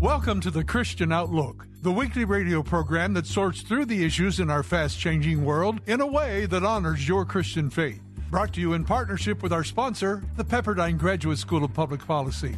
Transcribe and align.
Welcome 0.00 0.40
to 0.42 0.52
the 0.52 0.62
Christian 0.62 1.10
Outlook, 1.10 1.66
the 1.82 1.90
weekly 1.90 2.24
radio 2.24 2.62
program 2.62 3.14
that 3.14 3.26
sorts 3.26 3.62
through 3.62 3.86
the 3.86 4.04
issues 4.04 4.38
in 4.38 4.48
our 4.48 4.62
fast 4.62 4.96
changing 4.96 5.44
world 5.44 5.80
in 5.86 6.00
a 6.00 6.06
way 6.06 6.46
that 6.46 6.62
honors 6.62 7.08
your 7.08 7.24
Christian 7.24 7.68
faith. 7.68 8.00
Brought 8.30 8.52
to 8.52 8.60
you 8.60 8.74
in 8.74 8.84
partnership 8.84 9.42
with 9.42 9.52
our 9.52 9.64
sponsor, 9.64 10.22
the 10.36 10.44
Pepperdine 10.44 10.98
Graduate 10.98 11.38
School 11.38 11.64
of 11.64 11.74
Public 11.74 12.06
Policy. 12.06 12.56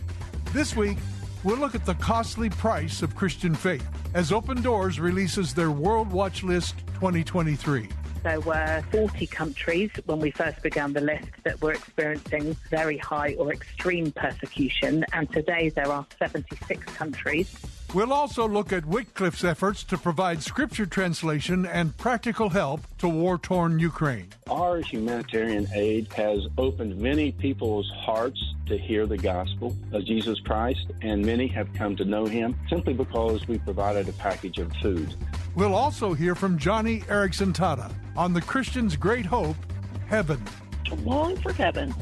This 0.52 0.76
week, 0.76 0.98
we'll 1.42 1.56
look 1.56 1.74
at 1.74 1.86
the 1.86 1.94
costly 1.94 2.50
price 2.50 3.00
of 3.00 3.16
Christian 3.16 3.54
faith 3.54 3.88
as 4.12 4.32
Open 4.32 4.60
Doors 4.60 5.00
releases 5.00 5.54
their 5.54 5.70
World 5.70 6.12
Watch 6.12 6.42
List 6.42 6.74
2023. 6.96 7.88
There 8.22 8.40
were 8.40 8.84
40 8.92 9.26
countries 9.28 9.90
when 10.04 10.18
we 10.18 10.30
first 10.30 10.62
began 10.62 10.92
the 10.92 11.00
list 11.00 11.28
that 11.44 11.60
were 11.62 11.72
experiencing 11.72 12.54
very 12.68 12.98
high 12.98 13.34
or 13.38 13.50
extreme 13.50 14.12
persecution, 14.12 15.06
and 15.14 15.32
today 15.32 15.70
there 15.70 15.90
are 15.90 16.06
76 16.18 16.84
countries. 16.92 17.56
We'll 17.92 18.12
also 18.12 18.46
look 18.46 18.72
at 18.72 18.86
Wycliffe's 18.86 19.42
efforts 19.42 19.82
to 19.84 19.98
provide 19.98 20.44
scripture 20.44 20.86
translation 20.86 21.66
and 21.66 21.96
practical 21.96 22.48
help 22.48 22.82
to 22.98 23.08
war 23.08 23.36
torn 23.36 23.80
Ukraine. 23.80 24.28
Our 24.48 24.78
humanitarian 24.78 25.66
aid 25.74 26.12
has 26.12 26.46
opened 26.56 26.98
many 26.98 27.32
people's 27.32 27.90
hearts 27.90 28.40
to 28.66 28.78
hear 28.78 29.06
the 29.06 29.18
gospel 29.18 29.76
of 29.90 30.04
Jesus 30.04 30.38
Christ, 30.38 30.86
and 31.02 31.26
many 31.26 31.48
have 31.48 31.74
come 31.74 31.96
to 31.96 32.04
know 32.04 32.26
him 32.26 32.54
simply 32.68 32.92
because 32.92 33.48
we 33.48 33.58
provided 33.58 34.08
a 34.08 34.12
package 34.12 34.58
of 34.58 34.72
food. 34.76 35.12
We'll 35.56 35.74
also 35.74 36.14
hear 36.14 36.36
from 36.36 36.60
Joni 36.60 37.04
Eareckson 37.06 37.52
Tada 37.52 37.92
on 38.16 38.32
the 38.32 38.40
Christian's 38.40 38.94
great 38.94 39.26
hope, 39.26 39.56
heaven. 40.06 40.40
To 40.84 40.94
long 40.94 41.36
for 41.38 41.52
heaven 41.52 41.92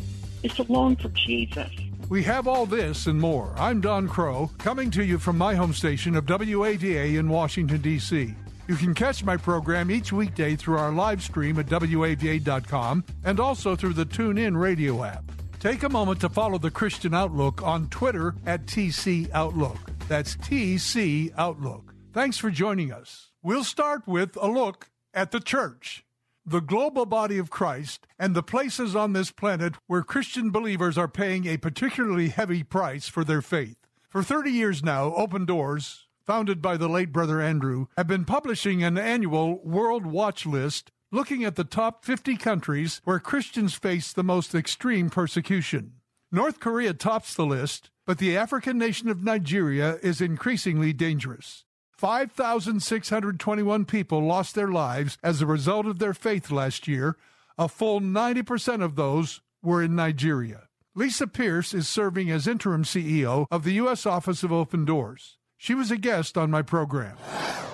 is 0.42 0.52
to 0.56 0.64
long 0.64 0.96
for 0.96 1.08
Jesus. 1.08 1.70
We 2.08 2.22
have 2.22 2.48
all 2.48 2.64
this 2.64 3.06
and 3.06 3.20
more. 3.20 3.54
I'm 3.58 3.82
Don 3.82 4.08
Kroah, 4.08 4.56
coming 4.56 4.90
to 4.92 5.04
you 5.04 5.18
from 5.18 5.36
my 5.36 5.54
home 5.54 5.74
station 5.74 6.16
of 6.16 6.24
WAVA 6.24 7.18
in 7.18 7.28
Washington, 7.28 7.82
D.C. 7.82 8.34
You 8.66 8.76
can 8.76 8.94
catch 8.94 9.24
my 9.24 9.36
program 9.36 9.90
each 9.90 10.10
weekday 10.10 10.56
through 10.56 10.78
our 10.78 10.90
live 10.90 11.22
stream 11.22 11.58
at 11.58 11.66
WAVA.com 11.66 13.04
and 13.24 13.38
also 13.38 13.76
through 13.76 13.92
the 13.92 14.06
TuneIn 14.06 14.58
radio 14.58 15.04
app. 15.04 15.22
Take 15.60 15.82
a 15.82 15.88
moment 15.90 16.20
to 16.22 16.30
follow 16.30 16.56
the 16.56 16.70
Christian 16.70 17.12
Outlook 17.12 17.62
on 17.62 17.88
Twitter 17.88 18.34
at 18.46 18.64
TC 18.64 19.30
Outlook. 19.32 19.78
That's 20.08 20.34
TC 20.36 21.32
Outlook. 21.36 21.92
Thanks 22.14 22.38
for 22.38 22.50
joining 22.50 22.90
us. 22.90 23.32
We'll 23.42 23.64
start 23.64 24.06
with 24.06 24.34
a 24.40 24.48
look 24.48 24.88
at 25.12 25.30
the 25.30 25.40
church, 25.40 26.06
the 26.50 26.60
global 26.60 27.06
body 27.06 27.38
of 27.38 27.50
Christ, 27.50 28.06
and 28.18 28.34
the 28.34 28.42
places 28.42 28.96
on 28.96 29.12
this 29.12 29.30
planet 29.30 29.74
where 29.86 30.02
Christian 30.02 30.50
believers 30.50 30.96
are 30.96 31.08
paying 31.08 31.46
a 31.46 31.56
particularly 31.56 32.28
heavy 32.28 32.62
price 32.62 33.08
for 33.08 33.24
their 33.24 33.42
faith. 33.42 33.76
For 34.08 34.22
30 34.22 34.50
years 34.50 34.82
now, 34.82 35.14
Open 35.14 35.44
Doors, 35.44 36.06
founded 36.24 36.62
by 36.62 36.76
the 36.76 36.88
late 36.88 37.12
Brother 37.12 37.40
Andrew, 37.40 37.86
have 37.96 38.06
been 38.06 38.24
publishing 38.24 38.82
an 38.82 38.96
annual 38.96 39.60
World 39.62 40.06
Watch 40.06 40.46
List 40.46 40.90
looking 41.10 41.44
at 41.44 41.56
the 41.56 41.64
top 41.64 42.04
50 42.04 42.36
countries 42.36 43.00
where 43.04 43.18
Christians 43.18 43.74
face 43.74 44.12
the 44.12 44.24
most 44.24 44.54
extreme 44.54 45.10
persecution. 45.10 45.92
North 46.30 46.60
Korea 46.60 46.92
tops 46.92 47.34
the 47.34 47.46
list, 47.46 47.90
but 48.06 48.18
the 48.18 48.36
African 48.36 48.76
nation 48.78 49.08
of 49.08 49.22
Nigeria 49.24 49.98
is 50.02 50.20
increasingly 50.20 50.92
dangerous. 50.92 51.64
5,621 51.98 53.84
people 53.84 54.24
lost 54.24 54.54
their 54.54 54.68
lives 54.68 55.18
as 55.20 55.42
a 55.42 55.46
result 55.46 55.84
of 55.84 55.98
their 55.98 56.14
faith 56.14 56.52
last 56.52 56.86
year. 56.86 57.16
A 57.58 57.68
full 57.68 58.00
90% 58.00 58.84
of 58.84 58.94
those 58.94 59.40
were 59.64 59.82
in 59.82 59.96
Nigeria. 59.96 60.68
Lisa 60.94 61.26
Pearce 61.26 61.74
is 61.74 61.88
serving 61.88 62.30
as 62.30 62.46
interim 62.46 62.84
CEO 62.84 63.46
of 63.50 63.64
the 63.64 63.72
U.S. 63.72 64.06
Office 64.06 64.44
of 64.44 64.52
Open 64.52 64.84
Doors. 64.84 65.38
She 65.56 65.74
was 65.74 65.90
a 65.90 65.96
guest 65.96 66.38
on 66.38 66.52
my 66.52 66.62
program. 66.62 67.16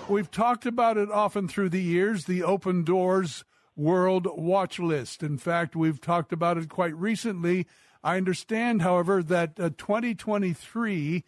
We've 0.08 0.30
talked 0.30 0.64
about 0.64 0.96
it 0.96 1.10
often 1.10 1.46
through 1.46 1.68
the 1.68 1.82
years, 1.82 2.24
the 2.24 2.42
Open 2.42 2.82
Doors 2.82 3.44
World 3.76 4.26
Watch 4.34 4.78
List. 4.78 5.22
In 5.22 5.36
fact, 5.36 5.76
we've 5.76 6.00
talked 6.00 6.32
about 6.32 6.56
it 6.56 6.70
quite 6.70 6.96
recently. 6.96 7.66
I 8.02 8.16
understand, 8.16 8.80
however, 8.80 9.22
that 9.22 9.60
uh, 9.60 9.68
2023 9.76 11.24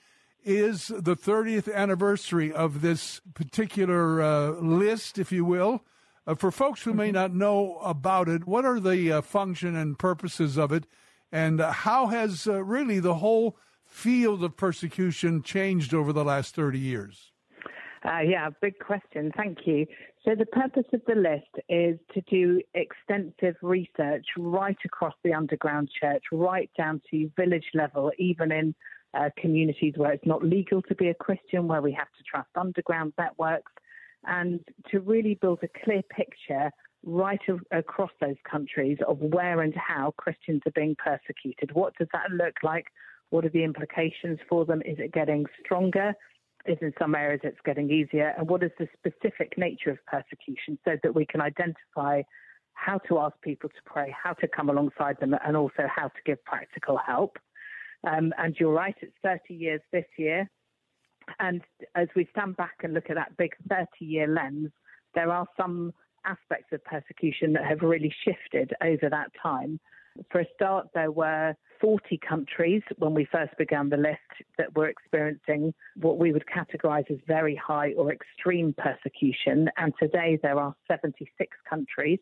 is 0.47 0.87
the 0.89 1.17
30th 1.17 1.73
anniversary 1.75 2.53
of 2.53 2.81
this 2.81 3.21
particular 3.35 4.23
uh, 4.23 4.51
list, 4.53 5.19
if 5.19 5.33
you 5.33 5.45
will. 5.45 5.85
Uh, 6.27 6.35
for 6.35 6.51
folks 6.51 6.83
who 6.83 6.95
may 6.95 7.09
mm-hmm. 7.09 7.15
not 7.15 7.35
know 7.35 7.79
about 7.83 8.29
it, 8.29 8.47
what 8.47 8.65
are 8.65 8.81
the 8.81 9.13
uh, 9.13 9.21
function 9.21 9.77
and 9.77 9.99
purposes 9.99 10.57
of 10.57 10.73
it, 10.73 10.87
and 11.31 11.61
uh, 11.61 11.73
how 11.73 12.07
has 12.07 12.47
uh, 12.47 12.63
really 12.63 13.01
the 13.01 13.17
whole 13.17 13.57
field 13.85 14.43
of 14.43 14.57
persecution 14.57 15.43
changed 15.43 15.93
over 15.93 16.13
the 16.13 16.25
last 16.25 16.55
30 16.55 16.79
years? 16.79 17.33
Uh, 18.05 18.21
yeah, 18.21 18.49
big 18.61 18.79
question. 18.79 19.33
Thank 19.37 19.59
you. 19.67 19.87
So, 20.25 20.35
the 20.37 20.47
purpose 20.47 20.85
of 20.93 21.01
the 21.07 21.15
list 21.15 21.67
is 21.69 21.99
to 22.15 22.21
do 22.23 22.61
extensive 22.75 23.57
research 23.63 24.27
right 24.37 24.77
across 24.85 25.15
the 25.25 25.33
underground 25.33 25.89
church, 26.01 26.23
right 26.31 26.71
down 26.77 27.01
to 27.11 27.31
village 27.37 27.67
level, 27.75 28.13
even 28.19 28.53
in 28.53 28.75
uh, 29.17 29.31
communities 29.39 29.95
where 29.97 30.13
it's 30.13 30.27
not 30.27 30.45
legal 30.45 30.83
to 30.83 30.95
be 30.95 31.09
a 31.09 31.15
Christian, 31.15 31.69
where 31.69 31.83
we 31.83 31.93
have 31.93 32.09
to 32.19 32.25
trust 32.31 32.49
underground 32.57 33.13
networks, 33.19 33.73
and 34.25 34.61
to 34.91 35.01
really 35.01 35.39
build 35.41 35.61
a 35.63 35.85
clear 35.85 36.03
picture 36.11 36.71
right 37.05 37.41
across 37.71 38.11
those 38.21 38.37
countries 38.51 38.99
of 39.07 39.19
where 39.19 39.63
and 39.63 39.75
how 39.77 40.13
Christians 40.17 40.63
are 40.67 40.73
being 40.73 40.97
persecuted. 40.97 41.73
What 41.73 41.95
does 41.97 42.09
that 42.13 42.31
look 42.33 42.57
like? 42.63 42.87
What 43.31 43.45
are 43.45 43.51
the 43.51 43.65
implications 43.65 44.39
for 44.49 44.65
them? 44.65 44.83
Is 44.85 44.99
it 44.99 45.13
getting 45.13 45.47
stronger? 45.65 46.15
Is 46.67 46.79
in 46.81 46.93
some 46.99 47.15
areas 47.15 47.41
it's 47.45 47.61
getting 47.65 47.91
easier? 47.91 48.35
And 48.37 48.49
what 48.49 48.63
is 48.65 48.73
the 48.79 48.89
specific 48.99 49.57
nature 49.57 49.91
of 49.91 49.99
persecution 50.07 50.79
so 50.85 50.97
that 51.03 51.15
we 51.15 51.25
can 51.25 51.41
identify 51.41 52.23
how 52.77 52.99
to 53.09 53.19
ask 53.19 53.35
people 53.41 53.69
to 53.71 53.83
pray, 53.85 54.15
how 54.23 54.33
to 54.35 54.47
come 54.47 54.69
alongside 54.69 55.19
them, 55.19 55.35
and 55.45 55.57
also 55.57 55.89
how 55.93 56.09
to 56.09 56.21
give 56.25 56.45
practical 56.45 56.99
help. 56.99 57.39
Um, 58.07 58.33
and 58.39 58.57
you're 58.59 58.73
right, 58.73 58.95
it's 59.03 59.13
30 59.23 59.55
years 59.55 59.81
this 59.93 60.07
year. 60.17 60.49
And 61.41 61.61
as 61.97 62.09
we 62.15 62.29
stand 62.31 62.57
back 62.57 62.77
and 62.83 62.95
look 62.95 63.11
at 63.11 63.17
that 63.17 63.37
big 63.37 63.53
30 63.69 63.87
year 64.01 64.29
lens, 64.29 64.71
there 65.15 65.31
are 65.31 65.47
some 65.57 65.93
aspects 66.25 66.73
of 66.73 66.85
persecution 66.85 67.53
that 67.55 67.65
have 67.65 67.83
really 67.83 68.15
shifted 68.25 68.73
over 68.83 69.11
that 69.11 69.33
time. 69.43 69.81
For 70.31 70.41
a 70.41 70.47
start, 70.55 70.89
there 70.95 71.11
were 71.11 71.55
40 71.81 72.19
countries 72.27 72.83
when 72.99 73.13
we 73.13 73.27
first 73.31 73.57
began 73.59 73.91
the 73.91 73.97
list 73.97 74.19
that 74.57 74.75
were 74.75 74.89
experiencing 74.89 75.75
what 75.97 76.19
we 76.19 76.33
would 76.33 76.45
categorize 76.47 77.11
as 77.11 77.19
very 77.27 77.57
high 77.57 77.93
or 77.95 78.13
extreme 78.13 78.75
persecution. 78.79 79.69
And 79.77 79.93
today 80.01 80.39
there 80.43 80.59
are 80.59 80.75
76 80.89 81.29
countries. 81.69 82.21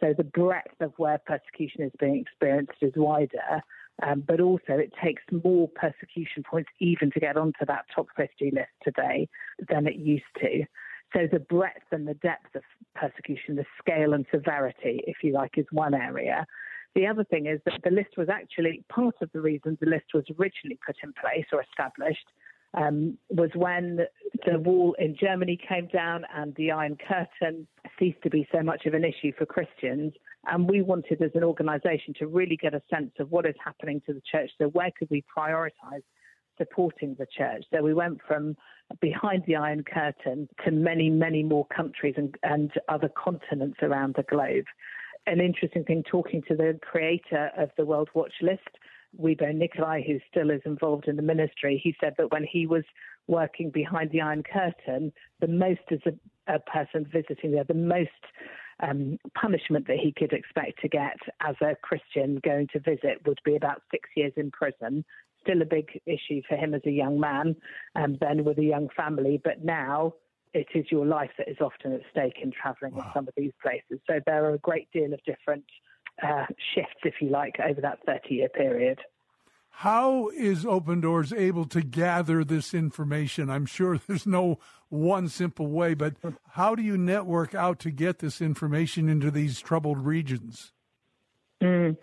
So 0.00 0.14
the 0.16 0.24
breadth 0.24 0.80
of 0.80 0.92
where 0.96 1.18
persecution 1.26 1.82
is 1.82 1.92
being 1.98 2.18
experienced 2.18 2.78
is 2.80 2.92
wider. 2.96 3.62
Um, 4.02 4.24
but 4.26 4.40
also, 4.40 4.72
it 4.72 4.92
takes 5.02 5.22
more 5.44 5.68
persecution 5.68 6.42
points 6.48 6.70
even 6.80 7.10
to 7.12 7.20
get 7.20 7.36
onto 7.36 7.64
that 7.66 7.84
top 7.94 8.08
50 8.16 8.50
list 8.50 8.72
today 8.82 9.28
than 9.68 9.86
it 9.86 9.96
used 9.96 10.24
to. 10.40 10.64
So, 11.14 11.28
the 11.30 11.38
breadth 11.38 11.92
and 11.92 12.06
the 12.06 12.14
depth 12.14 12.56
of 12.56 12.62
persecution, 12.96 13.54
the 13.54 13.64
scale 13.78 14.14
and 14.14 14.26
severity, 14.32 15.00
if 15.06 15.18
you 15.22 15.32
like, 15.32 15.52
is 15.56 15.66
one 15.70 15.94
area. 15.94 16.44
The 16.96 17.06
other 17.06 17.24
thing 17.24 17.46
is 17.46 17.60
that 17.66 17.80
the 17.84 17.90
list 17.90 18.16
was 18.16 18.28
actually 18.28 18.84
part 18.88 19.14
of 19.20 19.30
the 19.32 19.40
reason 19.40 19.78
the 19.80 19.90
list 19.90 20.06
was 20.12 20.24
originally 20.38 20.78
put 20.84 20.96
in 21.02 21.12
place 21.12 21.46
or 21.52 21.62
established 21.62 22.26
um, 22.74 23.18
was 23.30 23.50
when 23.54 24.00
the 24.46 24.58
wall 24.58 24.94
in 24.98 25.16
Germany 25.18 25.58
came 25.68 25.88
down 25.88 26.24
and 26.34 26.54
the 26.56 26.70
Iron 26.70 26.96
Curtain 26.96 27.66
ceased 27.98 28.22
to 28.22 28.30
be 28.30 28.48
so 28.52 28.62
much 28.62 28.86
of 28.86 28.94
an 28.94 29.04
issue 29.04 29.32
for 29.36 29.46
Christians. 29.46 30.12
And 30.46 30.68
we 30.68 30.82
wanted, 30.82 31.22
as 31.22 31.30
an 31.34 31.44
organisation, 31.44 32.14
to 32.18 32.26
really 32.26 32.56
get 32.56 32.74
a 32.74 32.82
sense 32.92 33.12
of 33.18 33.30
what 33.30 33.46
is 33.46 33.54
happening 33.64 34.02
to 34.06 34.12
the 34.12 34.22
church. 34.30 34.50
So, 34.58 34.68
where 34.68 34.90
could 34.96 35.08
we 35.10 35.24
prioritise 35.36 36.02
supporting 36.58 37.16
the 37.18 37.26
church? 37.26 37.64
So, 37.72 37.82
we 37.82 37.94
went 37.94 38.20
from 38.26 38.56
behind 39.00 39.44
the 39.46 39.56
Iron 39.56 39.84
Curtain 39.84 40.48
to 40.64 40.70
many, 40.70 41.10
many 41.10 41.42
more 41.42 41.66
countries 41.66 42.14
and, 42.16 42.34
and 42.42 42.70
other 42.88 43.08
continents 43.08 43.78
around 43.82 44.14
the 44.16 44.24
globe. 44.24 44.66
An 45.26 45.40
interesting 45.40 45.84
thing 45.84 46.02
talking 46.08 46.42
to 46.48 46.54
the 46.54 46.78
creator 46.82 47.50
of 47.56 47.70
the 47.78 47.84
World 47.86 48.10
Watch 48.14 48.34
List 48.42 48.68
Wibo 49.18 49.54
Nicolai, 49.54 50.02
who 50.06 50.18
still 50.30 50.50
is 50.50 50.60
involved 50.64 51.08
in 51.08 51.16
the 51.16 51.22
ministry, 51.22 51.80
he 51.82 51.94
said 52.00 52.14
that 52.18 52.32
when 52.32 52.44
he 52.44 52.66
was 52.66 52.84
working 53.26 53.70
behind 53.70 54.10
the 54.10 54.20
Iron 54.20 54.42
Curtain, 54.42 55.12
the 55.40 55.48
most 55.48 55.80
as 55.90 56.00
a, 56.06 56.54
a 56.54 56.58
person 56.58 57.06
visiting 57.10 57.52
there, 57.52 57.64
the 57.64 57.74
most 57.74 58.10
um, 58.82 59.18
punishment 59.40 59.86
that 59.86 59.98
he 59.98 60.12
could 60.12 60.32
expect 60.32 60.80
to 60.82 60.88
get 60.88 61.16
as 61.40 61.54
a 61.60 61.76
Christian 61.82 62.40
going 62.44 62.68
to 62.72 62.80
visit 62.80 63.26
would 63.26 63.40
be 63.44 63.56
about 63.56 63.82
six 63.90 64.08
years 64.16 64.32
in 64.36 64.50
prison. 64.50 65.04
Still 65.42 65.62
a 65.62 65.66
big 65.66 66.00
issue 66.06 66.40
for 66.48 66.56
him 66.56 66.74
as 66.74 66.82
a 66.86 66.90
young 66.90 67.20
man, 67.20 67.54
and 67.94 68.14
um, 68.14 68.18
then 68.20 68.44
with 68.44 68.58
a 68.58 68.64
young 68.64 68.88
family. 68.96 69.40
But 69.42 69.64
now 69.64 70.14
it 70.54 70.68
is 70.74 70.86
your 70.90 71.04
life 71.04 71.30
that 71.36 71.48
is 71.48 71.58
often 71.60 71.92
at 71.92 72.00
stake 72.10 72.38
in 72.42 72.50
travelling 72.50 72.94
wow. 72.94 73.04
in 73.04 73.10
some 73.12 73.28
of 73.28 73.34
these 73.36 73.52
places. 73.60 74.00
So 74.06 74.20
there 74.24 74.44
are 74.44 74.54
a 74.54 74.58
great 74.58 74.90
deal 74.92 75.12
of 75.12 75.20
different 75.24 75.64
uh, 76.22 76.46
shifts, 76.74 77.00
if 77.04 77.14
you 77.20 77.28
like, 77.28 77.56
over 77.60 77.80
that 77.80 77.98
30 78.06 78.34
year 78.34 78.48
period. 78.48 79.00
How 79.78 80.28
is 80.28 80.64
Open 80.64 81.00
Doors 81.00 81.32
able 81.32 81.64
to 81.66 81.82
gather 81.82 82.44
this 82.44 82.74
information? 82.74 83.50
I'm 83.50 83.66
sure 83.66 83.98
there's 84.06 84.26
no 84.26 84.58
one 84.88 85.28
simple 85.28 85.66
way, 85.66 85.94
but 85.94 86.14
how 86.50 86.74
do 86.74 86.82
you 86.82 86.96
network 86.96 87.54
out 87.54 87.80
to 87.80 87.90
get 87.90 88.20
this 88.20 88.40
information 88.40 89.08
into 89.08 89.30
these 89.30 89.60
troubled 89.60 89.98
regions? 89.98 90.72
Mm. 91.62 91.96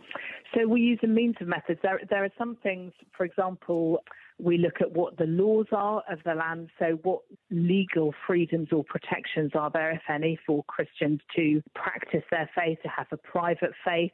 So 0.53 0.67
we 0.67 0.81
use 0.81 0.99
a 1.03 1.07
means 1.07 1.35
of 1.39 1.47
methods. 1.47 1.79
There, 1.81 2.01
there 2.09 2.25
are 2.25 2.31
some 2.37 2.57
things, 2.61 2.91
for 3.15 3.25
example, 3.25 4.03
we 4.37 4.57
look 4.57 4.81
at 4.81 4.91
what 4.91 5.17
the 5.17 5.25
laws 5.25 5.67
are 5.71 6.03
of 6.09 6.19
the 6.25 6.33
land. 6.33 6.69
So, 6.77 6.99
what 7.03 7.21
legal 7.51 8.13
freedoms 8.27 8.69
or 8.71 8.83
protections 8.83 9.51
are 9.55 9.69
there, 9.69 9.91
if 9.91 10.01
any, 10.09 10.37
for 10.45 10.63
Christians 10.65 11.21
to 11.35 11.61
practice 11.73 12.23
their 12.31 12.49
faith, 12.55 12.79
to 12.83 12.89
have 12.89 13.07
a 13.11 13.17
private 13.17 13.71
faith, 13.85 14.11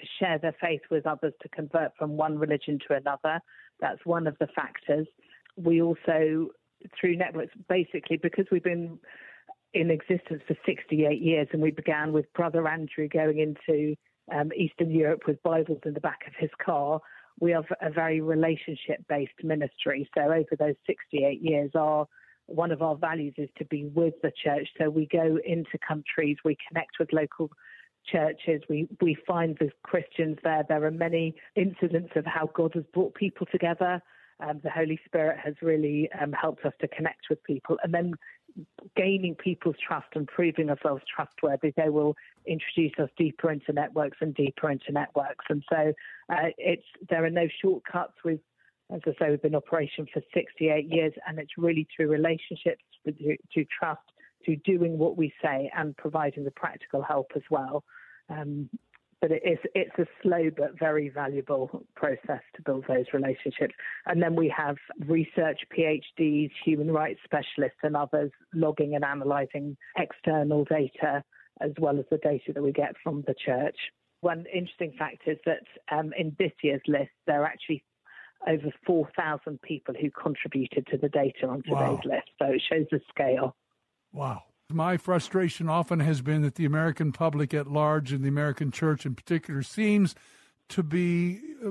to 0.00 0.06
share 0.18 0.38
their 0.38 0.54
faith 0.60 0.80
with 0.90 1.06
others, 1.06 1.32
to 1.42 1.48
convert 1.48 1.92
from 1.96 2.16
one 2.16 2.38
religion 2.38 2.78
to 2.88 2.94
another. 2.94 3.40
That's 3.80 4.04
one 4.04 4.26
of 4.26 4.36
the 4.38 4.48
factors. 4.54 5.06
We 5.56 5.82
also, 5.82 6.48
through 6.98 7.16
networks, 7.16 7.52
basically, 7.68 8.16
because 8.16 8.46
we've 8.50 8.64
been 8.64 8.98
in 9.74 9.90
existence 9.90 10.42
for 10.46 10.56
68 10.64 11.20
years 11.20 11.48
and 11.52 11.60
we 11.60 11.70
began 11.70 12.12
with 12.12 12.32
Brother 12.32 12.66
Andrew 12.66 13.08
going 13.08 13.38
into 13.38 13.94
um, 14.34 14.50
Eastern 14.56 14.90
Europe 14.90 15.22
with 15.26 15.42
Bibles 15.42 15.80
in 15.84 15.94
the 15.94 16.00
back 16.00 16.20
of 16.26 16.32
his 16.38 16.50
car, 16.64 17.00
we 17.40 17.52
have 17.52 17.66
a 17.80 17.90
very 17.90 18.20
relationship 18.20 19.04
based 19.08 19.32
ministry. 19.42 20.08
So 20.16 20.22
over 20.22 20.56
those 20.58 20.74
68 20.86 21.40
years, 21.42 21.70
our 21.74 22.06
one 22.46 22.72
of 22.72 22.80
our 22.80 22.96
values 22.96 23.34
is 23.36 23.50
to 23.58 23.64
be 23.66 23.84
with 23.94 24.14
the 24.22 24.32
church. 24.42 24.68
So 24.78 24.88
we 24.88 25.06
go 25.12 25.38
into 25.44 25.78
countries, 25.86 26.38
we 26.44 26.56
connect 26.66 26.92
with 26.98 27.12
local 27.12 27.50
churches. 28.10 28.62
We 28.68 28.88
we 29.00 29.16
find 29.26 29.56
the 29.58 29.70
Christians 29.82 30.38
there. 30.42 30.64
There 30.68 30.84
are 30.84 30.90
many 30.90 31.34
incidents 31.56 32.12
of 32.16 32.24
how 32.26 32.50
God 32.54 32.72
has 32.74 32.84
brought 32.92 33.14
people 33.14 33.46
together. 33.50 34.02
Um, 34.40 34.60
the 34.62 34.70
Holy 34.70 35.00
Spirit 35.04 35.38
has 35.44 35.54
really 35.62 36.08
um, 36.20 36.32
helped 36.32 36.64
us 36.64 36.72
to 36.80 36.88
connect 36.88 37.26
with 37.28 37.42
people, 37.44 37.76
and 37.82 37.92
then 37.92 38.14
gaining 38.96 39.34
people's 39.34 39.76
trust 39.86 40.08
and 40.14 40.26
proving 40.26 40.70
ourselves 40.70 41.02
trustworthy. 41.14 41.72
They 41.76 41.88
will 41.88 42.16
introduce 42.46 42.92
us 42.98 43.10
deeper 43.16 43.50
into 43.50 43.72
networks 43.72 44.18
and 44.20 44.34
deeper 44.34 44.70
into 44.70 44.92
networks. 44.92 45.44
And 45.48 45.62
so 45.70 45.92
uh, 46.30 46.50
it's 46.56 46.86
there 47.08 47.24
are 47.24 47.30
no 47.30 47.48
shortcuts. 47.60 48.14
We've 48.24 48.40
as 48.90 49.00
I 49.06 49.10
say, 49.18 49.30
we've 49.30 49.42
been 49.42 49.54
operation 49.54 50.06
for 50.12 50.22
68 50.32 50.90
years, 50.90 51.12
and 51.26 51.38
it's 51.38 51.58
really 51.58 51.86
through 51.94 52.08
relationships, 52.08 52.82
to, 53.04 53.12
to 53.12 53.66
trust, 53.78 54.00
to 54.46 54.56
doing 54.56 54.98
what 54.98 55.16
we 55.16 55.32
say, 55.42 55.70
and 55.76 55.96
providing 55.96 56.44
the 56.44 56.50
practical 56.50 57.02
help 57.02 57.32
as 57.34 57.42
well. 57.50 57.84
Um, 58.28 58.68
but 59.20 59.32
it 59.32 59.42
is 59.44 59.58
it's 59.74 59.98
a 59.98 60.06
slow 60.22 60.50
but 60.56 60.78
very 60.78 61.08
valuable 61.08 61.84
process 61.96 62.42
to 62.54 62.62
build 62.64 62.84
those 62.86 63.06
relationships. 63.12 63.74
And 64.06 64.22
then 64.22 64.36
we 64.36 64.52
have 64.56 64.76
research 65.06 65.60
PhDs, 65.76 66.50
human 66.64 66.90
rights 66.90 67.20
specialists, 67.24 67.78
and 67.82 67.96
others 67.96 68.30
logging 68.54 68.94
and 68.94 69.04
analysing 69.04 69.76
external 69.96 70.64
data 70.64 71.24
as 71.60 71.72
well 71.78 71.98
as 71.98 72.04
the 72.10 72.18
data 72.18 72.52
that 72.52 72.62
we 72.62 72.72
get 72.72 72.94
from 73.02 73.24
the 73.26 73.34
church. 73.34 73.76
One 74.20 74.44
interesting 74.52 74.92
fact 74.98 75.22
is 75.26 75.38
that 75.46 75.62
um, 75.90 76.12
in 76.16 76.34
this 76.38 76.52
year's 76.62 76.82
list, 76.86 77.10
there 77.26 77.42
are 77.42 77.46
actually 77.46 77.84
over 78.46 78.72
4,000 78.86 79.60
people 79.62 79.94
who 80.00 80.10
contributed 80.10 80.86
to 80.88 80.96
the 80.96 81.08
data 81.08 81.46
on 81.48 81.62
today's 81.62 81.74
wow. 81.74 82.00
list. 82.04 82.28
So 82.38 82.46
it 82.46 82.62
shows 82.68 82.86
the 82.90 83.00
scale. 83.08 83.56
Wow. 84.12 84.44
My 84.70 84.98
frustration 84.98 85.68
often 85.68 86.00
has 86.00 86.20
been 86.20 86.42
that 86.42 86.56
the 86.56 86.66
American 86.66 87.10
public 87.12 87.54
at 87.54 87.70
large 87.70 88.12
and 88.12 88.22
the 88.22 88.28
American 88.28 88.70
church 88.70 89.06
in 89.06 89.14
particular 89.14 89.62
seems 89.62 90.14
to 90.68 90.82
be 90.82 91.40
uh, 91.66 91.70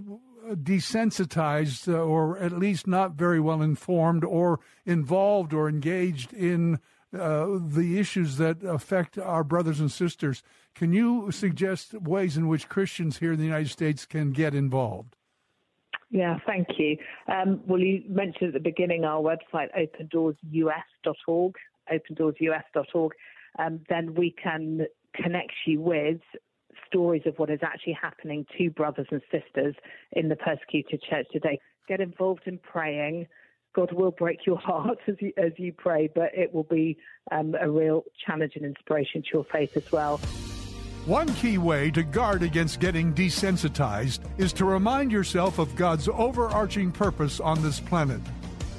desensitized 0.55 1.87
uh, 1.93 1.97
or 1.97 2.39
at 2.39 2.53
least 2.53 2.87
not 2.87 3.13
very 3.13 3.39
well 3.39 3.61
informed 3.61 4.23
or 4.23 4.59
involved 4.85 5.53
or 5.53 5.69
engaged 5.69 6.33
in 6.33 6.79
uh, 7.17 7.59
the 7.59 7.99
issues 7.99 8.37
that 8.37 8.63
affect 8.63 9.17
our 9.19 9.43
brothers 9.43 9.79
and 9.79 9.91
sisters. 9.91 10.41
Can 10.73 10.91
you 10.91 11.31
suggest 11.31 11.93
ways 11.93 12.35
in 12.35 12.47
which 12.47 12.67
Christians 12.67 13.19
here 13.19 13.33
in 13.33 13.37
the 13.37 13.45
United 13.45 13.69
States 13.69 14.05
can 14.05 14.31
get 14.31 14.55
involved? 14.55 15.15
Yeah, 16.09 16.37
thank 16.45 16.67
you. 16.77 16.97
Um, 17.27 17.61
well, 17.67 17.79
you 17.79 18.03
mentioned 18.07 18.47
at 18.47 18.53
the 18.53 18.59
beginning 18.59 19.03
our 19.03 19.21
website, 19.21 19.67
opendoorsus.org 19.77 21.55
opendoorsus.org, 21.91 23.11
um, 23.59 23.79
then 23.89 24.13
we 24.15 24.35
can 24.41 24.87
connect 25.15 25.53
you 25.65 25.81
with 25.81 26.19
stories 26.85 27.23
of 27.25 27.37
what 27.37 27.49
is 27.49 27.59
actually 27.63 27.97
happening 27.99 28.45
to 28.57 28.69
brothers 28.69 29.07
and 29.11 29.21
sisters 29.31 29.75
in 30.13 30.29
the 30.29 30.35
persecuted 30.35 31.01
church 31.01 31.27
today. 31.31 31.59
Get 31.87 31.99
involved 31.99 32.43
in 32.45 32.59
praying. 32.59 33.27
God 33.75 33.91
will 33.91 34.11
break 34.11 34.45
your 34.45 34.57
heart 34.63 34.99
as 35.07 35.15
you, 35.19 35.33
as 35.37 35.51
you 35.57 35.73
pray, 35.73 36.09
but 36.13 36.31
it 36.33 36.53
will 36.53 36.63
be 36.63 36.97
um, 37.31 37.55
a 37.59 37.69
real 37.69 38.03
challenge 38.25 38.53
and 38.55 38.65
inspiration 38.65 39.21
to 39.23 39.27
your 39.33 39.45
faith 39.51 39.75
as 39.75 39.91
well. 39.91 40.19
One 41.05 41.33
key 41.35 41.57
way 41.57 41.89
to 41.91 42.03
guard 42.03 42.43
against 42.43 42.81
getting 42.81 43.13
desensitized 43.13 44.19
is 44.37 44.51
to 44.53 44.65
remind 44.65 45.09
yourself 45.09 45.57
of 45.57 45.73
God's 45.77 46.09
overarching 46.09 46.91
purpose 46.91 47.39
on 47.39 47.63
this 47.63 47.79
planet. 47.79 48.19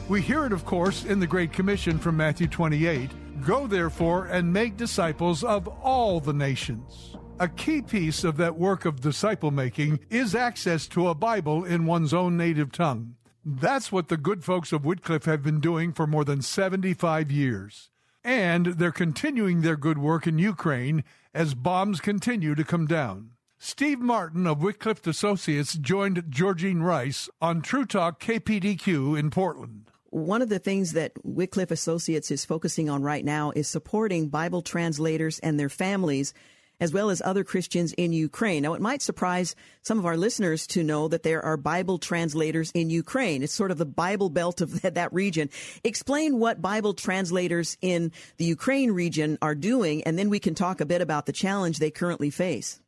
We 0.08 0.22
hear 0.22 0.46
it, 0.46 0.52
of 0.52 0.64
course, 0.64 1.04
in 1.04 1.20
the 1.20 1.26
Great 1.26 1.52
Commission 1.52 1.98
from 1.98 2.16
Matthew 2.16 2.48
28 2.48 3.10
Go 3.44 3.66
therefore 3.66 4.26
and 4.26 4.52
make 4.52 4.76
disciples 4.76 5.44
of 5.44 5.68
all 5.68 6.18
the 6.18 6.32
nations. 6.32 7.14
A 7.38 7.48
key 7.48 7.82
piece 7.82 8.24
of 8.24 8.36
that 8.38 8.56
work 8.56 8.84
of 8.84 9.00
disciple 9.00 9.50
making 9.50 10.00
is 10.10 10.34
access 10.34 10.88
to 10.88 11.08
a 11.08 11.14
Bible 11.14 11.64
in 11.64 11.86
one's 11.86 12.12
own 12.12 12.36
native 12.36 12.72
tongue. 12.72 13.14
That's 13.44 13.92
what 13.92 14.08
the 14.08 14.16
good 14.16 14.44
folks 14.44 14.72
of 14.72 14.84
Wycliffe 14.84 15.26
have 15.26 15.42
been 15.42 15.60
doing 15.60 15.92
for 15.92 16.06
more 16.06 16.24
than 16.24 16.42
75 16.42 17.30
years. 17.30 17.90
And 18.24 18.66
they're 18.66 18.90
continuing 18.90 19.60
their 19.60 19.76
good 19.76 19.98
work 19.98 20.26
in 20.26 20.38
Ukraine 20.38 21.04
as 21.32 21.54
bombs 21.54 22.00
continue 22.00 22.54
to 22.56 22.64
come 22.64 22.86
down. 22.86 23.30
Steve 23.58 24.00
Martin 24.00 24.46
of 24.46 24.62
Wycliffe 24.62 25.06
Associates 25.06 25.74
joined 25.74 26.24
Georgene 26.28 26.82
Rice 26.82 27.28
on 27.40 27.62
True 27.62 27.84
Talk 27.84 28.20
KPDQ 28.20 29.18
in 29.18 29.30
Portland 29.30 29.87
one 30.10 30.42
of 30.42 30.48
the 30.48 30.58
things 30.58 30.92
that 30.92 31.12
Wycliffe 31.22 31.70
Associates 31.70 32.30
is 32.30 32.44
focusing 32.44 32.88
on 32.88 33.02
right 33.02 33.24
now 33.24 33.52
is 33.54 33.68
supporting 33.68 34.28
Bible 34.28 34.62
translators 34.62 35.38
and 35.40 35.58
their 35.58 35.68
families, 35.68 36.32
as 36.80 36.92
well 36.92 37.10
as 37.10 37.20
other 37.24 37.44
Christians 37.44 37.92
in 37.94 38.12
Ukraine. 38.12 38.62
Now, 38.62 38.74
it 38.74 38.80
might 38.80 39.02
surprise 39.02 39.54
some 39.82 39.98
of 39.98 40.06
our 40.06 40.16
listeners 40.16 40.66
to 40.68 40.84
know 40.84 41.08
that 41.08 41.24
there 41.24 41.44
are 41.44 41.56
Bible 41.56 41.98
translators 41.98 42.70
in 42.72 42.88
Ukraine. 42.88 43.42
It's 43.42 43.52
sort 43.52 43.70
of 43.70 43.78
the 43.78 43.86
Bible 43.86 44.30
belt 44.30 44.60
of 44.60 44.80
that 44.82 45.12
region. 45.12 45.50
Explain 45.84 46.38
what 46.38 46.62
Bible 46.62 46.94
translators 46.94 47.76
in 47.80 48.12
the 48.36 48.44
Ukraine 48.44 48.92
region 48.92 49.38
are 49.42 49.54
doing, 49.54 50.02
and 50.04 50.18
then 50.18 50.30
we 50.30 50.38
can 50.38 50.54
talk 50.54 50.80
a 50.80 50.86
bit 50.86 51.00
about 51.00 51.26
the 51.26 51.32
challenge 51.32 51.78
they 51.78 51.90
currently 51.90 52.30
face. 52.30 52.80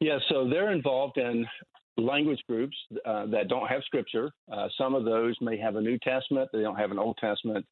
Yeah, 0.00 0.18
so 0.28 0.48
they're 0.48 0.72
involved 0.72 1.18
in 1.18 1.46
language 1.96 2.40
groups 2.48 2.76
uh, 3.04 3.26
that 3.26 3.48
don't 3.48 3.68
have 3.68 3.82
scripture. 3.84 4.30
Uh, 4.50 4.68
some 4.78 4.94
of 4.94 5.04
those 5.04 5.36
may 5.40 5.58
have 5.58 5.76
a 5.76 5.80
New 5.80 5.98
Testament, 5.98 6.48
they 6.52 6.62
don't 6.62 6.76
have 6.76 6.90
an 6.90 6.98
Old 6.98 7.18
Testament. 7.18 7.66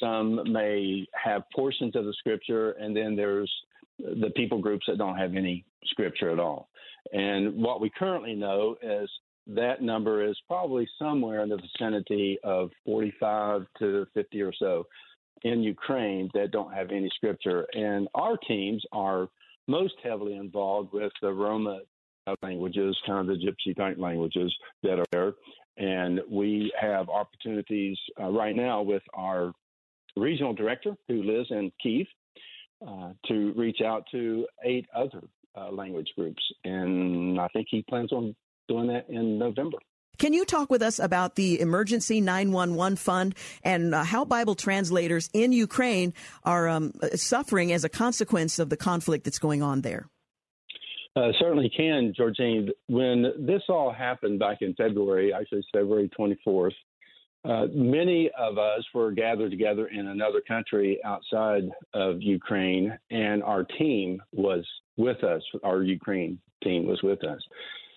Some 0.00 0.52
may 0.52 1.06
have 1.12 1.42
portions 1.54 1.94
of 1.96 2.04
the 2.04 2.14
scripture, 2.18 2.72
and 2.72 2.96
then 2.96 3.16
there's 3.16 3.50
the 3.98 4.30
people 4.36 4.58
groups 4.58 4.84
that 4.88 4.98
don't 4.98 5.16
have 5.16 5.34
any 5.34 5.64
scripture 5.86 6.30
at 6.30 6.38
all. 6.38 6.68
And 7.12 7.54
what 7.56 7.80
we 7.80 7.90
currently 7.90 8.34
know 8.34 8.76
is 8.82 9.08
that 9.46 9.80
number 9.80 10.28
is 10.28 10.36
probably 10.48 10.88
somewhere 10.98 11.42
in 11.42 11.48
the 11.48 11.56
vicinity 11.56 12.38
of 12.42 12.70
45 12.84 13.66
to 13.78 14.06
50 14.12 14.42
or 14.42 14.52
so 14.58 14.86
in 15.42 15.62
Ukraine 15.62 16.28
that 16.34 16.50
don't 16.50 16.72
have 16.72 16.90
any 16.90 17.08
scripture. 17.14 17.66
And 17.72 18.08
our 18.14 18.36
teams 18.36 18.82
are 18.92 19.28
most 19.68 19.94
heavily 20.02 20.36
involved 20.36 20.92
with 20.92 21.12
the 21.22 21.32
Roma 21.32 21.80
languages, 22.42 22.96
kind 23.06 23.28
of 23.28 23.38
the 23.38 23.44
gypsy 23.44 23.76
type 23.76 23.98
languages 23.98 24.54
that 24.82 24.98
are 24.98 25.06
there. 25.12 25.32
And 25.76 26.20
we 26.30 26.72
have 26.80 27.08
opportunities 27.08 27.98
uh, 28.20 28.30
right 28.30 28.56
now 28.56 28.82
with 28.82 29.02
our 29.14 29.52
regional 30.16 30.54
director 30.54 30.96
who 31.08 31.22
lives 31.22 31.48
in 31.50 31.70
Kiev 31.82 32.06
uh, 32.86 33.10
to 33.26 33.52
reach 33.56 33.80
out 33.84 34.04
to 34.12 34.46
eight 34.64 34.86
other 34.94 35.22
uh, 35.56 35.70
language 35.70 36.08
groups. 36.16 36.42
And 36.64 37.40
I 37.40 37.48
think 37.48 37.68
he 37.70 37.82
plans 37.88 38.12
on 38.12 38.34
doing 38.68 38.88
that 38.88 39.08
in 39.08 39.38
November. 39.38 39.78
Can 40.18 40.32
you 40.32 40.46
talk 40.46 40.70
with 40.70 40.80
us 40.80 40.98
about 40.98 41.34
the 41.34 41.60
Emergency 41.60 42.22
911 42.22 42.96
Fund 42.96 43.34
and 43.62 43.94
uh, 43.94 44.02
how 44.02 44.24
Bible 44.24 44.54
translators 44.54 45.28
in 45.34 45.52
Ukraine 45.52 46.14
are 46.42 46.68
um, 46.68 46.94
suffering 47.14 47.70
as 47.70 47.84
a 47.84 47.90
consequence 47.90 48.58
of 48.58 48.70
the 48.70 48.78
conflict 48.78 49.24
that's 49.24 49.38
going 49.38 49.62
on 49.62 49.82
there? 49.82 50.08
Uh, 51.16 51.32
certainly 51.38 51.70
can, 51.74 52.12
Georgene. 52.18 52.68
When 52.88 53.32
this 53.38 53.62
all 53.70 53.90
happened 53.90 54.38
back 54.38 54.58
in 54.60 54.74
February, 54.74 55.32
actually 55.32 55.64
February 55.72 56.10
24th, 56.18 56.72
uh, 57.46 57.66
many 57.72 58.30
of 58.38 58.58
us 58.58 58.84
were 58.92 59.12
gathered 59.12 59.50
together 59.50 59.86
in 59.86 60.08
another 60.08 60.42
country 60.46 61.00
outside 61.04 61.62
of 61.94 62.20
Ukraine, 62.20 62.98
and 63.10 63.42
our 63.42 63.64
team 63.64 64.20
was 64.32 64.66
with 64.96 65.24
us. 65.24 65.42
Our 65.62 65.82
Ukraine 65.82 66.38
team 66.62 66.86
was 66.86 67.00
with 67.02 67.24
us. 67.24 67.40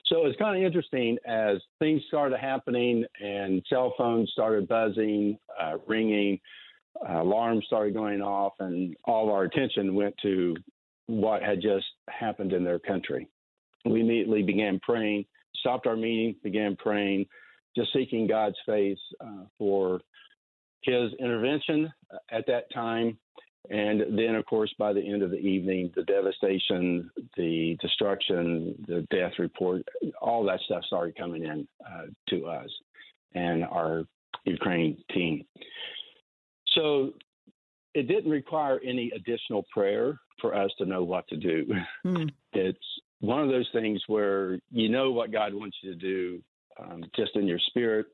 So 0.06 0.26
it's 0.26 0.38
kind 0.40 0.58
of 0.58 0.64
interesting 0.64 1.18
as 1.26 1.58
things 1.80 2.02
started 2.08 2.40
happening 2.40 3.04
and 3.22 3.62
cell 3.70 3.94
phones 3.98 4.32
started 4.32 4.68
buzzing, 4.68 5.38
uh, 5.60 5.78
ringing, 5.88 6.40
uh, 7.08 7.22
alarms 7.22 7.66
started 7.66 7.94
going 7.94 8.22
off, 8.22 8.54
and 8.60 8.96
all 9.06 9.30
our 9.30 9.44
attention 9.44 9.94
went 9.94 10.16
to 10.22 10.56
what 11.10 11.42
had 11.42 11.62
just 11.62 11.86
happened 12.10 12.54
in 12.54 12.64
their 12.64 12.80
country. 12.80 13.28
We 13.86 14.02
immediately 14.02 14.44
began 14.44 14.80
praying, 14.84 15.26
stopped 15.56 15.88
our 15.88 15.96
meeting, 15.96 16.36
began 16.44 16.76
praying, 16.76 17.26
just 17.76 17.92
seeking 17.94 18.28
God's 18.28 18.58
face 18.66 19.00
uh, 19.22 19.46
for 19.58 20.02
His 20.84 21.12
intervention 21.20 21.92
at 22.32 22.46
that 22.48 22.72
time. 22.74 23.18
And 23.70 24.18
then, 24.18 24.36
of 24.36 24.46
course, 24.46 24.74
by 24.80 24.94
the 24.94 25.02
end 25.02 25.22
of 25.22 25.32
the 25.32 25.38
evening, 25.38 25.92
the 25.96 26.04
devastation, 26.04 27.10
the 27.36 27.78
destruction, 27.82 28.76
the 28.88 29.06
death 29.12 29.34
report, 29.38 29.84
all 30.22 30.44
that 30.46 30.60
stuff 30.66 30.84
started 30.86 31.18
coming 31.18 31.44
in 31.44 31.68
uh, 31.86 32.06
to 32.30 32.46
us 32.46 32.70
and 33.36 33.64
our 33.66 34.06
Ukraine 34.46 35.04
team. 35.14 35.46
So 36.76 37.14
it 37.94 38.08
didn't 38.08 38.32
require 38.32 38.80
any 38.86 39.12
additional 39.16 39.66
prayer 39.74 40.20
for 40.42 40.56
us 40.56 40.72
to 40.78 40.86
know 40.86 41.04
what 41.04 41.28
to 41.30 41.38
do. 41.38 41.66
Mm. 42.06 42.30
It's 42.54 42.80
one 43.20 43.44
of 43.44 43.50
those 43.50 43.70
things 43.74 44.02
where 44.08 44.58
you 44.72 44.90
know 44.90 45.12
what 45.12 45.32
God 45.32 45.54
wants 45.54 45.78
you 45.84 45.92
to 45.94 46.00
do 46.00 46.42
um, 46.82 47.04
just 47.16 47.36
in 47.36 47.46
your 47.46 47.60
spirit. 47.68 48.08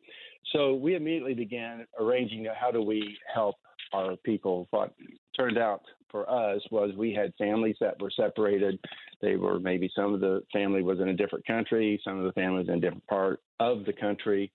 So 0.51 0.73
we 0.73 0.95
immediately 0.95 1.33
began 1.33 1.85
arranging 1.97 2.45
how 2.59 2.71
do 2.71 2.81
we 2.81 3.17
help 3.33 3.55
our 3.93 4.17
people. 4.17 4.67
What 4.71 4.93
turned 5.37 5.57
out 5.57 5.83
for 6.11 6.29
us 6.29 6.61
was 6.71 6.91
we 6.97 7.13
had 7.13 7.33
families 7.37 7.75
that 7.79 8.01
were 8.01 8.11
separated. 8.11 8.79
They 9.21 9.37
were 9.37 9.59
maybe 9.59 9.89
some 9.95 10.13
of 10.13 10.19
the 10.19 10.43
family 10.51 10.83
was 10.83 10.99
in 10.99 11.09
a 11.09 11.13
different 11.13 11.45
country, 11.45 11.99
some 12.03 12.19
of 12.19 12.25
the 12.25 12.33
families 12.33 12.67
in 12.67 12.75
a 12.75 12.79
different 12.79 13.07
part 13.07 13.39
of 13.59 13.85
the 13.85 13.93
country. 13.93 14.51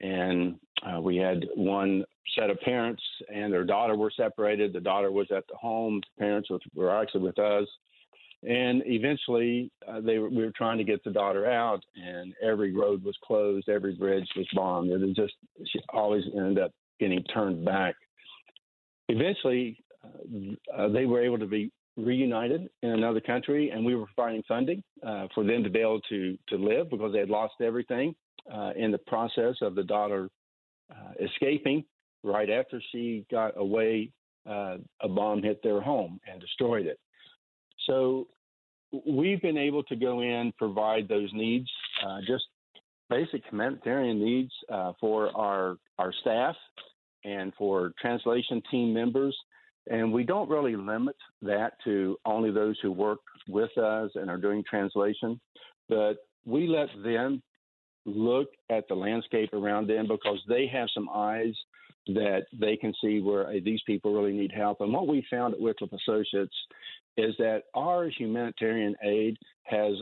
And 0.00 0.56
uh, 0.82 1.00
we 1.00 1.16
had 1.16 1.46
one 1.54 2.04
set 2.38 2.50
of 2.50 2.60
parents 2.60 3.02
and 3.32 3.52
their 3.52 3.64
daughter 3.64 3.96
were 3.96 4.12
separated. 4.16 4.72
The 4.72 4.80
daughter 4.80 5.10
was 5.10 5.26
at 5.30 5.46
the 5.48 5.56
home. 5.56 6.00
The 6.16 6.24
parents 6.24 6.48
were 6.74 6.90
actually 6.90 7.22
with 7.22 7.38
us. 7.38 7.66
And 8.46 8.82
eventually, 8.84 9.70
uh, 9.88 10.00
they 10.00 10.18
were, 10.18 10.28
we 10.28 10.44
were 10.44 10.52
trying 10.54 10.76
to 10.76 10.84
get 10.84 11.02
the 11.02 11.10
daughter 11.10 11.46
out, 11.46 11.82
and 11.96 12.34
every 12.42 12.74
road 12.74 13.02
was 13.02 13.16
closed, 13.24 13.70
every 13.70 13.94
bridge 13.94 14.28
was 14.36 14.46
bombed. 14.54 14.90
It 14.90 15.00
was 15.00 15.16
just 15.16 15.32
she 15.72 15.80
always 15.94 16.24
ended 16.36 16.58
up 16.58 16.70
getting 17.00 17.22
turned 17.24 17.64
back. 17.64 17.94
Eventually, 19.08 19.78
uh, 20.04 20.76
uh, 20.76 20.88
they 20.88 21.06
were 21.06 21.22
able 21.22 21.38
to 21.38 21.46
be 21.46 21.72
reunited 21.96 22.68
in 22.82 22.90
another 22.90 23.20
country, 23.20 23.70
and 23.70 23.82
we 23.82 23.94
were 23.94 24.06
providing 24.14 24.42
funding 24.46 24.82
uh, 25.06 25.26
for 25.34 25.42
them 25.42 25.62
to 25.64 25.70
be 25.70 25.78
able 25.78 26.00
to 26.10 26.36
to 26.48 26.56
live 26.56 26.90
because 26.90 27.14
they 27.14 27.20
had 27.20 27.30
lost 27.30 27.54
everything 27.62 28.14
uh, 28.52 28.72
in 28.76 28.90
the 28.90 28.98
process 28.98 29.56
of 29.62 29.74
the 29.74 29.82
daughter 29.82 30.28
uh, 30.90 31.24
escaping. 31.24 31.84
Right 32.22 32.48
after 32.48 32.80
she 32.90 33.26
got 33.30 33.52
away, 33.58 34.10
a 34.46 35.08
bomb 35.08 35.42
hit 35.42 35.62
their 35.62 35.80
home 35.80 36.20
and 36.26 36.40
destroyed 36.40 36.86
it. 36.86 36.98
So 37.86 38.28
we've 39.06 39.42
been 39.42 39.58
able 39.58 39.82
to 39.84 39.96
go 39.96 40.20
in, 40.20 40.52
provide 40.58 41.08
those 41.08 41.30
needs, 41.32 41.68
uh, 42.06 42.20
just 42.26 42.44
basic 43.10 43.42
humanitarian 43.50 44.22
needs 44.24 44.52
uh, 44.72 44.92
for 45.00 45.36
our 45.36 45.76
our 45.98 46.12
staff 46.20 46.56
and 47.24 47.52
for 47.56 47.92
translation 48.00 48.62
team 48.70 48.92
members. 48.92 49.36
And 49.90 50.12
we 50.12 50.24
don't 50.24 50.48
really 50.48 50.76
limit 50.76 51.16
that 51.42 51.74
to 51.84 52.16
only 52.24 52.50
those 52.50 52.78
who 52.80 52.90
work 52.90 53.20
with 53.48 53.76
us 53.76 54.10
and 54.14 54.30
are 54.30 54.38
doing 54.38 54.64
translation, 54.68 55.38
but 55.88 56.14
we 56.46 56.66
let 56.66 56.88
them 57.02 57.42
look 58.04 58.48
at 58.70 58.86
the 58.88 58.94
landscape 58.94 59.52
around 59.52 59.88
them 59.88 60.06
because 60.06 60.40
they 60.48 60.66
have 60.66 60.88
some 60.92 61.08
eyes 61.12 61.54
that 62.06 62.42
they 62.58 62.76
can 62.76 62.92
see 63.02 63.20
where 63.20 63.50
hey, 63.50 63.60
these 63.60 63.80
people 63.86 64.14
really 64.14 64.36
need 64.36 64.52
help. 64.52 64.80
And 64.80 64.92
what 64.92 65.08
we 65.08 65.26
found 65.30 65.54
at 65.54 65.60
Wycliffe 65.60 65.92
Associates 65.92 66.54
is 67.16 67.34
that 67.38 67.62
our 67.74 68.08
humanitarian 68.08 68.94
aid 69.02 69.38
has 69.62 69.94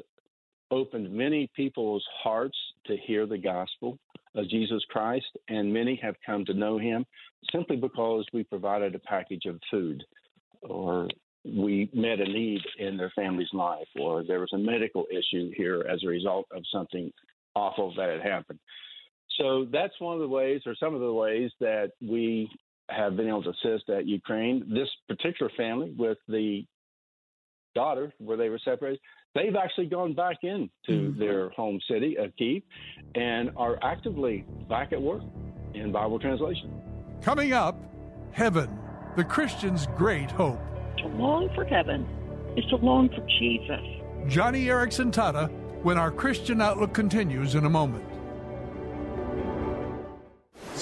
opened 0.70 1.12
many 1.12 1.50
people's 1.54 2.04
hearts 2.22 2.56
to 2.86 2.96
hear 2.96 3.26
the 3.26 3.38
gospel 3.38 3.98
of 4.34 4.48
Jesus 4.48 4.82
Christ, 4.88 5.26
and 5.48 5.72
many 5.72 6.00
have 6.02 6.14
come 6.24 6.44
to 6.46 6.54
know 6.54 6.78
him 6.78 7.04
simply 7.52 7.76
because 7.76 8.24
we 8.32 8.42
provided 8.44 8.94
a 8.94 8.98
package 9.00 9.44
of 9.44 9.60
food 9.70 10.02
or 10.62 11.08
we 11.44 11.90
met 11.92 12.20
a 12.20 12.24
need 12.24 12.60
in 12.78 12.96
their 12.96 13.12
family's 13.16 13.52
life, 13.52 13.88
or 13.98 14.22
there 14.22 14.40
was 14.40 14.52
a 14.52 14.58
medical 14.58 15.06
issue 15.10 15.50
here 15.56 15.84
as 15.90 16.02
a 16.04 16.08
result 16.08 16.46
of 16.54 16.62
something 16.72 17.12
awful 17.54 17.94
that 17.96 18.08
had 18.08 18.22
happened. 18.22 18.58
So 19.38 19.66
that's 19.72 19.94
one 19.98 20.14
of 20.14 20.20
the 20.20 20.28
ways, 20.28 20.62
or 20.66 20.74
some 20.78 20.94
of 20.94 21.00
the 21.00 21.12
ways, 21.12 21.50
that 21.60 21.92
we 22.00 22.50
have 22.90 23.16
been 23.16 23.28
able 23.28 23.42
to 23.44 23.50
assist 23.50 23.88
at 23.88 24.06
Ukraine. 24.06 24.64
This 24.68 24.88
particular 25.08 25.50
family 25.56 25.94
with 25.96 26.18
the 26.28 26.64
daughter, 27.74 28.12
where 28.18 28.36
they 28.36 28.50
were 28.50 28.60
separated, 28.62 29.00
they've 29.34 29.56
actually 29.56 29.86
gone 29.86 30.14
back 30.14 30.36
into 30.42 30.68
mm-hmm. 30.88 31.18
their 31.18 31.48
home 31.50 31.80
city 31.90 32.16
of 32.18 32.36
Kiev 32.36 32.62
and 33.14 33.50
are 33.56 33.78
actively 33.82 34.44
back 34.68 34.92
at 34.92 35.00
work 35.00 35.22
in 35.74 35.90
Bible 35.92 36.18
translation. 36.18 36.70
Coming 37.22 37.52
up, 37.52 37.80
heaven, 38.32 38.78
the 39.16 39.24
Christian's 39.24 39.86
great 39.96 40.30
hope. 40.30 40.60
To 40.98 41.06
long 41.06 41.48
for 41.54 41.64
heaven 41.64 42.06
is 42.56 42.64
to 42.66 42.76
long 42.76 43.08
for 43.08 43.26
Jesus. 43.40 43.80
Joni 44.26 44.66
Eareckson 44.66 45.10
Tada, 45.10 45.50
when 45.82 45.98
our 45.98 46.10
Christian 46.10 46.60
outlook 46.60 46.92
continues 46.92 47.54
in 47.54 47.64
a 47.64 47.70
moment. 47.70 48.04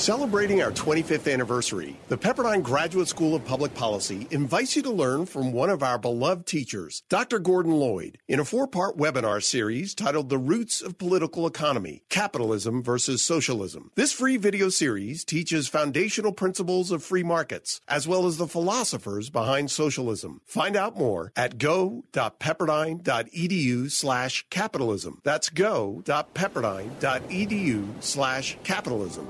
Celebrating 0.00 0.62
our 0.62 0.72
25th 0.72 1.30
anniversary, 1.30 1.94
the 2.08 2.16
Pepperdine 2.16 2.62
Graduate 2.62 3.06
School 3.06 3.34
of 3.34 3.44
Public 3.44 3.74
Policy 3.74 4.26
invites 4.30 4.74
you 4.74 4.80
to 4.80 4.90
learn 4.90 5.26
from 5.26 5.52
one 5.52 5.68
of 5.68 5.82
our 5.82 5.98
beloved 5.98 6.46
teachers, 6.46 7.02
Dr. 7.10 7.38
Gordon 7.38 7.72
Lloyd, 7.72 8.16
in 8.26 8.40
a 8.40 8.46
four 8.46 8.66
part 8.66 8.96
webinar 8.96 9.42
series 9.42 9.94
titled 9.94 10.30
The 10.30 10.38
Roots 10.38 10.80
of 10.80 10.96
Political 10.96 11.46
Economy 11.46 12.02
Capitalism 12.08 12.82
versus 12.82 13.22
Socialism. 13.22 13.90
This 13.94 14.10
free 14.10 14.38
video 14.38 14.70
series 14.70 15.22
teaches 15.22 15.68
foundational 15.68 16.32
principles 16.32 16.90
of 16.90 17.04
free 17.04 17.22
markets, 17.22 17.82
as 17.86 18.08
well 18.08 18.26
as 18.26 18.38
the 18.38 18.48
philosophers 18.48 19.28
behind 19.28 19.70
socialism. 19.70 20.40
Find 20.46 20.76
out 20.76 20.96
more 20.96 21.30
at 21.36 21.58
go.pepperdine.edu 21.58 23.90
slash 23.90 24.46
capitalism. 24.48 25.20
That's 25.24 25.50
go.pepperdine.edu 25.50 28.02
slash 28.02 28.56
capitalism. 28.64 29.28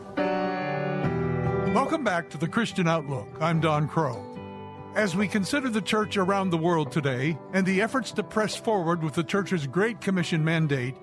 Welcome 1.75 2.03
back 2.03 2.29
to 2.31 2.37
the 2.37 2.49
Christian 2.49 2.89
Outlook. 2.89 3.29
I'm 3.41 3.61
Don 3.61 3.89
Kroah. 3.89 4.97
As 4.97 5.15
we 5.15 5.29
consider 5.29 5.71
the 5.71 5.81
church 5.81 6.17
around 6.17 6.51
the 6.51 6.57
world 6.57 6.91
today 6.91 7.39
and 7.53 7.65
the 7.65 7.81
efforts 7.81 8.11
to 8.13 8.25
press 8.25 8.57
forward 8.57 9.05
with 9.05 9.15
the 9.15 9.23
church's 9.23 9.69
Great 9.69 10.01
Commission 10.01 10.45
mandate, 10.45 10.97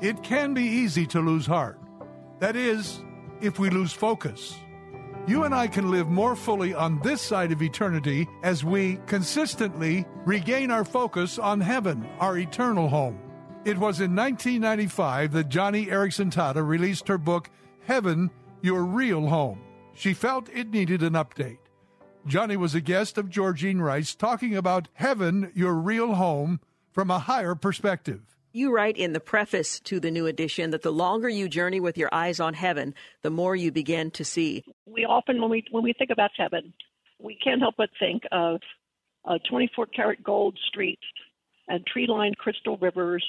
it 0.00 0.20
can 0.24 0.54
be 0.54 0.64
easy 0.64 1.06
to 1.06 1.20
lose 1.20 1.46
heart. 1.46 1.78
That 2.40 2.56
is, 2.56 3.00
if 3.40 3.60
we 3.60 3.70
lose 3.70 3.92
focus. 3.92 4.56
You 5.28 5.44
and 5.44 5.54
I 5.54 5.68
can 5.68 5.88
live 5.88 6.08
more 6.08 6.34
fully 6.34 6.74
on 6.74 7.00
this 7.02 7.22
side 7.22 7.52
of 7.52 7.62
eternity 7.62 8.26
as 8.42 8.64
we 8.64 8.98
consistently 9.06 10.04
regain 10.24 10.72
our 10.72 10.84
focus 10.84 11.38
on 11.38 11.60
heaven, 11.60 12.04
our 12.18 12.36
eternal 12.36 12.88
home. 12.88 13.20
It 13.64 13.78
was 13.78 14.00
in 14.00 14.16
1995 14.16 15.30
that 15.30 15.48
Joni 15.48 15.86
Eareckson 15.88 16.32
Tada 16.32 16.66
released 16.66 17.06
her 17.06 17.18
book, 17.18 17.50
Heaven, 17.82 18.32
Your 18.62 18.82
Real 18.82 19.28
Home 19.28 19.62
she 19.98 20.14
felt 20.14 20.48
it 20.50 20.70
needed 20.70 21.02
an 21.02 21.14
update. 21.14 21.58
Joni 22.26 22.56
was 22.56 22.74
a 22.74 22.80
guest 22.80 23.18
of 23.18 23.28
Georgene 23.28 23.80
Rice 23.80 24.14
talking 24.14 24.56
about 24.56 24.88
heaven, 24.94 25.50
your 25.54 25.74
real 25.74 26.14
home, 26.14 26.60
from 26.92 27.10
a 27.10 27.18
higher 27.18 27.54
perspective. 27.54 28.36
You 28.52 28.72
write 28.72 28.96
in 28.96 29.12
the 29.12 29.20
preface 29.20 29.80
to 29.80 30.00
the 30.00 30.10
new 30.10 30.26
edition 30.26 30.70
that 30.70 30.82
the 30.82 30.92
longer 30.92 31.28
you 31.28 31.48
journey 31.48 31.80
with 31.80 31.98
your 31.98 32.08
eyes 32.12 32.40
on 32.40 32.54
heaven, 32.54 32.94
the 33.22 33.30
more 33.30 33.56
you 33.56 33.72
begin 33.72 34.10
to 34.12 34.24
see. 34.24 34.64
We 34.86 35.04
often, 35.04 35.40
when 35.40 35.50
we 35.50 35.64
when 35.70 35.84
we 35.84 35.92
think 35.92 36.10
about 36.10 36.30
heaven, 36.36 36.72
we 37.18 37.36
can't 37.42 37.60
help 37.60 37.74
but 37.76 37.90
think 37.98 38.22
of 38.32 38.60
uh, 39.24 39.38
24 39.48 39.86
karat 39.86 40.22
gold 40.22 40.58
streets 40.68 41.02
and 41.66 41.86
tree-lined 41.86 42.38
crystal 42.38 42.78
rivers 42.78 43.24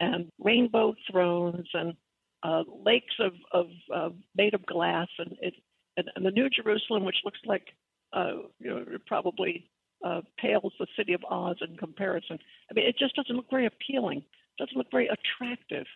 and 0.00 0.30
rainbow 0.38 0.94
thrones 1.10 1.68
and 1.72 1.94
uh, 2.42 2.64
lakes 2.84 3.14
of, 3.20 3.32
of 3.52 3.66
uh, 3.94 4.08
made 4.36 4.54
of 4.54 4.66
glass, 4.66 5.08
and 5.18 5.36
it, 5.40 5.54
and, 5.96 6.10
and 6.16 6.24
the 6.24 6.30
New 6.30 6.48
Jerusalem, 6.48 7.04
which 7.04 7.22
looks 7.24 7.40
like 7.44 7.74
uh, 8.12 8.32
you 8.58 8.70
know 8.70 8.84
probably 9.06 9.68
uh, 10.04 10.20
pales 10.38 10.72
the 10.78 10.86
city 10.96 11.12
of 11.12 11.24
Oz 11.28 11.56
in 11.60 11.76
comparison. 11.76 12.38
I 12.70 12.74
mean, 12.74 12.86
it 12.86 12.98
just 12.98 13.16
doesn't 13.16 13.34
look 13.34 13.50
very 13.50 13.66
appealing. 13.66 14.18
It 14.18 14.58
doesn't 14.58 14.76
look 14.76 14.90
very 14.90 15.08
attractive. 15.08 15.86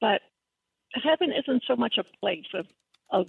But 0.00 0.22
heaven 0.92 1.32
isn't 1.32 1.62
so 1.66 1.76
much 1.76 1.98
a 1.98 2.04
place 2.20 2.46
of 2.54 2.66
of 3.10 3.26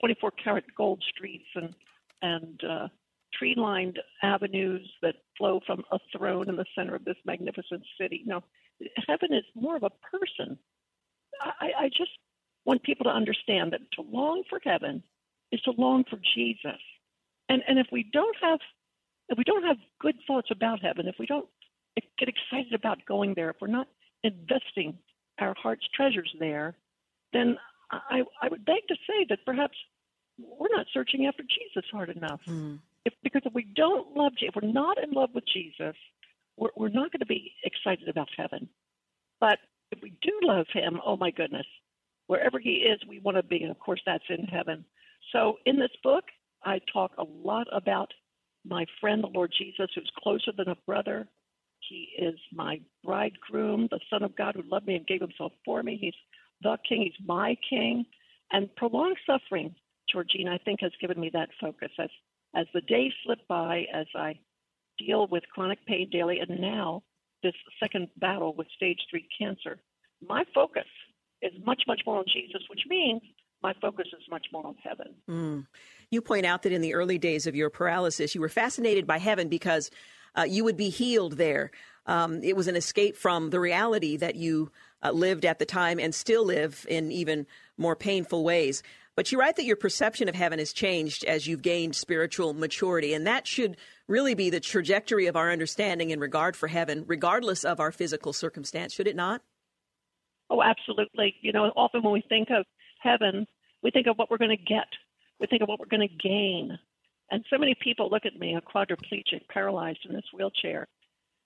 24 0.00 0.32
karat 0.32 0.64
gold 0.76 1.02
streets 1.08 1.48
and 1.54 1.74
and 2.22 2.60
uh, 2.64 2.88
tree 3.32 3.54
lined 3.56 3.98
avenues 4.22 4.88
that 5.02 5.16
flow 5.36 5.60
from 5.66 5.82
a 5.90 5.98
throne 6.16 6.48
in 6.48 6.56
the 6.56 6.64
center 6.76 6.94
of 6.94 7.04
this 7.04 7.16
magnificent 7.24 7.82
city. 8.00 8.22
No, 8.24 8.42
Heaven 9.06 9.32
is 9.32 9.44
more 9.54 9.76
of 9.76 9.82
a 9.82 9.90
person. 9.90 10.58
I, 11.40 11.70
I 11.80 11.88
just 11.88 12.10
want 12.64 12.82
people 12.82 13.04
to 13.04 13.10
understand 13.10 13.72
that 13.72 13.80
to 13.92 14.02
long 14.02 14.42
for 14.48 14.60
heaven 14.64 15.02
is 15.54 15.60
to 15.62 15.72
long 15.78 16.04
for 16.04 16.18
Jesus. 16.34 16.80
And 17.48 17.62
and 17.68 17.78
if 17.78 17.86
we 17.92 18.08
don't 18.12 18.36
have 18.42 18.60
if 19.28 19.38
we 19.38 19.44
don't 19.44 19.64
have 19.64 19.76
good 20.00 20.16
thoughts 20.26 20.48
about 20.50 20.80
heaven, 20.80 21.08
if 21.08 21.16
we 21.18 21.26
don't 21.26 21.48
get 22.18 22.28
excited 22.28 22.74
about 22.74 22.98
going 23.06 23.34
there, 23.34 23.50
if 23.50 23.56
we're 23.60 23.68
not 23.68 23.88
investing 24.22 24.98
our 25.38 25.54
heart's 25.60 25.86
treasures 25.94 26.30
there, 26.38 26.74
then 27.32 27.56
I, 27.90 28.22
I 28.42 28.48
would 28.48 28.64
beg 28.64 28.86
to 28.88 28.94
say 29.06 29.26
that 29.28 29.44
perhaps 29.44 29.76
we're 30.38 30.74
not 30.74 30.86
searching 30.92 31.26
after 31.26 31.42
Jesus 31.42 31.88
hard 31.92 32.10
enough. 32.10 32.40
Mm. 32.46 32.78
If, 33.04 33.12
because 33.22 33.42
if 33.44 33.54
we 33.54 33.66
don't 33.76 34.16
love, 34.16 34.32
if 34.40 34.54
we're 34.54 34.68
not 34.68 35.02
in 35.02 35.12
love 35.12 35.30
with 35.34 35.44
Jesus, 35.52 35.94
we're, 36.56 36.70
we're 36.76 36.88
not 36.88 37.12
going 37.12 37.20
to 37.20 37.26
be 37.26 37.52
excited 37.64 38.08
about 38.08 38.28
heaven. 38.36 38.68
But 39.40 39.58
if 39.92 40.00
we 40.02 40.12
do 40.22 40.32
love 40.42 40.66
Him, 40.72 41.00
oh 41.04 41.16
my 41.16 41.30
goodness, 41.30 41.66
wherever 42.26 42.58
He 42.58 42.86
is, 42.92 43.00
we 43.08 43.20
want 43.20 43.36
to 43.36 43.42
be, 43.42 43.62
and 43.62 43.70
of 43.70 43.78
course 43.78 44.00
that's 44.06 44.24
in 44.28 44.44
heaven. 44.46 44.84
So 45.34 45.58
in 45.66 45.78
this 45.78 45.90
book, 46.02 46.24
I 46.64 46.80
talk 46.92 47.10
a 47.18 47.24
lot 47.24 47.66
about 47.72 48.12
my 48.64 48.86
friend, 49.00 49.22
the 49.22 49.28
Lord 49.28 49.52
Jesus, 49.58 49.90
who's 49.94 50.10
closer 50.22 50.52
than 50.56 50.68
a 50.68 50.76
brother. 50.86 51.26
He 51.80 52.08
is 52.18 52.38
my 52.52 52.80
bridegroom, 53.04 53.88
the 53.90 54.00
Son 54.08 54.22
of 54.22 54.36
God 54.36 54.54
who 54.54 54.62
loved 54.70 54.86
me 54.86 54.94
and 54.94 55.06
gave 55.06 55.20
himself 55.20 55.52
for 55.64 55.82
me. 55.82 55.98
He's 56.00 56.14
the 56.62 56.78
King, 56.88 57.02
he's 57.02 57.26
my 57.26 57.56
King. 57.68 58.06
And 58.52 58.74
prolonged 58.76 59.16
suffering, 59.26 59.74
Georgene, 60.08 60.48
I 60.48 60.58
think, 60.58 60.80
has 60.80 60.92
given 61.00 61.20
me 61.20 61.30
that 61.34 61.50
focus. 61.60 61.90
As, 61.98 62.10
as 62.54 62.66
the 62.72 62.80
days 62.82 63.12
slip 63.24 63.40
by, 63.48 63.86
as 63.92 64.06
I 64.14 64.38
deal 64.98 65.26
with 65.26 65.42
chronic 65.52 65.84
pain 65.84 66.08
daily, 66.10 66.38
and 66.38 66.60
now 66.60 67.02
this 67.42 67.54
second 67.80 68.08
battle 68.16 68.54
with 68.54 68.68
stage 68.76 69.00
three 69.10 69.26
cancer, 69.36 69.78
my 70.26 70.44
focus 70.54 70.86
is 71.42 71.52
much, 71.66 71.82
much 71.88 72.02
more 72.06 72.18
on 72.18 72.24
Jesus, 72.32 72.62
which 72.70 72.84
means 72.88 73.20
my 73.64 73.72
focus 73.80 74.06
is 74.12 74.22
much 74.30 74.46
more 74.52 74.64
on 74.64 74.76
heaven. 74.84 75.14
Mm. 75.28 75.66
You 76.10 76.20
point 76.20 76.44
out 76.44 76.62
that 76.62 76.72
in 76.72 76.82
the 76.82 76.94
early 76.94 77.18
days 77.18 77.46
of 77.46 77.56
your 77.56 77.70
paralysis, 77.70 78.34
you 78.34 78.40
were 78.42 78.50
fascinated 78.50 79.06
by 79.06 79.18
heaven 79.18 79.48
because 79.48 79.90
uh, 80.36 80.42
you 80.42 80.64
would 80.64 80.76
be 80.76 80.90
healed 80.90 81.38
there. 81.38 81.70
Um, 82.06 82.42
it 82.42 82.54
was 82.54 82.68
an 82.68 82.76
escape 82.76 83.16
from 83.16 83.48
the 83.48 83.58
reality 83.58 84.18
that 84.18 84.34
you 84.34 84.70
uh, 85.02 85.12
lived 85.12 85.46
at 85.46 85.58
the 85.58 85.64
time 85.64 85.98
and 85.98 86.14
still 86.14 86.44
live 86.44 86.84
in 86.90 87.10
even 87.10 87.46
more 87.78 87.96
painful 87.96 88.44
ways. 88.44 88.82
But 89.16 89.32
you 89.32 89.40
write 89.40 89.56
that 89.56 89.64
your 89.64 89.76
perception 89.76 90.28
of 90.28 90.34
heaven 90.34 90.58
has 90.58 90.74
changed 90.74 91.24
as 91.24 91.46
you've 91.46 91.62
gained 91.62 91.96
spiritual 91.96 92.52
maturity, 92.52 93.14
and 93.14 93.26
that 93.26 93.46
should 93.46 93.78
really 94.08 94.34
be 94.34 94.50
the 94.50 94.60
trajectory 94.60 95.26
of 95.26 95.36
our 95.36 95.50
understanding 95.50 96.10
in 96.10 96.20
regard 96.20 96.54
for 96.54 96.66
heaven, 96.66 97.04
regardless 97.06 97.64
of 97.64 97.80
our 97.80 97.92
physical 97.92 98.34
circumstance, 98.34 98.92
should 98.92 99.06
it 99.06 99.16
not? 99.16 99.40
Oh, 100.50 100.62
absolutely. 100.62 101.36
You 101.40 101.52
know, 101.52 101.72
often 101.76 102.02
when 102.02 102.12
we 102.12 102.24
think 102.28 102.50
of 102.50 102.66
heaven, 103.04 103.46
we 103.82 103.90
think 103.90 104.06
of 104.06 104.16
what 104.16 104.30
we're 104.30 104.38
going 104.38 104.56
to 104.56 104.64
get, 104.64 104.88
we 105.38 105.46
think 105.46 105.62
of 105.62 105.68
what 105.68 105.78
we're 105.78 105.86
going 105.86 106.08
to 106.08 106.28
gain. 106.28 106.76
And 107.30 107.44
so 107.48 107.58
many 107.58 107.74
people 107.80 108.10
look 108.10 108.26
at 108.26 108.38
me, 108.38 108.56
a 108.56 108.60
quadriplegic, 108.60 109.48
paralyzed 109.48 110.00
in 110.08 110.14
this 110.14 110.24
wheelchair, 110.32 110.88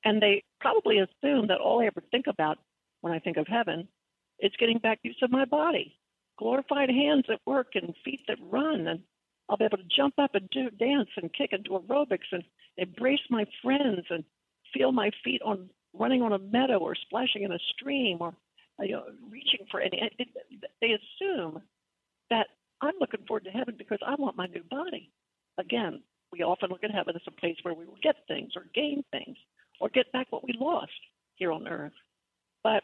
and 0.04 0.22
they 0.22 0.42
probably 0.60 0.98
assume 0.98 1.48
that 1.48 1.60
all 1.60 1.82
I 1.82 1.86
ever 1.86 2.02
think 2.10 2.26
about 2.26 2.58
when 3.00 3.12
I 3.12 3.18
think 3.18 3.36
of 3.36 3.46
heaven 3.46 3.88
is 4.40 4.52
getting 4.58 4.78
back 4.78 5.00
use 5.02 5.18
of 5.22 5.30
my 5.30 5.44
body, 5.44 5.96
glorified 6.38 6.88
hands 6.88 7.24
at 7.30 7.40
work 7.46 7.68
and 7.74 7.94
feet 8.04 8.20
that 8.28 8.38
run, 8.50 8.86
and 8.86 9.00
I'll 9.48 9.56
be 9.56 9.64
able 9.64 9.78
to 9.78 9.96
jump 9.96 10.14
up 10.18 10.34
and 10.34 10.48
do 10.50 10.70
dance 10.70 11.08
and 11.16 11.32
kick 11.32 11.50
and 11.52 11.64
do 11.64 11.70
aerobics 11.70 12.30
and 12.32 12.44
embrace 12.76 13.20
my 13.30 13.44
friends 13.62 14.06
and 14.10 14.24
feel 14.72 14.92
my 14.92 15.10
feet 15.24 15.42
on 15.42 15.70
running 15.94 16.22
on 16.22 16.32
a 16.32 16.38
meadow 16.38 16.78
or 16.78 16.94
splashing 16.94 17.42
in 17.42 17.52
a 17.52 17.58
stream 17.74 18.18
or 18.20 18.34
you 18.80 18.92
know, 18.92 19.04
reaching 19.30 19.66
for 19.70 19.80
any. 19.80 20.10
It, 20.18 20.28
they 20.80 20.88
assume 20.88 21.62
that 22.30 22.46
I'm 22.80 22.94
looking 23.00 23.24
forward 23.26 23.44
to 23.44 23.50
heaven 23.50 23.74
because 23.76 23.98
I 24.06 24.14
want 24.16 24.36
my 24.36 24.46
new 24.46 24.62
body. 24.70 25.10
Again, 25.58 26.02
we 26.32 26.42
often 26.42 26.70
look 26.70 26.84
at 26.84 26.90
heaven 26.90 27.14
as 27.16 27.22
a 27.26 27.40
place 27.40 27.56
where 27.62 27.74
we 27.74 27.86
will 27.86 27.98
get 28.02 28.16
things 28.28 28.52
or 28.54 28.66
gain 28.74 29.02
things 29.10 29.36
or 29.80 29.88
get 29.88 30.12
back 30.12 30.26
what 30.30 30.44
we 30.44 30.54
lost 30.58 30.92
here 31.36 31.52
on 31.52 31.66
earth. 31.66 31.92
But 32.62 32.82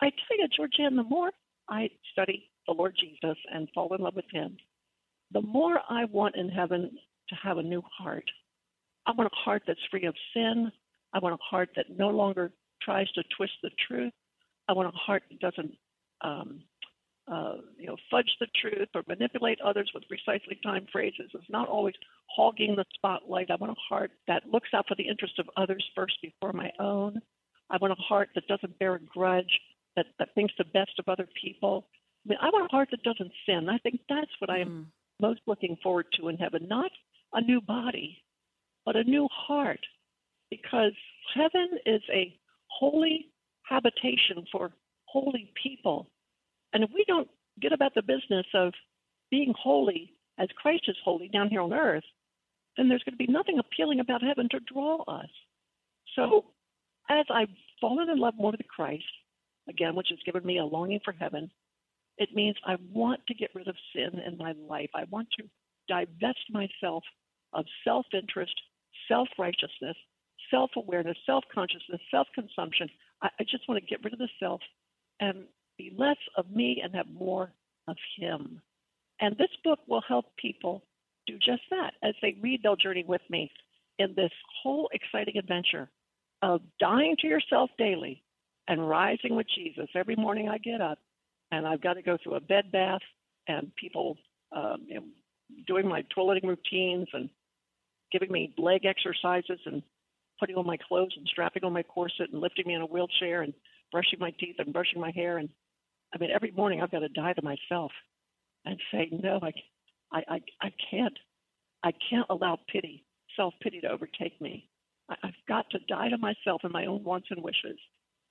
I 0.00 0.10
tell 0.10 0.38
you, 0.38 0.48
Georgene, 0.56 0.96
the 0.96 1.02
more 1.02 1.30
I 1.68 1.88
study 2.12 2.50
the 2.66 2.74
Lord 2.74 2.96
Jesus 2.98 3.36
and 3.52 3.68
fall 3.74 3.94
in 3.94 4.02
love 4.02 4.16
with 4.16 4.30
him, 4.32 4.56
the 5.32 5.42
more 5.42 5.80
I 5.88 6.04
want 6.04 6.36
in 6.36 6.48
heaven 6.48 6.90
to 7.28 7.34
have 7.36 7.58
a 7.58 7.62
new 7.62 7.82
heart. 7.98 8.28
I 9.06 9.12
want 9.12 9.30
a 9.32 9.36
heart 9.36 9.62
that's 9.66 9.80
free 9.90 10.04
of 10.04 10.14
sin. 10.34 10.70
I 11.12 11.18
want 11.18 11.34
a 11.34 11.42
heart 11.42 11.70
that 11.76 11.86
no 11.96 12.08
longer 12.08 12.52
tries 12.82 13.10
to 13.12 13.22
twist 13.36 13.52
the 13.62 13.70
truth. 13.88 14.12
I 14.68 14.72
want 14.72 14.88
a 14.88 14.96
heart 14.96 15.22
that 15.30 15.40
doesn't, 15.40 15.74
um, 16.20 16.62
uh, 17.30 17.54
you 17.78 17.86
know, 17.86 17.96
fudge 18.10 18.30
the 18.40 18.46
truth 18.60 18.88
or 18.94 19.02
manipulate 19.06 19.60
others 19.60 19.90
with 19.94 20.04
precisely 20.08 20.58
timed 20.62 20.88
phrases. 20.92 21.30
It's 21.34 21.50
not 21.50 21.68
always 21.68 21.94
hogging 22.34 22.74
the 22.76 22.84
spotlight. 22.94 23.50
I 23.50 23.56
want 23.56 23.72
a 23.72 23.94
heart 23.94 24.10
that 24.28 24.42
looks 24.50 24.68
out 24.74 24.86
for 24.88 24.94
the 24.96 25.08
interest 25.08 25.38
of 25.38 25.48
others 25.56 25.84
first 25.94 26.14
before 26.22 26.52
my 26.52 26.70
own. 26.78 27.20
I 27.70 27.78
want 27.80 27.92
a 27.92 28.02
heart 28.02 28.30
that 28.34 28.46
doesn't 28.48 28.78
bear 28.78 28.94
a 28.94 29.00
grudge, 29.00 29.60
that, 29.96 30.06
that 30.18 30.34
thinks 30.34 30.54
the 30.58 30.64
best 30.64 30.92
of 30.98 31.08
other 31.08 31.28
people. 31.40 31.86
I 32.24 32.28
mean, 32.28 32.38
I 32.40 32.46
want 32.46 32.66
a 32.66 32.74
heart 32.74 32.88
that 32.90 33.02
doesn't 33.02 33.32
sin. 33.46 33.68
I 33.68 33.78
think 33.78 34.00
that's 34.08 34.30
what 34.38 34.50
I 34.50 34.58
am 34.58 34.68
mm. 34.68 34.84
most 35.20 35.40
looking 35.46 35.76
forward 35.82 36.06
to 36.18 36.28
in 36.28 36.36
heaven. 36.36 36.66
Not 36.68 36.90
a 37.32 37.40
new 37.40 37.60
body, 37.60 38.22
but 38.84 38.96
a 38.96 39.04
new 39.04 39.28
heart. 39.30 39.80
Because 40.50 40.92
heaven 41.34 41.68
is 41.86 42.02
a 42.12 42.36
holy 42.68 43.31
habitation 43.72 44.44
for 44.50 44.70
holy 45.06 45.52
people. 45.62 46.08
And 46.72 46.84
if 46.84 46.90
we 46.94 47.04
don't 47.06 47.28
get 47.60 47.72
about 47.72 47.94
the 47.94 48.02
business 48.02 48.46
of 48.54 48.72
being 49.30 49.54
holy 49.58 50.12
as 50.38 50.48
Christ 50.60 50.84
is 50.88 50.96
holy 51.04 51.28
down 51.28 51.48
here 51.48 51.60
on 51.60 51.72
earth, 51.72 52.04
then 52.76 52.88
there's 52.88 53.02
going 53.02 53.16
to 53.16 53.26
be 53.26 53.32
nothing 53.32 53.58
appealing 53.58 54.00
about 54.00 54.22
heaven 54.22 54.48
to 54.50 54.60
draw 54.72 55.02
us. 55.02 55.28
So, 56.16 56.44
as 57.10 57.26
I've 57.32 57.48
fallen 57.80 58.08
in 58.08 58.18
love 58.18 58.34
more 58.36 58.52
with 58.52 58.60
Christ, 58.74 59.04
again, 59.68 59.94
which 59.94 60.08
has 60.10 60.18
given 60.24 60.44
me 60.44 60.58
a 60.58 60.64
longing 60.64 61.00
for 61.04 61.12
heaven, 61.12 61.50
it 62.18 62.30
means 62.34 62.56
I 62.66 62.76
want 62.92 63.20
to 63.28 63.34
get 63.34 63.54
rid 63.54 63.68
of 63.68 63.76
sin 63.94 64.20
in 64.26 64.38
my 64.38 64.52
life. 64.68 64.90
I 64.94 65.04
want 65.10 65.28
to 65.38 65.44
divest 65.88 66.44
myself 66.50 67.02
of 67.52 67.64
self 67.84 68.06
interest, 68.12 68.54
self 69.08 69.28
righteousness, 69.38 69.96
self 70.50 70.70
awareness, 70.76 71.16
self 71.26 71.44
consciousness, 71.54 72.00
self 72.10 72.28
consumption. 72.34 72.88
I, 73.22 73.28
I 73.40 73.44
just 73.44 73.68
want 73.68 73.80
to 73.80 73.86
get 73.86 74.04
rid 74.04 74.12
of 74.12 74.18
the 74.18 74.28
self 74.40 74.60
and 75.20 75.44
be 75.78 75.92
less 75.96 76.16
of 76.36 76.50
me 76.50 76.80
and 76.82 76.94
have 76.94 77.06
more 77.08 77.52
of 77.88 77.96
Him. 78.18 78.60
And 79.20 79.36
this 79.38 79.50
book 79.64 79.78
will 79.86 80.02
help 80.06 80.26
people 80.36 80.82
do 81.26 81.34
just 81.34 81.62
that. 81.70 81.94
As 82.02 82.14
they 82.20 82.36
read, 82.40 82.60
they'll 82.62 82.76
journey 82.76 83.04
with 83.06 83.22
me 83.30 83.50
in 83.98 84.14
this 84.16 84.32
whole 84.62 84.88
exciting 84.92 85.38
adventure 85.38 85.88
of 86.42 86.60
dying 86.80 87.16
to 87.20 87.26
yourself 87.28 87.70
daily 87.78 88.22
and 88.68 88.88
rising 88.88 89.36
with 89.36 89.46
Jesus. 89.54 89.88
Every 89.94 90.16
morning 90.16 90.48
I 90.48 90.58
get 90.58 90.80
up 90.80 90.98
and 91.50 91.66
I've 91.66 91.80
got 91.80 91.94
to 91.94 92.02
go 92.02 92.16
through 92.22 92.34
a 92.34 92.40
bed 92.40 92.72
bath 92.72 93.00
and 93.46 93.70
people 93.76 94.16
um, 94.54 94.86
doing 95.66 95.86
my 95.86 96.02
toileting 96.16 96.44
routines 96.44 97.08
and 97.12 97.28
giving 98.10 98.30
me 98.30 98.54
leg 98.58 98.84
exercises 98.84 99.60
and 99.66 99.82
putting 100.42 100.56
on 100.56 100.66
my 100.66 100.76
clothes 100.88 101.14
and 101.16 101.24
strapping 101.30 101.62
on 101.62 101.72
my 101.72 101.84
corset 101.84 102.30
and 102.32 102.40
lifting 102.40 102.66
me 102.66 102.74
in 102.74 102.82
a 102.82 102.86
wheelchair 102.86 103.42
and 103.42 103.54
brushing 103.92 104.18
my 104.18 104.32
teeth 104.40 104.56
and 104.58 104.72
brushing 104.72 105.00
my 105.00 105.12
hair. 105.12 105.38
And 105.38 105.48
I 106.12 106.18
mean, 106.18 106.30
every 106.34 106.50
morning 106.50 106.80
I've 106.82 106.90
got 106.90 106.98
to 106.98 107.08
die 107.08 107.32
to 107.34 107.42
myself 107.42 107.92
and 108.64 108.76
say, 108.90 109.08
no, 109.12 109.38
I, 109.40 109.52
I, 110.12 110.18
I, 110.28 110.40
I 110.60 110.72
can't. 110.90 111.16
I 111.84 111.92
can't 112.10 112.26
allow 112.28 112.58
pity, 112.72 113.04
self 113.36 113.54
pity 113.62 113.80
to 113.82 113.88
overtake 113.88 114.40
me. 114.40 114.68
I, 115.08 115.14
I've 115.22 115.46
got 115.46 115.70
to 115.70 115.78
die 115.88 116.08
to 116.08 116.18
myself 116.18 116.62
and 116.64 116.72
my 116.72 116.86
own 116.86 117.04
wants 117.04 117.28
and 117.30 117.42
wishes. 117.42 117.78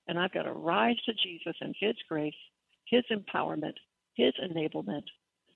And 0.06 0.18
I've 0.18 0.34
got 0.34 0.42
to 0.42 0.52
rise 0.52 0.96
to 1.06 1.14
Jesus 1.14 1.56
and 1.62 1.74
His 1.80 1.94
grace, 2.10 2.34
His 2.90 3.04
empowerment, 3.10 3.76
His 4.16 4.34
enablement. 4.44 5.04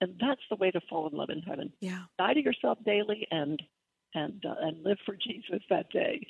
And 0.01 0.15
that's 0.19 0.41
the 0.49 0.57
way 0.57 0.71
to 0.71 0.81
fall 0.89 1.07
in 1.07 1.17
love 1.19 1.29
in 1.29 1.43
heaven. 1.43 1.73
Yeah. 1.81 2.05
Die 2.19 2.35
to 2.35 2.43
yourself 2.43 2.79
daily 2.87 3.27
and 3.31 3.61
and 4.15 4.43
uh, 4.47 4.55
and 4.61 4.83
live 4.83 4.99
for 5.05 5.15
Jesus 5.15 5.63
that 5.69 5.91
day. 5.91 6.27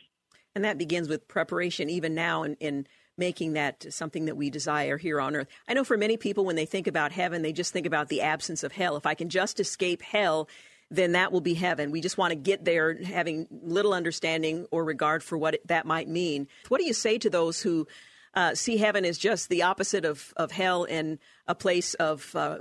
And 0.56 0.64
that 0.64 0.78
begins 0.78 1.06
with 1.06 1.28
preparation, 1.28 1.90
even 1.90 2.14
now, 2.14 2.42
in, 2.42 2.54
in 2.60 2.86
making 3.18 3.52
that 3.52 3.92
something 3.92 4.24
that 4.24 4.38
we 4.38 4.48
desire 4.48 4.96
here 4.96 5.20
on 5.20 5.36
earth. 5.36 5.48
I 5.68 5.74
know 5.74 5.84
for 5.84 5.98
many 5.98 6.16
people, 6.16 6.46
when 6.46 6.56
they 6.56 6.64
think 6.64 6.86
about 6.86 7.12
heaven, 7.12 7.42
they 7.42 7.52
just 7.52 7.74
think 7.74 7.84
about 7.84 8.08
the 8.08 8.22
absence 8.22 8.62
of 8.62 8.72
hell. 8.72 8.96
If 8.96 9.04
I 9.04 9.12
can 9.12 9.28
just 9.28 9.60
escape 9.60 10.00
hell, 10.00 10.48
then 10.90 11.12
that 11.12 11.30
will 11.30 11.42
be 11.42 11.52
heaven. 11.52 11.90
We 11.90 12.00
just 12.00 12.16
want 12.16 12.30
to 12.30 12.36
get 12.36 12.64
there 12.64 12.96
having 13.04 13.46
little 13.50 13.92
understanding 13.92 14.66
or 14.70 14.82
regard 14.82 15.22
for 15.22 15.36
what 15.36 15.56
it, 15.56 15.66
that 15.68 15.84
might 15.84 16.08
mean. 16.08 16.48
What 16.68 16.78
do 16.78 16.86
you 16.86 16.94
say 16.94 17.18
to 17.18 17.28
those 17.28 17.60
who 17.60 17.86
uh, 18.32 18.54
see 18.54 18.78
heaven 18.78 19.04
as 19.04 19.18
just 19.18 19.50
the 19.50 19.62
opposite 19.62 20.06
of, 20.06 20.32
of 20.38 20.52
hell 20.52 20.84
and 20.84 21.18
a 21.46 21.54
place 21.54 21.92
of 21.92 22.34
uh, 22.34 22.60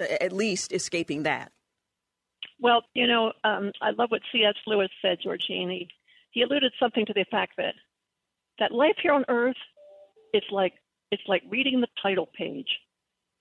at 0.00 0.32
least 0.32 0.72
escaping 0.72 1.22
that? 1.22 1.52
Well, 2.58 2.82
you 2.92 3.06
know, 3.06 3.32
um, 3.44 3.70
I 3.80 3.90
love 3.90 4.10
what 4.10 4.22
C.S. 4.32 4.56
Lewis 4.66 4.90
said, 5.00 5.18
Georgene. 5.24 5.86
He, 6.30 6.42
alluded 6.42 6.72
something 6.78 7.06
to 7.06 7.12
the 7.12 7.24
fact 7.30 7.54
that 7.56 7.74
that 8.58 8.72
life 8.72 8.96
here 9.02 9.12
on 9.12 9.24
earth 9.28 9.56
it's 10.32 10.46
like 10.50 10.74
it's 11.10 11.22
like 11.26 11.42
reading 11.48 11.80
the 11.80 11.88
title 12.02 12.28
page. 12.36 12.68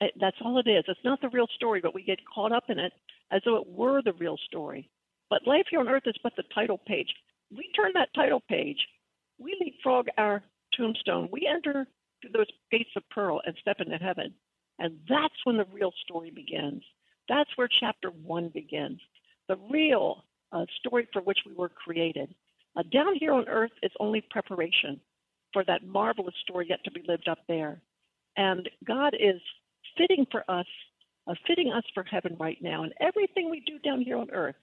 It, 0.01 0.13
that's 0.19 0.37
all 0.43 0.59
it 0.59 0.69
is. 0.69 0.85
It's 0.87 0.99
not 1.03 1.21
the 1.21 1.29
real 1.29 1.47
story, 1.55 1.81
but 1.81 1.93
we 1.93 2.03
get 2.03 2.19
caught 2.33 2.51
up 2.51 2.69
in 2.69 2.79
it 2.79 2.93
as 3.31 3.41
though 3.45 3.57
it 3.57 3.67
were 3.67 4.01
the 4.01 4.13
real 4.13 4.37
story. 4.47 4.89
But 5.29 5.45
life 5.45 5.65
here 5.69 5.79
on 5.79 5.87
earth 5.87 6.03
is 6.05 6.15
but 6.23 6.33
the 6.35 6.43
title 6.55 6.79
page. 6.87 7.13
We 7.55 7.69
turn 7.75 7.91
that 7.93 8.09
title 8.15 8.41
page, 8.47 8.77
we 9.39 9.57
leapfrog 9.59 10.07
our 10.17 10.43
tombstone. 10.73 11.29
We 11.31 11.47
enter 11.47 11.87
through 12.21 12.31
those 12.31 12.47
gates 12.71 12.89
of 12.95 13.03
pearl 13.09 13.41
and 13.45 13.55
step 13.61 13.77
into 13.79 13.97
heaven. 13.97 14.33
And 14.79 14.97
that's 15.07 15.35
when 15.43 15.57
the 15.57 15.65
real 15.71 15.91
story 16.03 16.31
begins. 16.31 16.83
That's 17.27 17.49
where 17.55 17.69
chapter 17.79 18.09
one 18.09 18.49
begins. 18.53 18.99
The 19.47 19.57
real 19.69 20.23
uh, 20.51 20.65
story 20.79 21.07
for 21.11 21.21
which 21.21 21.39
we 21.45 21.53
were 21.53 21.69
created. 21.69 22.33
Uh, 22.77 22.83
down 22.91 23.15
here 23.15 23.33
on 23.33 23.47
earth 23.47 23.71
is 23.83 23.91
only 23.99 24.21
preparation 24.29 24.99
for 25.53 25.63
that 25.65 25.85
marvelous 25.85 26.35
story 26.43 26.67
yet 26.69 26.83
to 26.83 26.91
be 26.91 27.03
lived 27.07 27.27
up 27.27 27.39
there. 27.47 27.81
And 28.37 28.69
God 28.85 29.15
is 29.19 29.41
fitting 29.97 30.25
for 30.31 30.49
us, 30.49 30.67
uh, 31.27 31.33
fitting 31.47 31.71
us 31.71 31.83
for 31.93 32.03
heaven 32.03 32.35
right 32.39 32.57
now. 32.61 32.83
And 32.83 32.93
everything 32.99 33.49
we 33.49 33.61
do 33.61 33.79
down 33.79 34.01
here 34.01 34.17
on 34.17 34.29
earth, 34.31 34.55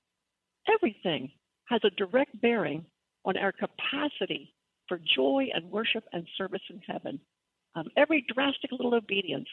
everything 0.73 1.31
has 1.69 1.81
a 1.85 1.91
direct 1.91 2.41
bearing 2.41 2.85
on 3.25 3.37
our 3.37 3.53
capacity 3.53 4.55
for 4.89 5.01
joy 5.17 5.49
and 5.53 5.71
worship 5.71 6.05
and 6.13 6.27
service 6.39 6.63
in 6.71 6.81
heaven. 6.87 7.21
Um, 7.75 7.89
every 7.97 8.25
drastic 8.33 8.71
little 8.73 8.95
obedience, 8.95 9.49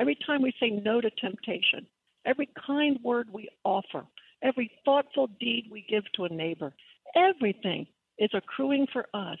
every 0.00 0.18
time 0.26 0.42
we 0.42 0.52
say 0.58 0.70
no 0.70 1.00
to 1.00 1.10
temptation, 1.10 1.86
every 2.24 2.48
kind 2.66 2.98
word 3.04 3.28
we 3.32 3.48
offer, 3.64 4.04
every 4.42 4.70
thoughtful 4.84 5.28
deed 5.38 5.68
we 5.70 5.86
give 5.88 6.04
to 6.14 6.24
a 6.24 6.28
neighbor, 6.28 6.72
everything 7.14 7.86
is 8.18 8.30
accruing 8.34 8.86
for 8.92 9.06
us 9.14 9.38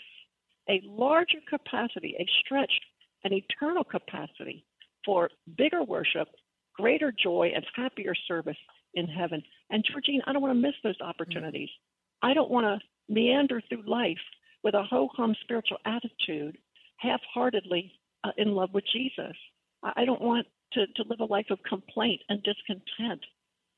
a 0.68 0.82
larger 0.84 1.38
capacity, 1.48 2.14
a 2.18 2.26
stretched 2.40 2.84
and 3.24 3.32
eternal 3.32 3.84
capacity 3.84 4.64
for 5.04 5.30
bigger 5.56 5.82
worship, 5.82 6.28
greater 6.74 7.12
joy, 7.12 7.50
and 7.54 7.64
happier 7.74 8.14
service 8.26 8.56
in 8.94 9.06
heaven. 9.06 9.42
And 9.70 9.84
Georgene, 9.84 10.20
I 10.26 10.32
don't 10.32 10.42
want 10.42 10.54
to 10.54 10.60
miss 10.60 10.74
those 10.82 11.00
opportunities. 11.00 11.70
I 12.22 12.34
don't 12.34 12.50
want 12.50 12.66
to 12.66 13.12
meander 13.12 13.62
through 13.68 13.88
life 13.88 14.18
with 14.62 14.74
a 14.74 14.82
ho 14.82 15.08
hum 15.14 15.34
spiritual 15.40 15.78
attitude, 15.84 16.58
half 16.98 17.20
heartedly 17.32 17.92
uh, 18.24 18.32
in 18.36 18.54
love 18.54 18.70
with 18.74 18.84
Jesus. 18.92 19.36
I 19.82 20.04
don't 20.04 20.20
want 20.20 20.46
to, 20.72 20.86
to 20.86 21.04
live 21.08 21.20
a 21.20 21.24
life 21.24 21.46
of 21.50 21.62
complaint 21.62 22.20
and 22.28 22.42
discontent. 22.42 23.24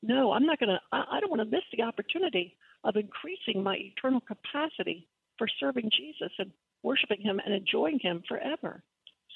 No, 0.03 0.31
I'm 0.31 0.45
not 0.45 0.59
going 0.59 0.69
to, 0.69 0.79
I 0.91 1.19
don't 1.19 1.29
want 1.29 1.41
to 1.41 1.55
miss 1.55 1.63
the 1.71 1.83
opportunity 1.83 2.57
of 2.83 2.95
increasing 2.95 3.63
my 3.63 3.75
eternal 3.75 4.21
capacity 4.21 5.07
for 5.37 5.47
serving 5.59 5.89
Jesus 5.95 6.31
and 6.39 6.51
worshiping 6.83 7.21
Him 7.21 7.39
and 7.43 7.53
enjoying 7.53 7.99
Him 7.99 8.23
forever. 8.27 8.83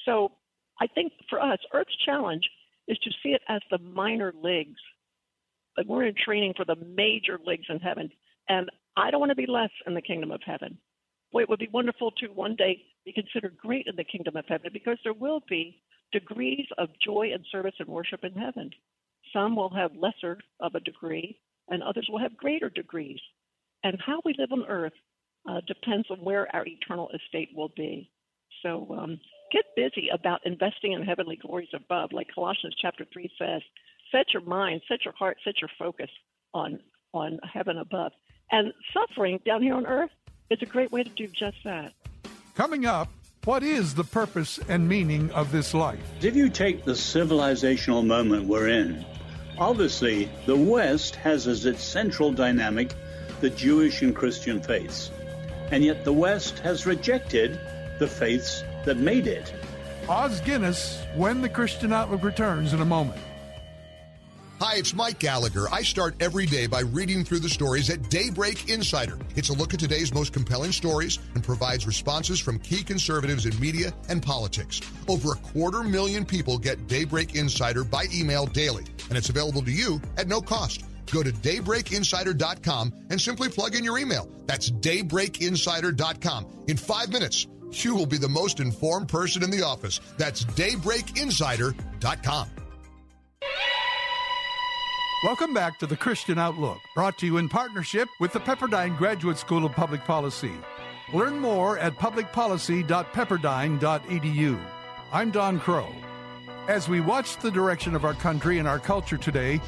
So 0.05 0.31
I 0.79 0.87
think 0.87 1.13
for 1.29 1.41
us, 1.41 1.59
Earth's 1.73 1.95
challenge 2.05 2.49
is 2.87 2.97
to 2.99 3.11
see 3.23 3.29
it 3.29 3.41
as 3.47 3.61
the 3.71 3.77
minor 3.77 4.33
leagues. 4.41 4.79
Like 5.77 5.87
we're 5.87 6.05
in 6.05 6.15
training 6.15 6.53
for 6.55 6.65
the 6.65 6.75
major 6.75 7.39
leagues 7.45 7.67
in 7.69 7.79
heaven. 7.79 8.09
And 8.47 8.69
I 8.95 9.11
don't 9.11 9.19
want 9.19 9.31
to 9.31 9.35
be 9.35 9.47
less 9.47 9.71
in 9.87 9.93
the 9.93 10.01
kingdom 10.01 10.31
of 10.31 10.41
heaven. 10.45 10.77
Boy, 11.31 11.41
it 11.41 11.49
would 11.49 11.59
be 11.59 11.69
wonderful 11.71 12.11
to 12.11 12.27
one 12.27 12.55
day 12.55 12.81
be 13.05 13.11
considered 13.11 13.57
great 13.57 13.87
in 13.87 13.95
the 13.95 14.03
kingdom 14.03 14.35
of 14.35 14.45
heaven 14.47 14.69
because 14.71 14.97
there 15.03 15.13
will 15.13 15.41
be 15.49 15.81
degrees 16.11 16.65
of 16.77 16.89
joy 17.03 17.31
and 17.33 17.45
service 17.51 17.73
and 17.79 17.89
worship 17.89 18.23
in 18.23 18.33
heaven. 18.33 18.69
Some 19.33 19.55
will 19.55 19.73
have 19.73 19.91
lesser 19.95 20.37
of 20.59 20.75
a 20.75 20.79
degree, 20.79 21.37
and 21.67 21.83
others 21.83 22.07
will 22.09 22.19
have 22.19 22.37
greater 22.37 22.69
degrees. 22.69 23.19
And 23.85 24.01
how 24.03 24.19
we 24.25 24.33
live 24.39 24.51
on 24.51 24.65
earth 24.67 24.93
uh, 25.47 25.61
depends 25.67 26.07
on 26.09 26.17
where 26.17 26.53
our 26.55 26.65
eternal 26.65 27.07
estate 27.13 27.49
will 27.55 27.71
be. 27.77 28.09
So 28.63 28.87
um, 28.97 29.19
get 29.51 29.63
busy 29.75 30.09
about 30.11 30.39
investing 30.43 30.93
in 30.93 31.03
heavenly 31.03 31.35
glories 31.35 31.69
above, 31.71 32.11
like 32.11 32.25
Colossians 32.33 32.75
chapter 32.81 33.05
3 33.13 33.29
says. 33.37 33.61
Set 34.11 34.33
your 34.33 34.41
mind, 34.41 34.81
set 34.87 35.05
your 35.05 35.13
heart, 35.13 35.37
set 35.45 35.61
your 35.61 35.69
focus 35.77 36.09
on, 36.51 36.79
on 37.13 37.37
heaven 37.53 37.77
above. 37.77 38.11
And 38.51 38.73
suffering 38.91 39.39
down 39.45 39.61
here 39.61 39.75
on 39.75 39.85
earth 39.85 40.09
is 40.49 40.57
a 40.63 40.65
great 40.65 40.91
way 40.91 41.03
to 41.03 41.09
do 41.11 41.27
just 41.27 41.57
that. 41.63 41.93
Coming 42.55 42.87
up, 42.87 43.09
what 43.43 43.61
is 43.61 43.93
the 43.93 44.03
purpose 44.03 44.59
and 44.67 44.89
meaning 44.89 45.29
of 45.29 45.51
this 45.51 45.75
life? 45.75 45.99
If 46.23 46.35
you 46.35 46.49
take 46.49 46.85
the 46.85 46.93
civilizational 46.93 48.03
moment 48.03 48.47
we're 48.47 48.69
in, 48.69 49.05
obviously 49.59 50.27
the 50.47 50.57
West 50.57 51.17
has 51.17 51.45
as 51.45 51.67
its 51.67 51.83
central 51.83 52.31
dynamic 52.31 52.95
the 53.41 53.49
Jewish 53.49 54.01
and 54.01 54.15
Christian 54.15 54.61
faiths. 54.61 55.11
And 55.71 55.83
yet 55.83 56.03
the 56.03 56.13
West 56.13 56.59
has 56.59 56.85
rejected 56.85 57.59
the 57.99 58.07
faiths 58.07 58.63
that 58.85 58.97
made 58.97 59.27
it. 59.27 59.53
Os 60.07 60.39
Guinness, 60.41 61.01
when 61.15 61.41
the 61.41 61.49
Christian 61.49 61.91
Outlook 61.91 62.23
returns 62.23 62.73
in 62.73 62.81
a 62.81 62.85
moment. 62.85 63.19
Hi, 64.61 64.75
it's 64.77 64.93
Mike 64.93 65.19
Gallagher. 65.19 65.65
I 65.69 65.81
start 65.81 66.15
every 66.21 66.45
day 66.45 66.65
by 66.65 66.79
reading 66.79 67.25
through 67.25 67.39
the 67.39 67.49
stories 67.49 67.89
at 67.89 68.09
Daybreak 68.09 68.69
Insider. 68.69 69.17
It's 69.35 69.49
a 69.49 69.53
look 69.53 69.73
at 69.73 69.81
today's 69.81 70.13
most 70.13 70.31
compelling 70.31 70.71
stories 70.71 71.19
and 71.33 71.43
provides 71.43 71.85
responses 71.85 72.39
from 72.39 72.59
key 72.59 72.81
conservatives 72.81 73.45
in 73.45 73.59
media 73.59 73.93
and 74.07 74.23
politics. 74.23 74.79
Over 75.09 75.33
a 75.33 75.35
quarter 75.35 75.83
million 75.83 76.23
people 76.23 76.57
get 76.57 76.87
Daybreak 76.87 77.35
Insider 77.35 77.83
by 77.83 78.05
email 78.13 78.45
daily, 78.45 78.85
and 79.09 79.17
it's 79.17 79.29
available 79.29 79.61
to 79.61 79.71
you 79.71 79.99
at 80.17 80.29
no 80.29 80.39
cost. 80.39 80.85
Go 81.11 81.23
to 81.23 81.31
daybreakinsider.com 81.31 82.93
and 83.09 83.19
simply 83.21 83.49
plug 83.49 83.75
in 83.75 83.83
your 83.83 83.97
email. 83.97 84.29
That's 84.45 84.69
daybreakinsider.com. 84.71 86.45
In 86.67 86.77
five 86.77 87.11
minutes, 87.11 87.47
you 87.71 87.95
will 87.95 88.05
be 88.05 88.17
the 88.17 88.29
most 88.29 88.59
informed 88.59 89.09
person 89.09 89.43
in 89.43 89.49
the 89.51 89.63
office. 89.63 89.99
That's 90.17 90.45
daybreakinsider.com. 90.45 92.47
Welcome 95.23 95.53
back 95.53 95.79
to 95.79 95.87
the 95.87 95.97
Christian 95.97 96.37
Outlook, 96.37 96.77
brought 96.93 97.17
to 97.17 97.25
you 97.25 97.37
in 97.37 97.49
partnership 97.49 98.07
with 98.19 98.31
the 98.33 98.39
Pepperdine 98.39 98.95
Graduate 98.97 99.39
School 99.39 99.65
of 99.65 99.71
Public 99.71 100.03
Policy. 100.03 100.51
Learn 101.13 101.39
more 101.39 101.79
at 101.79 101.93
publicpolicy.pepperdine.edu. 101.93 104.59
I'm 105.11 105.31
Don 105.31 105.59
Kroah. 105.59 105.95
As 106.67 106.87
we 106.89 106.99
watch 106.99 107.37
the 107.37 107.49
direction 107.49 107.95
of 107.95 108.05
our 108.05 108.13
country 108.13 108.59
and 108.59 108.67
our 108.67 108.77
culture 108.79 109.17
today, 109.17 109.59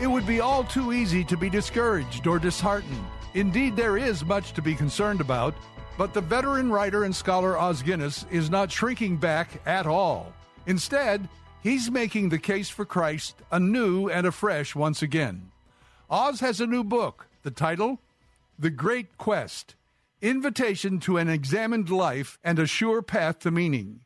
it 0.00 0.06
would 0.06 0.26
be 0.26 0.40
all 0.40 0.64
too 0.64 0.92
easy 0.92 1.24
to 1.24 1.36
be 1.36 1.50
discouraged 1.50 2.26
or 2.26 2.38
disheartened. 2.38 3.04
Indeed, 3.34 3.76
there 3.76 3.96
is 3.96 4.24
much 4.24 4.52
to 4.52 4.62
be 4.62 4.74
concerned 4.74 5.20
about, 5.20 5.54
but 5.98 6.14
the 6.14 6.20
veteran 6.20 6.70
writer 6.70 7.04
and 7.04 7.14
scholar 7.14 7.56
Os 7.56 7.82
Guinness 7.82 8.26
is 8.30 8.50
not 8.50 8.70
shrinking 8.70 9.16
back 9.16 9.60
at 9.66 9.86
all. 9.86 10.32
Instead, 10.66 11.28
He's 11.64 11.90
making 11.90 12.28
the 12.28 12.38
case 12.38 12.68
for 12.68 12.84
Christ 12.84 13.36
anew 13.50 14.10
and 14.10 14.26
afresh 14.26 14.74
once 14.74 15.00
again. 15.00 15.50
Os 16.10 16.40
has 16.40 16.60
a 16.60 16.66
new 16.66 16.84
book. 16.84 17.26
The 17.42 17.50
title? 17.50 18.00
The 18.58 18.68
Great 18.68 19.16
Quest 19.16 19.74
Invitation 20.20 21.00
to 21.00 21.16
an 21.16 21.30
Examined 21.30 21.88
Life 21.88 22.38
and 22.44 22.58
a 22.58 22.66
Sure 22.66 23.00
Path 23.00 23.38
to 23.40 23.50
Meaning. 23.50 24.00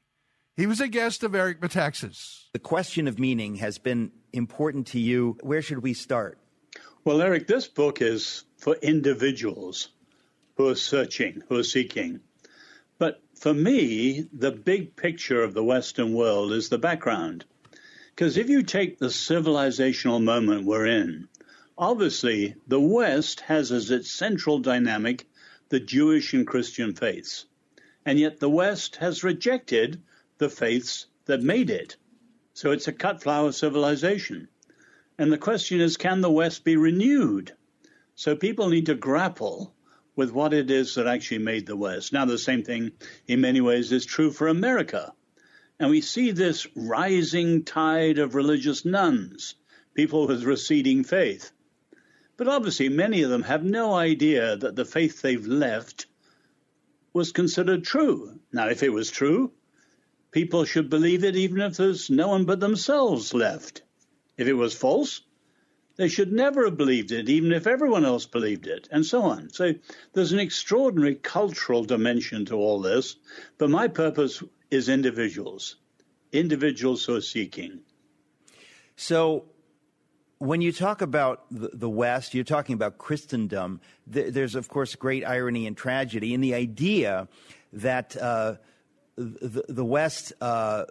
He 0.56 0.68
was 0.68 0.80
a 0.80 0.86
guest 0.86 1.24
of 1.24 1.34
Eric 1.34 1.60
Metaxas. 1.60 2.44
The 2.52 2.60
question 2.60 3.08
of 3.08 3.18
meaning 3.18 3.56
has 3.56 3.78
been 3.78 4.12
important 4.32 4.88
to 4.88 5.00
you. 5.00 5.36
Where 5.42 5.62
should 5.62 5.82
we 5.82 5.94
start? 5.94 6.38
Well, 7.04 7.22
Eric, 7.22 7.46
this 7.46 7.68
book 7.68 8.02
is 8.02 8.44
for 8.58 8.74
individuals 8.76 9.88
who 10.56 10.68
are 10.68 10.74
searching, 10.74 11.42
who 11.48 11.58
are 11.58 11.64
seeking. 11.64 12.20
But 12.98 13.22
for 13.34 13.54
me, 13.54 14.26
the 14.32 14.50
big 14.50 14.96
picture 14.96 15.42
of 15.42 15.54
the 15.54 15.62
Western 15.62 16.14
world 16.14 16.52
is 16.52 16.68
the 16.68 16.78
background. 16.78 17.44
Because 18.10 18.36
if 18.36 18.48
you 18.48 18.64
take 18.64 18.98
the 18.98 19.06
civilizational 19.06 20.22
moment 20.22 20.66
we're 20.66 20.86
in, 20.86 21.28
obviously 21.78 22.56
the 22.66 22.80
West 22.80 23.40
has 23.40 23.70
as 23.70 23.92
its 23.92 24.10
central 24.10 24.58
dynamic 24.58 25.24
the 25.68 25.78
Jewish 25.78 26.34
and 26.34 26.46
Christian 26.46 26.94
faiths. 26.94 27.46
And 28.04 28.18
yet 28.18 28.40
the 28.40 28.50
West 28.50 28.96
has 28.96 29.22
rejected 29.22 30.02
the 30.38 30.48
faiths 30.48 31.06
that 31.26 31.42
made 31.42 31.70
it. 31.70 31.96
So 32.58 32.72
it's 32.72 32.88
a 32.88 32.92
cut 32.92 33.22
flower 33.22 33.52
civilization. 33.52 34.48
And 35.16 35.30
the 35.30 35.38
question 35.38 35.80
is, 35.80 35.96
can 35.96 36.22
the 36.22 36.28
West 36.28 36.64
be 36.64 36.76
renewed? 36.76 37.52
So 38.16 38.34
people 38.34 38.68
need 38.68 38.86
to 38.86 38.96
grapple 38.96 39.76
with 40.16 40.32
what 40.32 40.52
it 40.52 40.68
is 40.68 40.96
that 40.96 41.06
actually 41.06 41.38
made 41.38 41.66
the 41.66 41.76
West. 41.76 42.12
Now, 42.12 42.24
the 42.24 42.36
same 42.36 42.64
thing 42.64 42.90
in 43.28 43.40
many 43.40 43.60
ways 43.60 43.92
is 43.92 44.04
true 44.04 44.32
for 44.32 44.48
America. 44.48 45.12
And 45.78 45.88
we 45.88 46.00
see 46.00 46.32
this 46.32 46.66
rising 46.74 47.62
tide 47.62 48.18
of 48.18 48.34
religious 48.34 48.84
nones, 48.84 49.54
people 49.94 50.26
with 50.26 50.42
receding 50.42 51.04
faith. 51.04 51.52
But 52.36 52.48
obviously, 52.48 52.88
many 52.88 53.22
of 53.22 53.30
them 53.30 53.44
have 53.44 53.62
no 53.62 53.94
idea 53.94 54.56
that 54.56 54.74
the 54.74 54.84
faith 54.84 55.22
they've 55.22 55.46
left 55.46 56.06
was 57.12 57.30
considered 57.30 57.84
true. 57.84 58.40
Now, 58.52 58.68
if 58.68 58.82
it 58.82 58.92
was 58.92 59.12
true, 59.12 59.52
people 60.30 60.64
should 60.64 60.90
believe 60.90 61.24
it 61.24 61.36
even 61.36 61.60
if 61.60 61.76
there's 61.76 62.10
no 62.10 62.28
one 62.28 62.44
but 62.44 62.60
themselves 62.60 63.34
left. 63.34 63.82
If 64.36 64.46
it 64.46 64.54
was 64.54 64.74
false, 64.74 65.22
they 65.96 66.08
should 66.08 66.32
never 66.32 66.64
have 66.66 66.76
believed 66.76 67.10
it, 67.10 67.28
even 67.28 67.52
if 67.52 67.66
everyone 67.66 68.04
else 68.04 68.24
believed 68.24 68.68
it, 68.68 68.88
and 68.92 69.04
so 69.04 69.22
on. 69.22 69.50
So 69.50 69.74
there's 70.12 70.32
an 70.32 70.38
extraordinary 70.38 71.16
cultural 71.16 71.84
dimension 71.84 72.46
to 72.46 72.54
all 72.54 72.80
this. 72.80 73.16
But 73.58 73.68
my 73.68 73.88
purpose 73.88 74.42
is 74.70 74.88
individuals, 74.88 75.76
individuals 76.32 77.04
who 77.04 77.16
are 77.16 77.20
seeking. 77.20 77.80
So, 78.94 79.44
when 80.38 80.60
you 80.60 80.70
talk 80.70 81.02
about 81.02 81.46
the, 81.50 81.90
West, 81.90 82.32
you're 82.32 82.44
talking 82.44 82.74
about 82.74 82.96
Christendom. 82.98 83.80
there's, 84.06 84.54
of 84.54 84.68
course, 84.68 84.94
great 84.94 85.26
irony 85.26 85.66
and 85.66 85.76
tragedy 85.76 86.32
in 86.32 86.40
the 86.40 86.54
idea 86.54 87.26
that 87.72 88.16
uh, 88.16 88.54
the, 89.18 89.64
the, 89.68 89.84
West, 89.84 90.32
uh, 90.40 90.84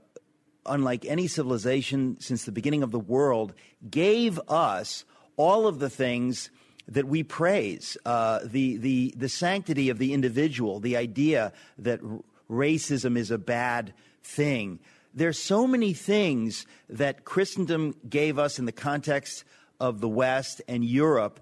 unlike 0.65 1.05
any 1.05 1.27
civilization 1.27 2.17
since 2.19 2.43
the 2.43 2.51
beginning 2.51 2.83
of 2.83 2.91
the 2.91 2.99
world, 2.99 3.53
gave 3.89 4.39
us 4.49 5.05
all 5.37 5.67
of 5.67 5.79
the 5.79 5.89
things 5.89 6.49
that 6.89 7.07
we 7.07 7.23
praise 7.23 7.97
uh, 8.05 8.39
the, 8.43 8.77
the, 8.77 9.13
the 9.17 9.29
sanctity 9.29 9.89
of 9.89 9.97
the 9.97 10.13
individual, 10.13 10.79
the 10.79 10.97
idea 10.97 11.53
that 11.77 12.01
r- 12.03 12.19
racism 12.49 13.17
is 13.17 13.31
a 13.31 13.37
bad 13.37 13.93
thing. 14.23 14.79
There's 15.13 15.39
so 15.39 15.67
many 15.67 15.93
things 15.93 16.65
that 16.89 17.25
Christendom 17.25 17.95
gave 18.07 18.37
us 18.37 18.59
in 18.59 18.65
the 18.65 18.71
context 18.71 19.43
of 19.79 19.99
the 19.99 20.09
West 20.09 20.61
and 20.67 20.83
Europe. 20.83 21.39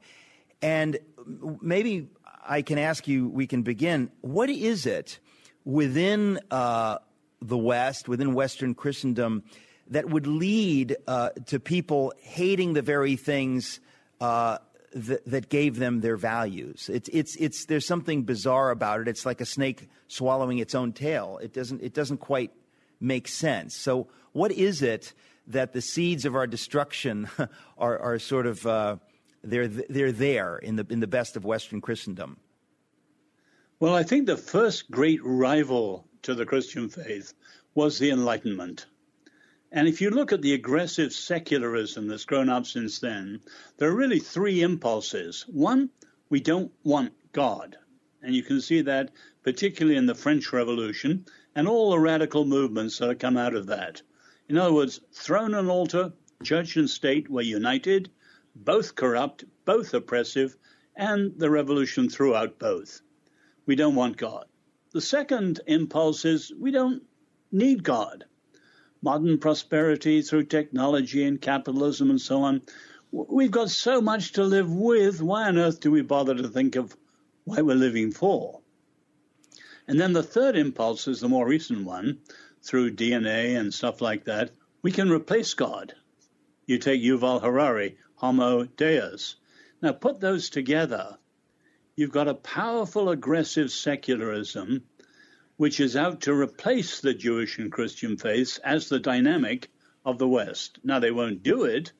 And 0.61 0.99
maybe 1.61 2.09
I 2.47 2.61
can 2.61 2.77
ask 2.77 3.07
you, 3.07 3.27
we 3.27 3.47
can 3.47 3.63
begin. 3.63 4.11
What 4.21 4.49
is 4.49 4.85
it 4.85 5.19
within 5.65 6.39
uh, 6.51 6.99
the 7.41 7.57
West, 7.57 8.07
within 8.07 8.33
Western 8.33 8.75
Christendom, 8.75 9.43
that 9.89 10.09
would 10.09 10.27
lead 10.27 10.95
uh, 11.07 11.29
to 11.47 11.59
people 11.59 12.13
hating 12.21 12.73
the 12.73 12.81
very 12.81 13.15
things 13.15 13.79
uh, 14.21 14.59
that, 14.93 15.25
that 15.25 15.49
gave 15.49 15.77
them 15.77 16.01
their 16.01 16.15
values. 16.15 16.89
It's, 16.91 17.09
it's, 17.09 17.35
it's, 17.35 17.65
there's 17.65 17.85
something 17.85 18.23
bizarre 18.23 18.71
about 18.71 19.01
it. 19.01 19.07
It's 19.07 19.25
like 19.25 19.41
a 19.41 19.45
snake 19.45 19.89
swallowing 20.07 20.59
its 20.59 20.73
own 20.73 20.93
tail. 20.93 21.39
It 21.41 21.53
doesn't, 21.53 21.81
it 21.81 21.93
doesn't 21.93 22.17
quite 22.17 22.51
make 22.99 23.27
sense. 23.27 23.75
So, 23.75 24.07
what 24.31 24.51
is 24.51 24.81
it 24.81 25.13
that 25.47 25.73
the 25.73 25.81
seeds 25.81 26.25
of 26.25 26.35
our 26.35 26.47
destruction 26.47 27.29
are, 27.77 27.99
are 27.99 28.19
sort 28.19 28.47
of 28.47 28.65
uh, 28.65 28.97
they're, 29.43 29.67
they're 29.67 30.11
there 30.11 30.57
in 30.57 30.77
the, 30.77 30.85
in 30.89 30.99
the 30.99 31.07
best 31.07 31.35
of 31.35 31.45
Western 31.45 31.81
Christendom? 31.81 32.37
Well, 33.77 33.93
I 33.93 34.03
think 34.03 34.25
the 34.25 34.37
first 34.37 34.89
great 34.89 35.19
rival 35.21 36.07
to 36.21 36.33
the 36.33 36.45
Christian 36.45 36.87
faith 36.87 37.33
was 37.73 37.99
the 37.99 38.09
Enlightenment. 38.09 38.85
And 39.69 39.85
if 39.89 39.99
you 39.99 40.11
look 40.11 40.31
at 40.31 40.41
the 40.41 40.53
aggressive 40.53 41.11
secularism 41.11 42.07
that's 42.07 42.23
grown 42.23 42.47
up 42.47 42.65
since 42.65 42.99
then, 42.99 43.41
there 43.75 43.89
are 43.89 43.95
really 43.95 44.19
three 44.19 44.61
impulses. 44.61 45.43
One, 45.49 45.89
we 46.29 46.39
don't 46.39 46.71
want 46.85 47.11
God. 47.33 47.77
And 48.21 48.33
you 48.33 48.43
can 48.43 48.61
see 48.61 48.79
that 48.83 49.11
particularly 49.43 49.97
in 49.97 50.05
the 50.05 50.15
French 50.15 50.53
Revolution 50.53 51.25
and 51.53 51.67
all 51.67 51.91
the 51.91 51.99
radical 51.99 52.45
movements 52.45 52.97
that 52.99 53.09
have 53.09 53.19
come 53.19 53.35
out 53.35 53.55
of 53.55 53.67
that. 53.67 54.01
In 54.47 54.57
other 54.57 54.73
words, 54.73 55.01
throne 55.11 55.53
and 55.53 55.69
altar, 55.69 56.13
church 56.43 56.77
and 56.77 56.89
state 56.89 57.29
were 57.29 57.41
united, 57.41 58.09
both 58.55 58.95
corrupt, 58.95 59.43
both 59.65 59.93
oppressive, 59.93 60.55
and 60.95 61.37
the 61.37 61.49
revolution 61.49 62.07
threw 62.07 62.33
out 62.33 62.57
both. 62.57 63.01
We 63.65 63.75
don't 63.75 63.95
want 63.95 64.17
God. 64.17 64.45
The 64.91 65.01
second 65.01 65.61
impulse 65.67 66.25
is 66.25 66.51
we 66.57 66.71
don't 66.71 67.03
need 67.51 67.83
God 67.83 68.25
modern 69.05 69.37
prosperity 69.37 70.19
through 70.23 70.43
technology 70.43 71.23
and 71.23 71.39
capitalism 71.39 72.09
and 72.09 72.19
so 72.19 72.41
on. 72.41 72.59
We've 73.11 73.51
got 73.51 73.69
so 73.69 74.01
much 74.01 74.31
to 74.33 74.43
live 74.43 74.73
with. 74.73 75.21
Why 75.21 75.47
on 75.47 75.59
earth 75.59 75.79
do 75.79 75.91
we 75.91 76.01
bother 76.01 76.33
to 76.33 76.47
think 76.47 76.75
of 76.75 76.97
why 77.43 77.61
we're 77.61 77.75
living 77.75 78.11
for? 78.11 78.61
And 79.87 79.99
then 79.99 80.13
the 80.13 80.23
third 80.23 80.57
impulse 80.57 81.07
is 81.07 81.19
the 81.19 81.29
more 81.29 81.47
recent 81.47 81.85
one 81.85 82.17
through 82.63 82.95
DNA 82.95 83.55
and 83.59 83.71
stuff 83.71 84.01
like 84.01 84.23
that. 84.23 84.49
We 84.81 84.91
can 84.91 85.11
replace 85.11 85.53
God. 85.53 85.93
You 86.65 86.79
take 86.79 87.03
Yuval 87.03 87.43
Harari, 87.43 87.99
Homo 88.15 88.63
Deus. 88.65 89.35
Now 89.83 89.91
put 89.91 90.19
those 90.19 90.49
together. 90.49 91.19
You've 91.95 92.11
got 92.11 92.27
a 92.27 92.33
powerful, 92.33 93.09
aggressive 93.09 93.71
secularism 93.71 94.83
which 95.57 95.79
is 95.79 95.95
out 95.95 96.21
to 96.21 96.33
replace 96.33 96.99
the 96.99 97.13
Jewish 97.13 97.57
and 97.57 97.71
Christian 97.71 98.17
faiths 98.17 98.57
as 98.57 98.89
the 98.89 98.99
dynamic 98.99 99.69
of 100.03 100.17
the 100.17 100.27
West. 100.27 100.79
Now, 100.83 100.99
they 100.99 101.11
won't 101.11 101.43
do 101.43 101.63
it 101.63 101.93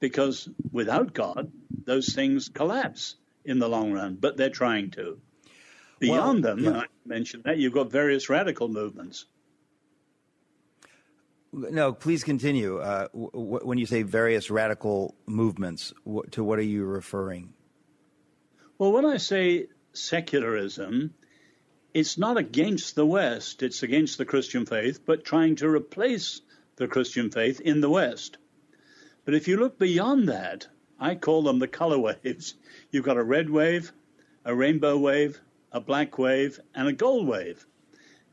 because 0.00 0.48
without 0.72 1.14
God, 1.14 1.52
those 1.84 2.12
things 2.14 2.48
collapse 2.48 3.16
in 3.44 3.58
the 3.58 3.68
long 3.68 3.92
run, 3.92 4.16
but 4.18 4.36
they're 4.36 4.50
trying 4.50 4.90
to. 4.92 5.18
Beyond 6.00 6.44
well, 6.44 6.56
them, 6.56 6.64
yeah. 6.64 6.80
I 6.80 6.86
mentioned 7.06 7.44
that, 7.44 7.58
you've 7.58 7.72
got 7.72 7.90
various 7.90 8.28
radical 8.28 8.68
movements. 8.68 9.26
No, 11.52 11.92
please 11.92 12.24
continue. 12.24 12.78
Uh, 12.78 13.06
w- 13.12 13.30
w- 13.30 13.60
when 13.62 13.78
you 13.78 13.86
say 13.86 14.02
various 14.02 14.50
radical 14.50 15.14
movements, 15.26 15.92
w- 16.04 16.24
to 16.32 16.42
what 16.42 16.58
are 16.58 16.62
you 16.62 16.84
referring? 16.84 17.54
Well, 18.76 18.90
when 18.90 19.06
I 19.06 19.18
say 19.18 19.68
secularism, 19.92 21.14
it's 21.94 22.18
not 22.18 22.36
against 22.36 22.96
the 22.96 23.06
West, 23.06 23.62
it's 23.62 23.84
against 23.84 24.18
the 24.18 24.24
Christian 24.24 24.66
faith, 24.66 25.06
but 25.06 25.24
trying 25.24 25.54
to 25.56 25.68
replace 25.68 26.40
the 26.74 26.88
Christian 26.88 27.30
faith 27.30 27.60
in 27.60 27.80
the 27.80 27.88
West. 27.88 28.36
But 29.24 29.34
if 29.34 29.46
you 29.46 29.58
look 29.58 29.78
beyond 29.78 30.28
that, 30.28 30.66
I 30.98 31.14
call 31.14 31.42
them 31.42 31.60
the 31.60 31.68
color 31.68 32.00
waves. 32.00 32.56
You've 32.90 33.04
got 33.04 33.16
a 33.16 33.22
red 33.22 33.48
wave, 33.48 33.92
a 34.44 34.52
rainbow 34.52 34.98
wave, 34.98 35.40
a 35.70 35.80
black 35.80 36.18
wave, 36.18 36.58
and 36.74 36.88
a 36.88 36.92
gold 36.92 37.28
wave. 37.28 37.64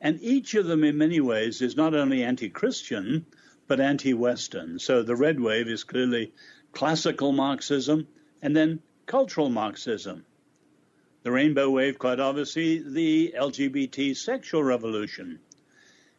And 0.01 0.19
each 0.23 0.56
of 0.56 0.65
them, 0.65 0.84
in 0.84 0.97
many 0.97 1.19
ways, 1.19 1.62
is 1.62 1.77
not 1.77 1.93
only 1.93 2.23
anti 2.23 2.49
Christian, 2.49 3.27
but 3.67 3.80
anti 3.80 4.15
Western. 4.15 4.80
So 4.80 5.04
the 5.04 5.15
red 5.15 5.39
wave 5.39 5.67
is 5.67 5.84
clearly 5.84 6.34
classical 6.71 7.32
Marxism 7.32 8.08
and 8.41 8.56
then 8.56 8.82
cultural 9.06 9.49
Marxism 9.49 10.25
the 11.23 11.31
rainbow 11.31 11.69
wave, 11.69 11.99
quite 11.99 12.19
obviously, 12.19 12.79
the 12.79 13.34
LGBT 13.38 14.15
sexual 14.15 14.63
revolution. 14.63 15.39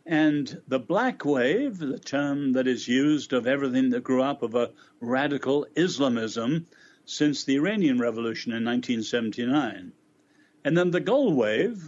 And 0.06 0.60
the 0.66 0.78
black 0.78 1.24
wave, 1.24 1.78
the 1.78 1.98
term 1.98 2.52
that 2.52 2.66
is 2.66 2.88
used 2.88 3.32
of 3.32 3.46
everything 3.46 3.90
that 3.90 4.04
grew 4.04 4.22
up 4.22 4.42
of 4.42 4.54
a 4.54 4.70
radical 5.00 5.66
Islamism 5.76 6.66
since 7.04 7.44
the 7.44 7.56
Iranian 7.56 7.98
Revolution 7.98 8.52
in 8.52 8.64
1979. 8.64 9.92
And 10.64 10.76
then 10.76 10.90
the 10.90 11.00
gold 11.00 11.36
wave, 11.36 11.82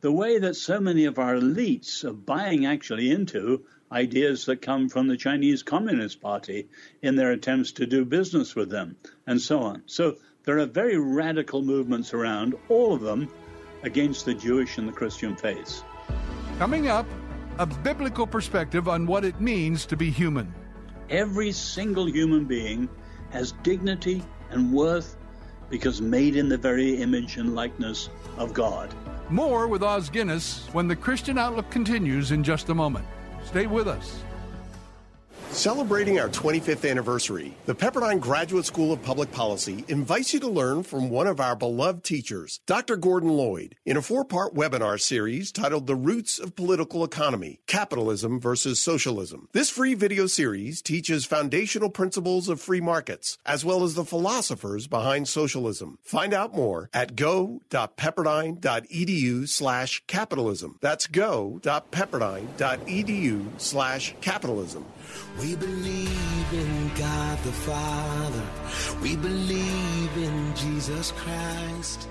the 0.00 0.12
way 0.12 0.38
that 0.38 0.56
so 0.56 0.80
many 0.80 1.04
of 1.04 1.18
our 1.18 1.34
elites 1.34 2.04
are 2.04 2.12
buying 2.12 2.66
actually 2.66 3.10
into 3.10 3.64
ideas 3.92 4.46
that 4.46 4.62
come 4.62 4.88
from 4.88 5.08
the 5.08 5.16
Chinese 5.16 5.62
Communist 5.62 6.20
Party 6.20 6.68
in 7.02 7.16
their 7.16 7.32
attempts 7.32 7.72
to 7.72 7.86
do 7.86 8.04
business 8.04 8.54
with 8.54 8.70
them, 8.70 8.96
and 9.26 9.40
so 9.40 9.60
on. 9.60 9.82
So 9.86 10.16
there 10.50 10.58
are 10.58 10.66
very 10.66 10.98
radical 10.98 11.62
movements 11.62 12.12
around, 12.12 12.56
all 12.68 12.92
of 12.92 13.00
them 13.00 13.28
against 13.84 14.24
the 14.24 14.34
Jewish 14.34 14.78
and 14.78 14.88
the 14.88 14.92
Christian 14.92 15.36
faiths. 15.36 15.84
Coming 16.58 16.88
up, 16.88 17.06
a 17.60 17.66
biblical 17.66 18.26
perspective 18.26 18.88
on 18.88 19.06
what 19.06 19.24
it 19.24 19.40
means 19.40 19.86
to 19.86 19.96
be 19.96 20.10
human. 20.10 20.52
Every 21.08 21.52
single 21.52 22.06
human 22.06 22.46
being 22.46 22.88
has 23.30 23.52
dignity 23.62 24.24
and 24.50 24.72
worth 24.72 25.16
because 25.68 26.00
made 26.00 26.34
in 26.34 26.48
the 26.48 26.58
very 26.58 26.96
image 26.96 27.36
and 27.36 27.54
likeness 27.54 28.10
of 28.36 28.52
God. 28.52 28.92
More 29.28 29.68
with 29.68 29.84
Os 29.84 30.10
Guinness 30.10 30.66
when 30.72 30.88
the 30.88 30.96
Christian 30.96 31.38
Outlook 31.38 31.70
continues 31.70 32.32
in 32.32 32.42
just 32.42 32.70
a 32.70 32.74
moment. 32.74 33.06
Stay 33.44 33.68
with 33.68 33.86
us. 33.86 34.24
Celebrating 35.52 36.20
our 36.20 36.28
25th 36.28 36.88
anniversary, 36.88 37.56
the 37.66 37.74
Pepperdine 37.74 38.20
Graduate 38.20 38.64
School 38.64 38.92
of 38.92 39.02
Public 39.02 39.32
Policy 39.32 39.84
invites 39.88 40.32
you 40.32 40.38
to 40.40 40.48
learn 40.48 40.82
from 40.84 41.10
one 41.10 41.26
of 41.26 41.40
our 41.40 41.56
beloved 41.56 42.04
teachers, 42.04 42.60
Dr. 42.66 42.96
Gordon 42.96 43.30
Lloyd, 43.30 43.74
in 43.84 43.96
a 43.96 44.02
four 44.02 44.24
part 44.24 44.54
webinar 44.54 45.00
series 45.00 45.50
titled 45.50 45.88
The 45.88 45.96
Roots 45.96 46.38
of 46.38 46.54
Political 46.54 47.02
Economy 47.02 47.58
Capitalism 47.66 48.38
versus 48.40 48.80
Socialism. 48.80 49.48
This 49.52 49.70
free 49.70 49.94
video 49.94 50.28
series 50.28 50.80
teaches 50.80 51.24
foundational 51.24 51.90
principles 51.90 52.48
of 52.48 52.60
free 52.60 52.80
markets, 52.80 53.36
as 53.44 53.64
well 53.64 53.82
as 53.82 53.94
the 53.94 54.04
philosophers 54.04 54.86
behind 54.86 55.26
socialism. 55.26 55.98
Find 56.04 56.32
out 56.32 56.54
more 56.54 56.90
at 56.94 57.16
go.pepperdine.edu 57.16 59.48
slash 59.48 60.04
capitalism. 60.06 60.78
That's 60.80 61.08
go.pepperdine.edu 61.08 63.60
slash 63.60 64.14
capitalism. 64.20 64.86
We 65.40 65.56
believe 65.56 66.52
in 66.52 66.90
God 66.96 67.38
the 67.44 67.52
Father. 67.52 68.42
We 69.02 69.16
believe 69.16 70.16
in 70.16 70.54
Jesus 70.56 71.12
Christ. 71.12 72.08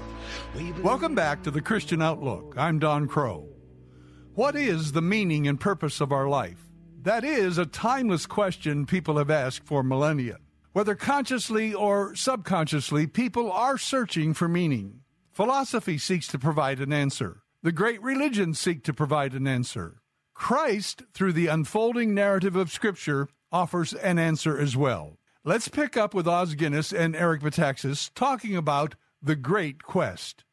Welcome 0.81 1.15
back 1.15 1.43
to 1.43 1.51
the 1.51 1.61
Christian 1.61 2.01
Outlook. 2.01 2.55
I'm 2.57 2.79
Don 2.79 3.07
Kroah. 3.07 3.47
What 4.33 4.55
is 4.55 4.93
the 4.93 5.01
meaning 5.01 5.47
and 5.47 5.59
purpose 5.59 6.01
of 6.01 6.11
our 6.11 6.27
life? 6.27 6.69
That 7.01 7.23
is 7.23 7.57
a 7.57 7.65
timeless 7.65 8.25
question 8.25 8.85
people 8.85 9.17
have 9.17 9.29
asked 9.29 9.65
for 9.65 9.83
millennia. 9.83 10.37
Whether 10.73 10.95
consciously 10.95 11.73
or 11.73 12.15
subconsciously, 12.15 13.07
people 13.07 13.51
are 13.51 13.77
searching 13.77 14.33
for 14.33 14.47
meaning. 14.47 15.01
Philosophy 15.31 15.97
seeks 15.97 16.27
to 16.27 16.39
provide 16.39 16.79
an 16.79 16.93
answer. 16.93 17.41
The 17.63 17.71
great 17.71 18.01
religions 18.01 18.59
seek 18.59 18.83
to 18.83 18.93
provide 18.93 19.33
an 19.33 19.47
answer. 19.47 19.98
Christ, 20.39 21.03
through 21.13 21.33
the 21.33 21.47
unfolding 21.47 22.13
narrative 22.13 22.55
of 22.55 22.71
Scripture, 22.71 23.27
offers 23.51 23.93
an 23.93 24.17
answer 24.17 24.57
as 24.57 24.75
well. 24.75 25.17
Let's 25.43 25.67
pick 25.67 25.97
up 25.97 26.13
with 26.13 26.29
Os 26.29 26.53
Guinness 26.53 26.93
and 26.93 27.13
Eric 27.13 27.41
Metaxas 27.41 28.09
talking 28.15 28.55
about 28.55 28.95
the 29.21 29.35
great 29.35 29.83
quest. 29.83 30.45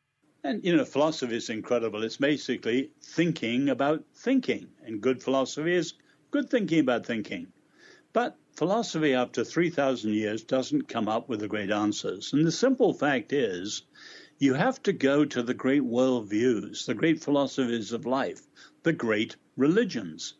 And, 0.43 0.63
you 0.65 0.77
know, 0.77 0.85
philosophy 0.85 1.37
is 1.37 1.49
incredible. 1.49 2.03
It's 2.03 2.17
basically 2.17 2.91
thinking 3.01 3.69
about 3.69 4.05
thinking. 4.15 4.67
And 4.85 5.01
good 5.01 5.23
philosophy 5.23 5.73
is 5.73 5.95
good 6.33 6.51
thinking 6.51 6.81
about 6.81 7.07
thinking. 7.07 7.47
But 8.13 8.37
philosophy, 8.57 9.15
after 9.15 9.45
3,000 9.45 10.13
years, 10.13 10.43
doesn't 10.43 10.89
come 10.89 11.09
up 11.09 11.29
with 11.29 11.41
the 11.41 11.49
great 11.49 11.71
answers. 11.71 12.33
And 12.33 12.45
the 12.45 12.53
simple 12.53 12.93
fact 12.93 13.33
is, 13.33 13.83
you 14.39 14.55
have 14.55 14.83
to 14.83 14.93
go 14.93 15.25
to 15.25 15.43
the 15.45 15.55
great 15.55 15.83
worldviews, 15.83 16.87
the 16.87 16.95
great 16.95 17.23
philosophies 17.23 17.93
of 17.93 18.05
life, 18.05 18.43
the 18.83 18.93
great 18.93 19.37
religions. 19.57 20.35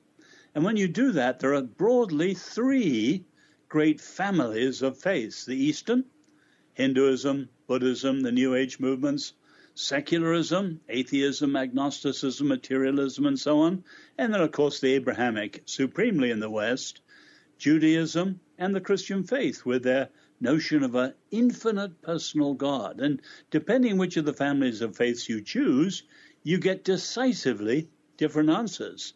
And 0.55 0.65
when 0.65 0.77
you 0.77 0.89
do 0.89 1.13
that, 1.13 1.41
there 1.41 1.55
are 1.55 1.63
broadly 1.63 2.35
three 2.35 3.25
great 3.69 4.01
families 4.01 4.83
of 4.83 4.99
faiths 4.99 5.45
the 5.45 5.57
Eastern, 5.57 6.05
Hinduism, 6.75 7.49
Buddhism, 7.67 8.23
the 8.23 8.33
New 8.33 8.55
Age 8.55 8.79
movements, 8.79 9.33
secularism, 9.75 10.81
atheism, 10.89 11.57
agnosticism, 11.57 12.49
materialism, 12.49 13.27
and 13.27 13.39
so 13.39 13.61
on. 13.61 13.85
And 14.17 14.33
then, 14.33 14.41
of 14.41 14.53
course, 14.53 14.81
the 14.81 14.93
Abrahamic, 14.95 15.63
supremely 15.67 16.31
in 16.31 16.41
the 16.41 16.51
West, 16.51 17.01
Judaism, 17.59 18.41
and 18.59 18.75
the 18.75 18.81
Christian 18.81 19.25
faith 19.25 19.65
with 19.65 19.83
their 19.83 20.09
notion 20.41 20.83
of 20.83 20.95
an 20.95 21.15
infinite 21.31 22.01
personal 22.03 22.55
God. 22.55 23.01
And 23.01 23.21
depending 23.51 23.99
which 23.99 24.17
of 24.17 24.25
the 24.25 24.33
families 24.33 24.81
of 24.81 24.97
faiths 24.97 25.29
you 25.29 25.43
choose, 25.43 26.03
you 26.43 26.59
get 26.59 26.85
decisively 26.85 27.89
different 28.17 28.51
answers. 28.51 29.15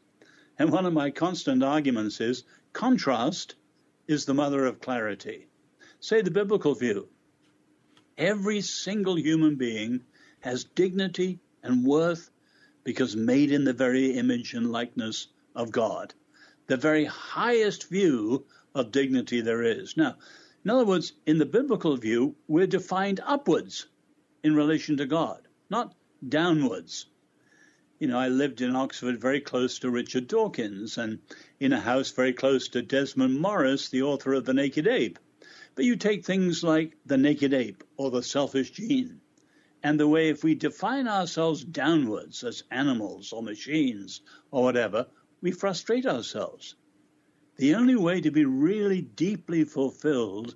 And 0.58 0.70
one 0.70 0.86
of 0.86 0.92
my 0.92 1.10
constant 1.10 1.62
arguments 1.62 2.20
is 2.20 2.44
contrast 2.72 3.54
is 4.06 4.24
the 4.24 4.34
mother 4.34 4.66
of 4.66 4.80
clarity. 4.80 5.46
Say 6.00 6.22
the 6.22 6.30
biblical 6.30 6.74
view. 6.74 7.08
Every 8.18 8.60
single 8.60 9.16
human 9.16 9.56
being 9.56 10.04
has 10.40 10.64
dignity 10.64 11.38
and 11.62 11.84
worth 11.84 12.30
because 12.84 13.14
made 13.16 13.52
in 13.52 13.64
the 13.64 13.72
very 13.72 14.12
image 14.12 14.54
and 14.54 14.72
likeness 14.72 15.28
of 15.54 15.70
God. 15.70 16.14
The 16.66 16.76
very 16.76 17.04
highest 17.04 17.88
view 17.88 18.46
of 18.74 18.92
dignity 18.92 19.40
there 19.40 19.62
is. 19.62 19.96
Now, 19.96 20.16
in 20.64 20.70
other 20.70 20.84
words, 20.84 21.12
in 21.26 21.38
the 21.38 21.46
biblical 21.46 21.96
view, 21.96 22.36
we're 22.48 22.66
defined 22.66 23.20
upwards 23.24 23.86
in 24.42 24.54
relation 24.54 24.96
to 24.98 25.06
God, 25.06 25.40
not 25.68 25.94
downwards. 26.26 27.06
You 28.00 28.06
know, 28.06 28.18
I 28.18 28.28
lived 28.28 28.62
in 28.62 28.74
Oxford 28.74 29.20
very 29.20 29.42
close 29.42 29.78
to 29.80 29.90
Richard 29.90 30.26
Dawkins 30.26 30.96
and 30.96 31.18
in 31.58 31.74
a 31.74 31.80
house 31.80 32.10
very 32.10 32.32
close 32.32 32.68
to 32.68 32.80
Desmond 32.80 33.38
Morris, 33.38 33.90
the 33.90 34.00
author 34.00 34.32
of 34.32 34.46
The 34.46 34.54
Naked 34.54 34.88
Ape. 34.88 35.18
But 35.74 35.84
you 35.84 35.96
take 35.96 36.24
things 36.24 36.64
like 36.64 36.96
The 37.04 37.18
Naked 37.18 37.52
Ape 37.52 37.84
or 37.98 38.10
The 38.10 38.22
Selfish 38.22 38.70
Gene, 38.70 39.20
and 39.82 40.00
the 40.00 40.08
way 40.08 40.30
if 40.30 40.42
we 40.42 40.54
define 40.54 41.08
ourselves 41.08 41.62
downwards 41.62 42.42
as 42.42 42.62
animals 42.70 43.34
or 43.34 43.42
machines 43.42 44.22
or 44.50 44.62
whatever, 44.62 45.06
we 45.42 45.50
frustrate 45.50 46.06
ourselves. 46.06 46.76
The 47.56 47.74
only 47.74 47.96
way 47.96 48.22
to 48.22 48.30
be 48.30 48.46
really 48.46 49.02
deeply 49.02 49.64
fulfilled 49.64 50.54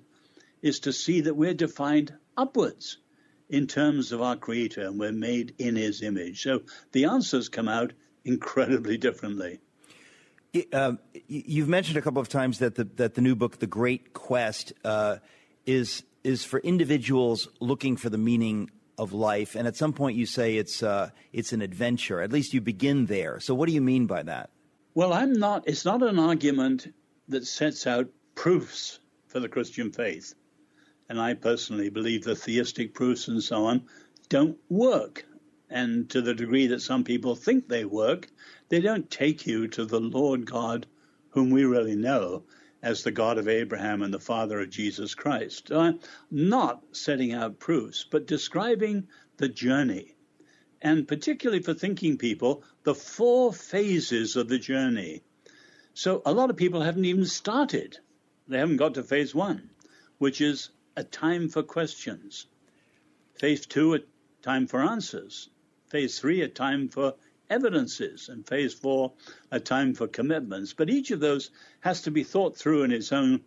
is 0.63 0.79
to 0.79 0.91
see 0.91 1.21
that 1.21 1.37
we're 1.37 1.53
defined 1.53 2.11
upwards 2.35 2.97
in 3.49 3.67
terms 3.67 4.11
of 4.11 4.21
our 4.21 4.35
Creator 4.35 4.81
and 4.81 4.99
we're 4.99 5.11
made 5.11 5.53
in 5.57 5.75
His 5.75 6.01
image. 6.01 6.41
So 6.41 6.61
the 6.91 7.05
answers 7.05 7.49
come 7.49 7.67
out 7.67 7.93
incredibly 8.23 8.97
differently. 8.97 9.59
Uh, 10.71 10.93
you've 11.27 11.67
mentioned 11.67 11.97
a 11.97 12.01
couple 12.01 12.21
of 12.21 12.29
times 12.29 12.59
that 12.59 12.75
the 12.75 12.85
that 12.95 13.15
the 13.15 13.21
new 13.21 13.35
book, 13.35 13.59
The 13.59 13.67
Great 13.67 14.13
Quest, 14.13 14.73
uh, 14.83 15.17
is 15.65 16.03
is 16.23 16.45
for 16.45 16.59
individuals 16.59 17.47
looking 17.59 17.97
for 17.97 18.09
the 18.09 18.17
meaning 18.17 18.71
of 18.97 19.11
life, 19.11 19.55
and 19.55 19.67
at 19.67 19.75
some 19.75 19.91
point 19.91 20.17
you 20.17 20.25
say 20.25 20.55
it's 20.55 20.81
uh, 20.81 21.09
it's 21.33 21.51
an 21.51 21.61
adventure. 21.61 22.21
At 22.21 22.31
least 22.31 22.53
you 22.53 22.61
begin 22.61 23.07
there. 23.07 23.39
So, 23.41 23.53
what 23.53 23.67
do 23.67 23.73
you 23.73 23.81
mean 23.81 24.05
by 24.05 24.23
that? 24.23 24.49
Well, 24.93 25.11
I'm 25.11 25.33
not. 25.33 25.63
It's 25.67 25.83
not 25.83 26.01
an 26.01 26.19
argument 26.19 26.93
that 27.27 27.45
sets 27.45 27.85
out 27.85 28.07
proofs 28.35 28.99
for 29.27 29.41
the 29.41 29.49
Christian 29.49 29.91
faith 29.91 30.35
and 31.09 31.19
I 31.19 31.33
personally 31.33 31.89
believe 31.89 32.23
the 32.23 32.35
theistic 32.35 32.93
proofs 32.93 33.27
and 33.27 33.43
so 33.43 33.65
on 33.65 33.83
don't 34.29 34.57
work. 34.69 35.25
And 35.69 36.09
to 36.11 36.21
the 36.21 36.33
degree 36.33 36.67
that 36.67 36.81
some 36.81 37.03
people 37.03 37.35
think 37.35 37.67
they 37.67 37.85
work, 37.85 38.27
they 38.69 38.81
don't 38.81 39.09
take 39.09 39.45
you 39.45 39.67
to 39.69 39.85
the 39.85 39.99
Lord 39.99 40.45
God 40.45 40.87
whom 41.29 41.49
we 41.49 41.65
really 41.65 41.95
know 41.95 42.43
as 42.81 43.03
the 43.03 43.11
God 43.11 43.37
of 43.37 43.47
Abraham 43.47 44.01
and 44.03 44.13
the 44.13 44.19
Father 44.19 44.61
of 44.61 44.69
Jesus 44.69 45.15
Christ. 45.15 45.67
So 45.67 45.79
I'm 45.79 45.99
not 46.31 46.83
setting 46.91 47.33
out 47.33 47.59
proofs, 47.59 48.05
but 48.09 48.27
describing 48.27 49.07
the 49.37 49.49
journey. 49.49 50.15
And 50.81 51.07
particularly 51.07 51.61
for 51.61 51.73
thinking 51.73 52.17
people, 52.17 52.63
the 52.83 52.95
four 52.95 53.51
phases 53.51 54.35
of 54.35 54.47
the 54.47 54.59
journey. 54.59 55.23
So 55.93 56.21
a 56.25 56.31
lot 56.31 56.49
of 56.49 56.57
people 56.57 56.81
haven't 56.81 57.05
even 57.05 57.25
started. 57.25 57.97
They 58.47 58.59
haven't 58.59 58.77
got 58.77 58.93
to 58.93 59.03
phase 59.03 59.33
one, 59.33 59.71
which 60.19 60.39
is 60.39 60.69
a 60.95 61.03
time 61.03 61.49
for 61.49 61.63
questions. 61.63 62.47
Phase 63.39 63.65
two, 63.65 63.95
a 63.95 63.99
time 64.41 64.67
for 64.67 64.81
answers. 64.81 65.49
Phase 65.89 66.19
three, 66.19 66.41
a 66.41 66.47
time 66.47 66.89
for 66.89 67.15
evidences. 67.49 68.29
And 68.29 68.47
phase 68.47 68.73
four, 68.73 69.13
a 69.51 69.59
time 69.59 69.93
for 69.93 70.07
commitments. 70.07 70.73
But 70.73 70.89
each 70.89 71.11
of 71.11 71.19
those 71.19 71.51
has 71.81 72.03
to 72.03 72.11
be 72.11 72.23
thought 72.23 72.57
through 72.57 72.83
in 72.83 72.91
its 72.91 73.11
own 73.11 73.41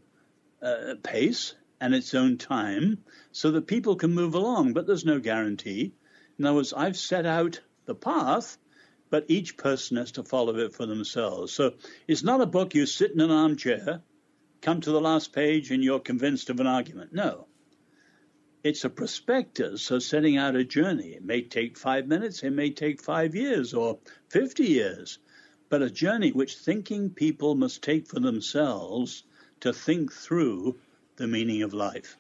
uh, 0.63 0.95
pace 1.03 1.55
and 1.81 1.95
its 1.95 2.15
own 2.15 2.39
time 2.39 2.99
so 3.33 3.53
that 3.53 3.67
people 3.67 3.97
can 3.97 4.15
move 4.15 4.35
along. 4.35 4.73
But 4.73 4.87
there's 4.87 5.05
no 5.05 5.21
guarantee. 5.21 5.95
In 6.39 6.45
other 6.45 6.57
words, 6.57 6.73
I've 6.73 6.97
set 6.97 7.27
out 7.27 7.61
the 7.87 7.95
path, 7.95 8.59
but 9.11 9.27
each 9.29 9.57
person 9.57 9.97
has 9.97 10.13
to 10.13 10.23
follow 10.23 10.57
it 10.57 10.75
for 10.75 10.87
themselves. 10.87 11.53
So 11.53 11.75
it's 12.07 12.23
not 12.23 12.41
a 12.41 12.47
book 12.47 12.75
you 12.75 12.87
sit 12.87 13.13
in 13.13 13.21
an 13.21 13.31
armchair 13.31 14.03
come 14.61 14.81
to 14.81 14.91
the 14.91 15.01
last 15.01 15.33
page 15.33 15.71
and 15.71 15.83
you're 15.83 16.01
convinced 16.01 16.51
of 16.51 16.61
an 16.61 16.67
argument. 16.67 17.13
No. 17.13 17.47
It's 18.65 18.85
a 18.85 18.91
prospectus, 18.91 19.91
of 19.91 20.03
setting 20.03 20.37
out 20.37 20.57
a 20.57 20.65
journey. 20.65 21.11
It 21.11 21.25
may 21.25 21.43
take 21.43 21.79
five 21.79 22.07
minutes, 22.07 22.43
it 22.43 22.51
may 22.51 22.71
take 22.71 23.01
five 23.01 23.35
years 23.35 23.73
or 23.73 23.99
50 24.31 24.65
years, 24.65 25.19
but 25.69 25.83
a 25.83 25.91
journey 25.91 26.33
which 26.33 26.57
thinking 26.57 27.11
people 27.11 27.55
must 27.55 27.83
take 27.83 28.09
for 28.09 28.21
themselves 28.21 29.23
to 29.61 29.73
think 29.73 30.13
through 30.13 30.77
the 31.17 31.27
meaning 31.27 31.63
of 31.63 31.73
life. 31.73 32.17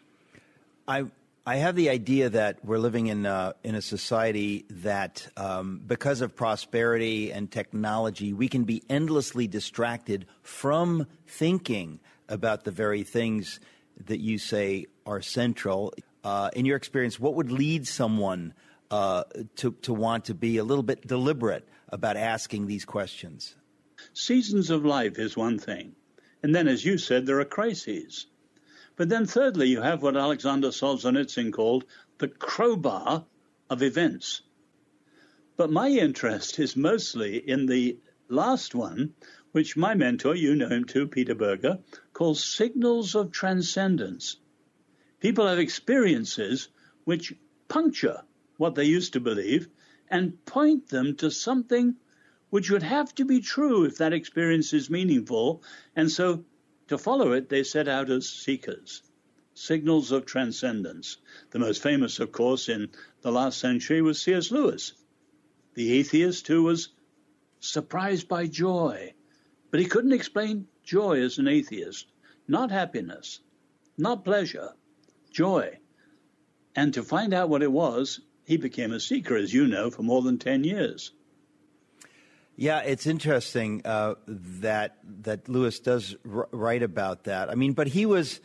I, 0.86 1.06
I 1.46 1.56
have 1.56 1.76
the 1.76 1.90
idea 1.90 2.30
that 2.30 2.64
we're 2.64 2.78
living 2.78 3.06
in 3.08 3.26
a, 3.26 3.54
in 3.64 3.74
a 3.74 3.82
society 3.82 4.64
that, 4.70 5.26
um, 5.36 5.80
because 5.86 6.20
of 6.20 6.36
prosperity 6.36 7.32
and 7.32 7.50
technology, 7.50 8.32
we 8.32 8.48
can 8.48 8.64
be 8.64 8.82
endlessly 8.88 9.46
distracted 9.46 10.26
from 10.42 11.06
thinking 11.26 12.00
about 12.28 12.64
the 12.64 12.70
very 12.70 13.02
things 13.02 13.60
that 14.06 14.20
you 14.20 14.38
say 14.38 14.86
are 15.06 15.20
central. 15.20 15.94
Uh, 16.24 16.50
in 16.54 16.66
your 16.66 16.76
experience, 16.76 17.18
what 17.18 17.34
would 17.34 17.50
lead 17.50 17.86
someone 17.86 18.54
uh, 18.90 19.24
to, 19.56 19.72
to 19.82 19.92
want 19.92 20.26
to 20.26 20.34
be 20.34 20.58
a 20.58 20.64
little 20.64 20.82
bit 20.82 21.06
deliberate 21.06 21.68
about 21.88 22.16
asking 22.16 22.66
these 22.66 22.84
questions? 22.84 23.56
Seasons 24.12 24.70
of 24.70 24.84
life 24.84 25.18
is 25.18 25.36
one 25.36 25.58
thing. 25.58 25.94
And 26.42 26.54
then, 26.54 26.68
as 26.68 26.84
you 26.84 26.98
said, 26.98 27.26
there 27.26 27.40
are 27.40 27.44
crises. 27.44 28.26
But 28.96 29.08
then, 29.08 29.26
thirdly, 29.26 29.68
you 29.68 29.80
have 29.80 30.02
what 30.02 30.16
Alexander 30.16 30.68
Solzhenitsyn 30.68 31.52
called 31.52 31.84
the 32.18 32.28
crowbar 32.28 33.24
of 33.70 33.82
events. 33.82 34.42
But 35.56 35.70
my 35.70 35.88
interest 35.88 36.58
is 36.58 36.76
mostly 36.76 37.36
in 37.36 37.66
the 37.66 37.98
last 38.28 38.74
one, 38.74 39.14
which 39.58 39.76
my 39.76 39.92
mentor, 39.92 40.36
you 40.36 40.54
know 40.54 40.68
him 40.68 40.84
too, 40.84 41.08
Peter 41.08 41.34
Berger, 41.34 41.80
calls 42.12 42.44
signals 42.44 43.16
of 43.16 43.32
transcendence. 43.32 44.36
People 45.18 45.48
have 45.48 45.58
experiences 45.58 46.68
which 47.02 47.34
puncture 47.66 48.22
what 48.56 48.76
they 48.76 48.84
used 48.84 49.14
to 49.14 49.18
believe 49.18 49.68
and 50.08 50.44
point 50.44 50.86
them 50.90 51.16
to 51.16 51.28
something 51.28 51.96
which 52.50 52.70
would 52.70 52.84
have 52.84 53.12
to 53.12 53.24
be 53.24 53.40
true 53.40 53.82
if 53.82 53.98
that 53.98 54.12
experience 54.12 54.72
is 54.72 54.90
meaningful. 54.90 55.60
And 55.96 56.08
so 56.08 56.44
to 56.86 56.96
follow 56.96 57.32
it, 57.32 57.48
they 57.48 57.64
set 57.64 57.88
out 57.88 58.10
as 58.10 58.28
seekers. 58.28 59.02
Signals 59.54 60.12
of 60.12 60.24
transcendence. 60.24 61.16
The 61.50 61.58
most 61.58 61.82
famous, 61.82 62.20
of 62.20 62.30
course, 62.30 62.68
in 62.68 62.90
the 63.22 63.32
last 63.32 63.58
century 63.58 64.02
was 64.02 64.22
C.S. 64.22 64.52
Lewis, 64.52 64.92
the 65.74 65.94
atheist 65.94 66.46
who 66.46 66.62
was 66.62 66.90
surprised 67.58 68.28
by 68.28 68.46
joy 68.46 69.14
but 69.70 69.80
he 69.80 69.86
couldn't 69.86 70.12
explain 70.12 70.66
joy 70.84 71.20
as 71.20 71.38
an 71.38 71.48
atheist. 71.48 72.06
Not 72.46 72.70
happiness, 72.70 73.40
not 73.96 74.24
pleasure, 74.24 74.70
joy. 75.30 75.78
And 76.74 76.94
to 76.94 77.02
find 77.02 77.34
out 77.34 77.48
what 77.48 77.62
it 77.62 77.72
was, 77.72 78.20
he 78.44 78.56
became 78.56 78.92
a 78.92 79.00
seeker, 79.00 79.36
as 79.36 79.52
you 79.52 79.66
know, 79.66 79.90
for 79.90 80.02
more 80.02 80.22
than 80.22 80.38
10 80.38 80.64
years. 80.64 81.12
Yeah, 82.56 82.80
it's 82.80 83.06
interesting 83.06 83.82
uh, 83.84 84.14
that 84.26 84.96
that 85.22 85.48
Lewis 85.48 85.78
does 85.78 86.16
r- 86.28 86.48
write 86.50 86.82
about 86.82 87.24
that. 87.24 87.50
I 87.50 87.54
mean, 87.54 87.72
but 87.72 87.86
he 87.86 88.04
was 88.04 88.40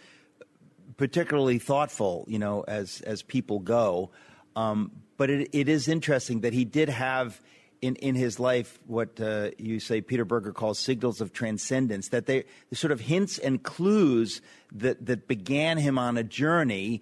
particularly 0.98 1.58
thoughtful, 1.58 2.24
you 2.28 2.38
know, 2.38 2.64
as 2.68 3.02
as 3.02 3.24
people 3.24 3.58
go. 3.58 4.12
Um, 4.56 4.92
but 5.18 5.32
it, 5.32 5.50
it 5.52 5.68
is 5.68 5.88
interesting 5.88 6.42
that 6.42 6.54
he 6.54 6.64
did 6.64 6.90
have 6.90 7.42
in, 7.84 7.96
in 7.98 8.16
his 8.16 8.40
life 8.40 8.80
what 8.88 9.20
uh, 9.20 9.52
you 9.58 9.82
say 9.82 10.00
Peter 10.00 10.24
Berger 10.24 10.54
calls 10.54 10.80
signals 10.80 11.20
of 11.20 11.34
transcendence, 11.34 12.08
that 12.10 12.28
they 12.28 12.46
sort 12.72 12.94
of 12.94 13.02
hints 13.02 13.38
and 13.38 13.62
clues 13.62 14.42
that, 14.72 15.06
that 15.06 15.28
began 15.28 15.78
him 15.78 16.00
on 16.00 16.18
a 16.18 16.24
journey. 16.24 17.02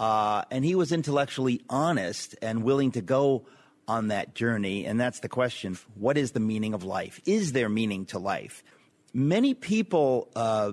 Uh, 0.00 0.42
and 0.50 0.64
he 0.64 0.74
was 0.74 0.90
intellectually 0.90 1.60
honest 1.68 2.34
and 2.40 2.64
willing 2.64 2.92
to 2.92 3.02
go 3.02 3.44
on 3.86 4.08
that 4.08 4.34
journey. 4.34 4.86
And 4.86 4.98
that's 4.98 5.20
the 5.20 5.28
question 5.28 5.76
what 5.96 6.16
is 6.16 6.32
the 6.32 6.40
meaning 6.40 6.72
of 6.72 6.82
life? 6.82 7.20
Is 7.26 7.52
there 7.52 7.68
meaning 7.68 8.06
to 8.06 8.18
life? 8.18 8.64
Many 9.12 9.52
people 9.52 10.30
uh, 10.34 10.72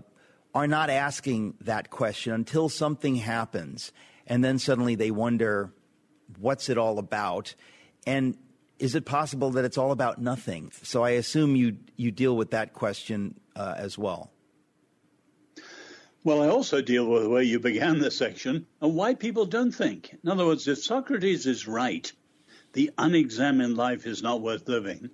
are 0.55 0.67
not 0.67 0.89
asking 0.89 1.55
that 1.61 1.89
question 1.89 2.31
until 2.31 2.69
something 2.69 3.17
happens. 3.17 3.91
And 4.25 4.41
then 4.41 4.57
suddenly 4.57 4.95
they 4.95 5.11
wonder, 5.11 5.73
what's 6.39 6.69
it 6.69 6.77
all 6.77 6.97
about? 6.97 7.55
And 8.07 8.37
is 8.79 8.95
it 8.95 9.05
possible 9.05 9.51
that 9.51 9.65
it's 9.65 9.77
all 9.77 9.91
about 9.91 10.19
nothing? 10.19 10.71
So 10.83 11.03
I 11.03 11.11
assume 11.11 11.55
you, 11.55 11.77
you 11.95 12.11
deal 12.11 12.35
with 12.35 12.51
that 12.51 12.73
question 12.73 13.39
uh, 13.55 13.75
as 13.77 13.97
well. 13.97 14.31
Well, 16.23 16.41
I 16.41 16.47
also 16.47 16.81
deal 16.81 17.05
with 17.05 17.27
where 17.27 17.41
you 17.41 17.59
began 17.59 17.99
the 17.99 18.11
section 18.11 18.65
and 18.81 18.95
why 18.95 19.15
people 19.15 19.45
don't 19.45 19.71
think. 19.71 20.15
In 20.23 20.29
other 20.29 20.45
words, 20.45 20.67
if 20.67 20.83
Socrates 20.83 21.45
is 21.45 21.67
right 21.67 22.11
the 22.73 22.91
unexamined 22.97 23.75
life 23.75 24.05
is 24.05 24.21
not 24.21 24.41
worth 24.41 24.67
living. 24.67 25.09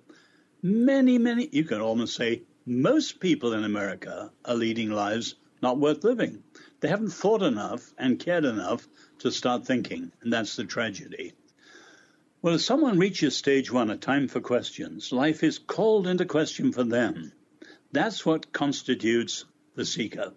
Many, 0.62 1.18
many, 1.18 1.48
you 1.52 1.64
can 1.64 1.80
almost 1.80 2.14
say 2.14 2.42
most 2.66 3.20
people 3.20 3.54
in 3.54 3.64
America 3.64 4.30
are 4.44 4.54
leading 4.54 4.90
lives 4.90 5.36
not 5.62 5.78
worth 5.78 6.04
living. 6.04 6.42
They 6.80 6.88
haven't 6.88 7.10
thought 7.10 7.42
enough 7.42 7.94
and 7.96 8.18
cared 8.18 8.44
enough 8.44 8.86
to 9.20 9.30
start 9.30 9.66
thinking, 9.66 10.12
and 10.20 10.32
that's 10.32 10.56
the 10.56 10.64
tragedy. 10.64 11.32
Well, 12.42 12.56
if 12.56 12.60
someone 12.60 12.98
reaches 12.98 13.36
stage 13.36 13.72
one, 13.72 13.90
a 13.90 13.96
time 13.96 14.28
for 14.28 14.40
questions, 14.40 15.10
life 15.10 15.42
is 15.42 15.58
called 15.58 16.06
into 16.06 16.26
question 16.26 16.70
for 16.70 16.84
them. 16.84 17.32
That's 17.92 18.26
what 18.26 18.52
constitutes 18.52 19.46
the 19.74 19.86
seeker. 19.86 20.34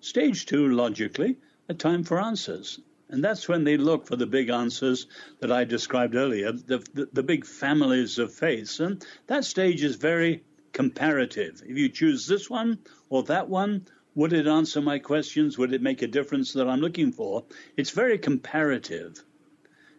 Stage 0.00 0.46
two, 0.46 0.68
logically, 0.68 1.38
a 1.68 1.74
time 1.74 2.04
for 2.04 2.20
answers. 2.20 2.80
And 3.08 3.22
that's 3.22 3.48
when 3.48 3.64
they 3.64 3.76
look 3.76 4.06
for 4.06 4.16
the 4.16 4.26
big 4.26 4.48
answers 4.48 5.06
that 5.40 5.50
I 5.50 5.64
described 5.64 6.14
earlier, 6.14 6.52
the, 6.52 6.78
the, 6.94 7.08
the, 7.12 7.22
big 7.22 7.44
families 7.44 8.18
of 8.18 8.32
faiths. 8.32 8.80
And 8.80 9.04
that 9.26 9.44
stage 9.44 9.82
is 9.82 9.96
very 9.96 10.44
comparative. 10.72 11.62
If 11.66 11.76
you 11.76 11.88
choose 11.88 12.26
this 12.26 12.48
one 12.48 12.78
or 13.10 13.24
that 13.24 13.48
one, 13.48 13.86
would 14.14 14.32
it 14.32 14.46
answer 14.46 14.80
my 14.80 15.00
questions? 15.00 15.58
Would 15.58 15.72
it 15.72 15.82
make 15.82 16.02
a 16.02 16.06
difference 16.06 16.52
that 16.52 16.68
I'm 16.68 16.80
looking 16.80 17.12
for? 17.12 17.44
It's 17.76 17.90
very 17.90 18.18
comparative. 18.18 19.22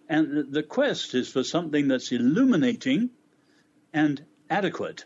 And 0.07 0.51
the 0.51 0.63
quest 0.63 1.15
is 1.15 1.29
for 1.31 1.43
something 1.43 1.87
that's 1.87 2.11
illuminating 2.11 3.09
and 3.93 4.23
adequate. 4.49 5.05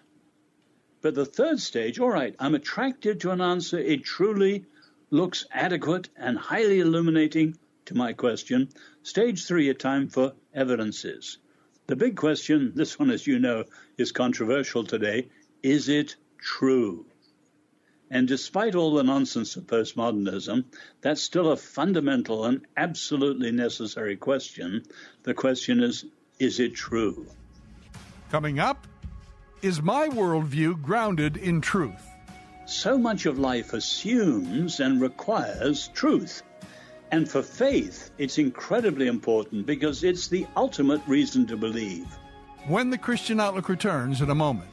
But 1.01 1.15
the 1.15 1.25
third 1.25 1.59
stage, 1.59 1.99
all 1.99 2.09
right, 2.09 2.35
I'm 2.39 2.55
attracted 2.55 3.21
to 3.21 3.31
an 3.31 3.39
answer. 3.39 3.77
It 3.79 4.03
truly 4.03 4.65
looks 5.09 5.45
adequate 5.51 6.09
and 6.17 6.37
highly 6.37 6.81
illuminating 6.81 7.57
to 7.85 7.95
my 7.95 8.13
question. 8.13 8.69
Stage 9.03 9.45
three, 9.45 9.69
a 9.69 9.73
time 9.73 10.09
for 10.09 10.33
evidences. 10.53 11.37
The 11.87 11.95
big 11.95 12.17
question, 12.17 12.73
this 12.75 12.99
one, 12.99 13.09
as 13.09 13.25
you 13.25 13.39
know, 13.39 13.63
is 13.97 14.11
controversial 14.11 14.83
today. 14.83 15.29
Is 15.63 15.89
it 15.89 16.17
true? 16.37 17.05
And 18.11 18.27
despite 18.27 18.75
all 18.75 18.93
the 18.93 19.03
nonsense 19.03 19.55
of 19.55 19.67
postmodernism, 19.67 20.65
that's 21.01 21.21
still 21.21 21.51
a 21.51 21.57
fundamental 21.57 22.45
and 22.45 22.65
absolutely 22.75 23.51
necessary 23.51 24.17
question. 24.17 24.83
The 25.23 25.33
question 25.33 25.83
is, 25.83 26.05
is 26.39 26.59
it 26.59 26.73
true? 26.73 27.27
Coming 28.31 28.59
up, 28.59 28.87
is 29.61 29.81
my 29.81 30.07
worldview 30.07 30.81
grounded 30.81 31.37
in 31.37 31.61
truth? 31.61 32.07
So 32.65 32.97
much 32.97 33.25
of 33.25 33.37
life 33.37 33.73
assumes 33.73 34.79
and 34.79 35.01
requires 35.01 35.89
truth. 35.89 36.43
And 37.11 37.29
for 37.29 37.41
faith, 37.41 38.11
it's 38.17 38.37
incredibly 38.37 39.07
important 39.07 39.65
because 39.65 40.03
it's 40.03 40.27
the 40.27 40.45
ultimate 40.55 41.01
reason 41.07 41.45
to 41.47 41.57
believe. 41.57 42.07
When 42.67 42.89
the 42.89 42.97
Christian 42.97 43.39
Outlook 43.39 43.69
returns 43.69 44.21
in 44.21 44.29
a 44.29 44.35
moment. 44.35 44.69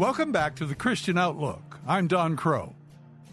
Welcome 0.00 0.32
back 0.32 0.56
to 0.56 0.64
the 0.64 0.74
Christian 0.74 1.18
Outlook. 1.18 1.78
I'm 1.86 2.06
Don 2.06 2.34
Kroah. 2.34 2.72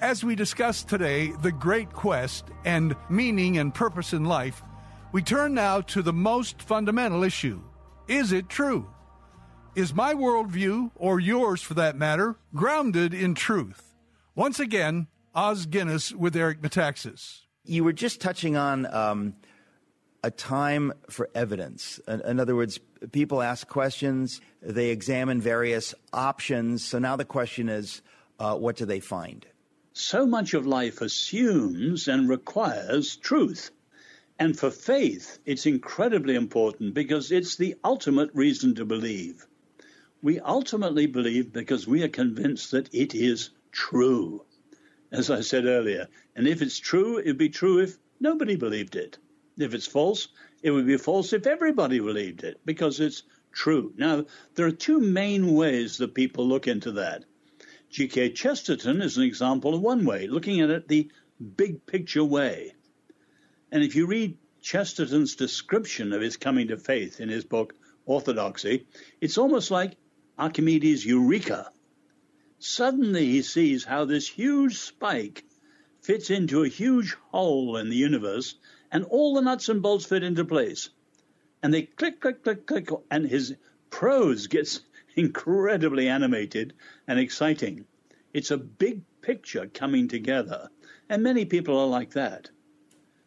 As 0.01 0.21
we 0.21 0.35
discuss 0.35 0.83
today 0.83 1.31
the 1.41 1.53
great 1.53 1.93
quest 1.93 2.43
and 2.65 2.93
meaning 3.09 3.57
and 3.57 3.73
purpose 3.73 4.11
in 4.11 4.25
life, 4.25 4.61
we 5.13 5.21
turn 5.21 5.53
now 5.53 5.79
to 5.79 6.01
the 6.01 6.11
most 6.11 6.61
fundamental 6.61 7.23
issue 7.23 7.61
Is 8.09 8.33
it 8.33 8.49
true? 8.49 8.89
Is 9.75 9.93
my 9.93 10.13
worldview, 10.13 10.91
or 10.95 11.21
yours 11.21 11.61
for 11.61 11.73
that 11.75 11.95
matter, 11.95 12.35
grounded 12.53 13.13
in 13.13 13.33
truth? 13.33 13.93
Once 14.35 14.59
again, 14.59 15.07
Os 15.33 15.67
Guinness 15.67 16.11
with 16.11 16.35
Eric 16.35 16.61
Metaxas. 16.61 17.43
You 17.63 17.85
were 17.85 17.93
just 17.93 18.19
touching 18.19 18.57
on 18.57 18.93
um, 18.93 19.35
a 20.21 20.31
time 20.31 20.91
for 21.09 21.29
evidence. 21.33 22.01
In, 22.09 22.19
in 22.19 22.39
other 22.41 22.57
words, 22.57 22.77
people 23.11 23.41
ask 23.41 23.67
questions, 23.67 24.41
they 24.61 24.89
examine 24.89 25.41
various 25.41 25.93
options. 26.13 26.83
So 26.83 26.99
now 26.99 27.15
the 27.15 27.25
question 27.25 27.69
is, 27.69 28.01
uh, 28.39 28.55
what 28.55 28.75
do 28.75 28.85
they 28.85 28.99
find? 28.99 29.45
So 29.93 30.25
much 30.25 30.53
of 30.53 30.67
life 30.67 31.01
assumes 31.01 32.07
and 32.07 32.29
requires 32.29 33.15
truth. 33.15 33.71
And 34.39 34.57
for 34.57 34.69
faith, 34.69 35.39
it's 35.45 35.65
incredibly 35.65 36.35
important 36.35 36.93
because 36.93 37.31
it's 37.31 37.55
the 37.55 37.75
ultimate 37.83 38.29
reason 38.33 38.75
to 38.75 38.85
believe. 38.85 39.47
We 40.21 40.39
ultimately 40.39 41.07
believe 41.07 41.51
because 41.51 41.87
we 41.87 42.03
are 42.03 42.09
convinced 42.09 42.71
that 42.71 42.93
it 42.93 43.15
is 43.15 43.49
true. 43.71 44.45
As 45.11 45.31
I 45.31 45.41
said 45.41 45.65
earlier, 45.65 46.07
and 46.35 46.47
if 46.47 46.61
it's 46.61 46.77
true, 46.77 47.17
it'd 47.17 47.37
be 47.37 47.49
true 47.49 47.79
if 47.79 47.97
nobody 48.19 48.55
believed 48.55 48.95
it. 48.95 49.17
If 49.57 49.73
it's 49.73 49.87
false, 49.87 50.27
it 50.61 50.71
would 50.71 50.87
be 50.87 50.97
false 50.97 51.33
if 51.33 51.45
everybody 51.47 51.99
believed 51.99 52.43
it 52.43 52.59
because 52.65 52.99
it's 52.99 53.23
true. 53.51 53.93
Now, 53.97 54.25
there 54.55 54.65
are 54.67 54.71
two 54.71 54.99
main 54.99 55.53
ways 55.53 55.97
that 55.97 56.13
people 56.13 56.47
look 56.47 56.67
into 56.67 56.91
that. 56.93 57.25
G.K. 57.89 58.31
Chesterton 58.31 59.01
is 59.01 59.17
an 59.17 59.23
example 59.23 59.73
of 59.73 59.81
one 59.81 60.05
way, 60.05 60.27
looking 60.27 60.59
at 60.61 60.69
it 60.69 60.87
the 60.87 61.09
big 61.55 61.85
picture 61.85 62.23
way. 62.23 62.73
And 63.71 63.83
if 63.83 63.95
you 63.95 64.07
read 64.07 64.37
Chesterton's 64.61 65.35
description 65.35 66.11
of 66.13 66.21
his 66.21 66.37
coming 66.37 66.67
to 66.67 66.77
faith 66.77 67.19
in 67.19 67.29
his 67.29 67.45
book 67.45 67.73
Orthodoxy, 68.05 68.85
it's 69.21 69.37
almost 69.37 69.71
like 69.71 69.97
Archimedes' 70.37 71.05
Eureka. 71.05 71.71
Suddenly 72.59 73.25
he 73.25 73.41
sees 73.41 73.85
how 73.85 74.05
this 74.05 74.27
huge 74.27 74.77
spike 74.77 75.43
fits 76.07 76.29
into 76.29 76.63
a 76.63 76.69
huge 76.69 77.17
hole 77.31 77.75
in 77.75 77.89
the 77.89 77.95
universe, 77.97 78.55
and 78.93 79.03
all 79.03 79.33
the 79.33 79.41
nuts 79.41 79.67
and 79.67 79.81
bolts 79.81 80.05
fit 80.05 80.23
into 80.23 80.45
place. 80.45 80.89
And 81.61 81.73
they 81.73 81.81
click, 81.81 82.21
click, 82.21 82.45
click, 82.45 82.65
click, 82.65 82.89
and 83.11 83.27
his 83.27 83.55
prose 83.89 84.47
gets 84.47 84.79
incredibly 85.17 86.07
animated 86.07 86.71
and 87.09 87.19
exciting. 87.19 87.83
It's 88.33 88.51
a 88.51 88.57
big 88.57 89.01
picture 89.19 89.67
coming 89.67 90.07
together, 90.07 90.69
and 91.09 91.23
many 91.23 91.43
people 91.43 91.77
are 91.77 91.87
like 91.87 92.11
that. 92.11 92.51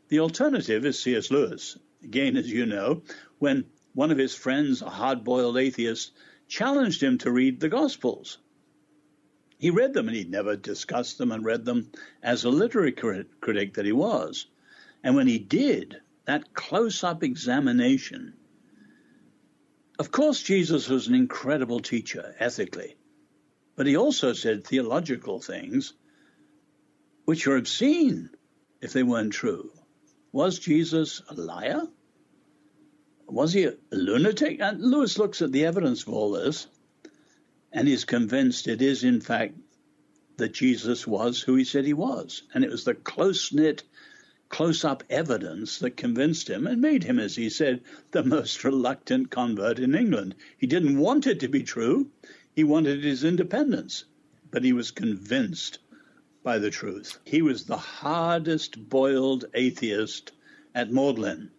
The 0.08 0.20
alternative 0.20 0.86
is 0.86 0.98
C.S. 0.98 1.30
Lewis. 1.30 1.76
Again, 2.02 2.38
as 2.38 2.50
you 2.50 2.64
know, 2.64 3.02
when 3.38 3.66
one 3.92 4.10
of 4.10 4.16
his 4.16 4.34
friends, 4.34 4.80
a 4.80 4.88
hard 4.88 5.22
boiled 5.22 5.58
atheist, 5.58 6.12
challenged 6.48 7.02
him 7.02 7.18
to 7.18 7.30
read 7.30 7.60
the 7.60 7.68
Gospels. 7.68 8.38
He 9.60 9.68
read 9.68 9.92
them 9.92 10.08
and 10.08 10.16
he'd 10.16 10.30
never 10.30 10.56
discussed 10.56 11.18
them 11.18 11.30
and 11.30 11.44
read 11.44 11.66
them 11.66 11.92
as 12.22 12.44
a 12.44 12.48
literary 12.48 12.92
crit- 12.92 13.42
critic 13.42 13.74
that 13.74 13.84
he 13.84 13.92
was. 13.92 14.46
And 15.04 15.14
when 15.14 15.26
he 15.26 15.38
did, 15.38 16.00
that 16.24 16.54
close 16.54 17.04
up 17.04 17.22
examination, 17.22 18.32
of 19.98 20.10
course, 20.10 20.42
Jesus 20.42 20.88
was 20.88 21.08
an 21.08 21.14
incredible 21.14 21.80
teacher 21.80 22.34
ethically, 22.38 22.96
but 23.76 23.86
he 23.86 23.98
also 23.98 24.32
said 24.32 24.64
theological 24.64 25.40
things 25.40 25.92
which 27.26 27.46
are 27.46 27.56
obscene 27.56 28.30
if 28.80 28.94
they 28.94 29.02
weren't 29.02 29.34
true. 29.34 29.70
Was 30.32 30.58
Jesus 30.58 31.20
a 31.28 31.34
liar? 31.34 31.82
Was 33.26 33.52
he 33.52 33.64
a 33.64 33.74
lunatic? 33.92 34.58
And 34.60 34.80
Lewis 34.80 35.18
looks 35.18 35.42
at 35.42 35.52
the 35.52 35.66
evidence 35.66 36.04
of 36.04 36.14
all 36.14 36.30
this 36.30 36.66
and 37.72 37.88
is 37.88 38.04
convinced 38.04 38.66
it 38.66 38.82
is, 38.82 39.04
in 39.04 39.20
fact, 39.20 39.54
that 40.36 40.52
Jesus 40.52 41.06
was 41.06 41.40
who 41.40 41.54
he 41.54 41.64
said 41.64 41.84
he 41.84 41.92
was. 41.92 42.42
And 42.52 42.64
it 42.64 42.70
was 42.70 42.84
the 42.84 42.94
close 42.94 43.52
knit, 43.52 43.84
close 44.48 44.84
up 44.84 45.04
evidence 45.08 45.78
that 45.78 45.96
convinced 45.96 46.48
him 46.48 46.66
and 46.66 46.80
made 46.80 47.04
him, 47.04 47.18
as 47.18 47.36
he 47.36 47.50
said, 47.50 47.82
the 48.10 48.24
most 48.24 48.64
reluctant 48.64 49.30
convert 49.30 49.78
in 49.78 49.94
England. 49.94 50.34
He 50.58 50.66
didn't 50.66 50.98
want 50.98 51.26
it 51.26 51.40
to 51.40 51.48
be 51.48 51.62
true, 51.62 52.10
he 52.54 52.64
wanted 52.64 53.04
his 53.04 53.22
independence, 53.22 54.04
but 54.50 54.64
he 54.64 54.72
was 54.72 54.90
convinced 54.90 55.78
by 56.42 56.58
the 56.58 56.70
truth. 56.70 57.18
He 57.24 57.42
was 57.42 57.64
the 57.64 57.76
hardest 57.76 58.88
boiled 58.88 59.44
atheist 59.54 60.32
at 60.74 60.90
Magdalen. 60.90 61.50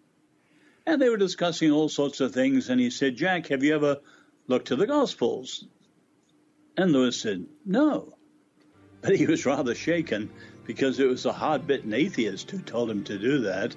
And 0.85 1.01
they 1.01 1.09
were 1.09 1.17
discussing 1.17 1.71
all 1.71 1.87
sorts 1.87 2.19
of 2.19 2.33
things, 2.33 2.69
and 2.69 2.81
he 2.81 2.89
said, 2.89 3.15
Jack, 3.15 3.47
have 3.47 3.63
you 3.63 3.75
ever 3.75 3.99
looked 4.47 4.67
to 4.69 4.75
the 4.75 4.87
Gospels? 4.87 5.65
And 6.77 6.91
Lewis 6.91 7.19
said, 7.19 7.45
No. 7.65 8.13
But 9.01 9.15
he 9.15 9.25
was 9.25 9.45
rather 9.45 9.75
shaken 9.75 10.29
because 10.65 10.99
it 10.99 11.07
was 11.07 11.25
a 11.25 11.33
hard 11.33 11.67
bitten 11.67 11.93
atheist 11.93 12.51
who 12.51 12.59
told 12.59 12.89
him 12.89 13.03
to 13.05 13.17
do 13.17 13.39
that. 13.39 13.75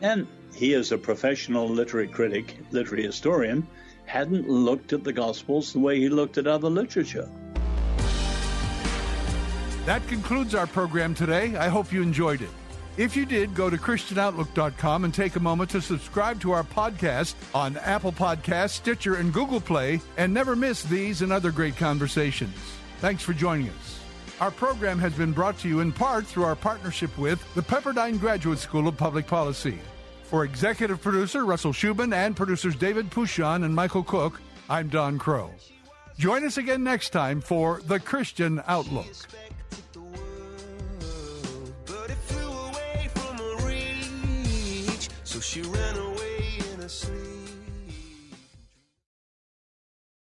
And 0.00 0.26
he, 0.54 0.74
as 0.74 0.92
a 0.92 0.98
professional 0.98 1.68
literary 1.68 2.08
critic, 2.08 2.56
literary 2.70 3.04
historian, 3.04 3.66
hadn't 4.04 4.48
looked 4.48 4.92
at 4.92 5.04
the 5.04 5.12
Gospels 5.12 5.72
the 5.72 5.78
way 5.78 5.98
he 5.98 6.08
looked 6.08 6.38
at 6.38 6.46
other 6.46 6.68
literature. 6.68 7.28
That 9.86 10.06
concludes 10.06 10.54
our 10.54 10.66
program 10.66 11.14
today. 11.14 11.56
I 11.56 11.68
hope 11.68 11.92
you 11.92 12.02
enjoyed 12.02 12.42
it. 12.42 12.50
If 12.98 13.16
you 13.16 13.24
did, 13.24 13.54
go 13.54 13.70
to 13.70 13.78
ChristianOutlook.com 13.78 15.04
and 15.04 15.14
take 15.14 15.36
a 15.36 15.40
moment 15.40 15.70
to 15.70 15.80
subscribe 15.80 16.40
to 16.42 16.52
our 16.52 16.62
podcast 16.62 17.34
on 17.54 17.78
Apple 17.78 18.12
Podcasts, 18.12 18.70
Stitcher, 18.72 19.14
and 19.14 19.32
Google 19.32 19.62
Play, 19.62 20.00
and 20.18 20.32
never 20.34 20.54
miss 20.54 20.82
these 20.82 21.22
and 21.22 21.32
other 21.32 21.50
great 21.50 21.76
conversations. 21.76 22.54
Thanks 23.00 23.22
for 23.22 23.32
joining 23.32 23.70
us. 23.70 24.00
Our 24.40 24.50
program 24.50 24.98
has 24.98 25.14
been 25.14 25.32
brought 25.32 25.58
to 25.60 25.68
you 25.68 25.80
in 25.80 25.90
part 25.90 26.26
through 26.26 26.44
our 26.44 26.56
partnership 26.56 27.16
with 27.16 27.42
the 27.54 27.62
Pepperdine 27.62 28.20
Graduate 28.20 28.58
School 28.58 28.88
of 28.88 28.96
Public 28.96 29.26
Policy. 29.26 29.78
For 30.24 30.44
executive 30.44 31.00
producer 31.00 31.46
Russell 31.46 31.72
Schubin 31.72 32.12
and 32.12 32.36
producers 32.36 32.76
David 32.76 33.10
Pouchon 33.10 33.64
and 33.64 33.74
Michael 33.74 34.02
Cook, 34.02 34.40
I'm 34.68 34.88
Don 34.88 35.18
Kroah. 35.18 35.50
Join 36.18 36.44
us 36.44 36.58
again 36.58 36.84
next 36.84 37.10
time 37.10 37.40
for 37.40 37.80
The 37.86 38.00
Christian 38.00 38.62
Outlook. 38.66 39.06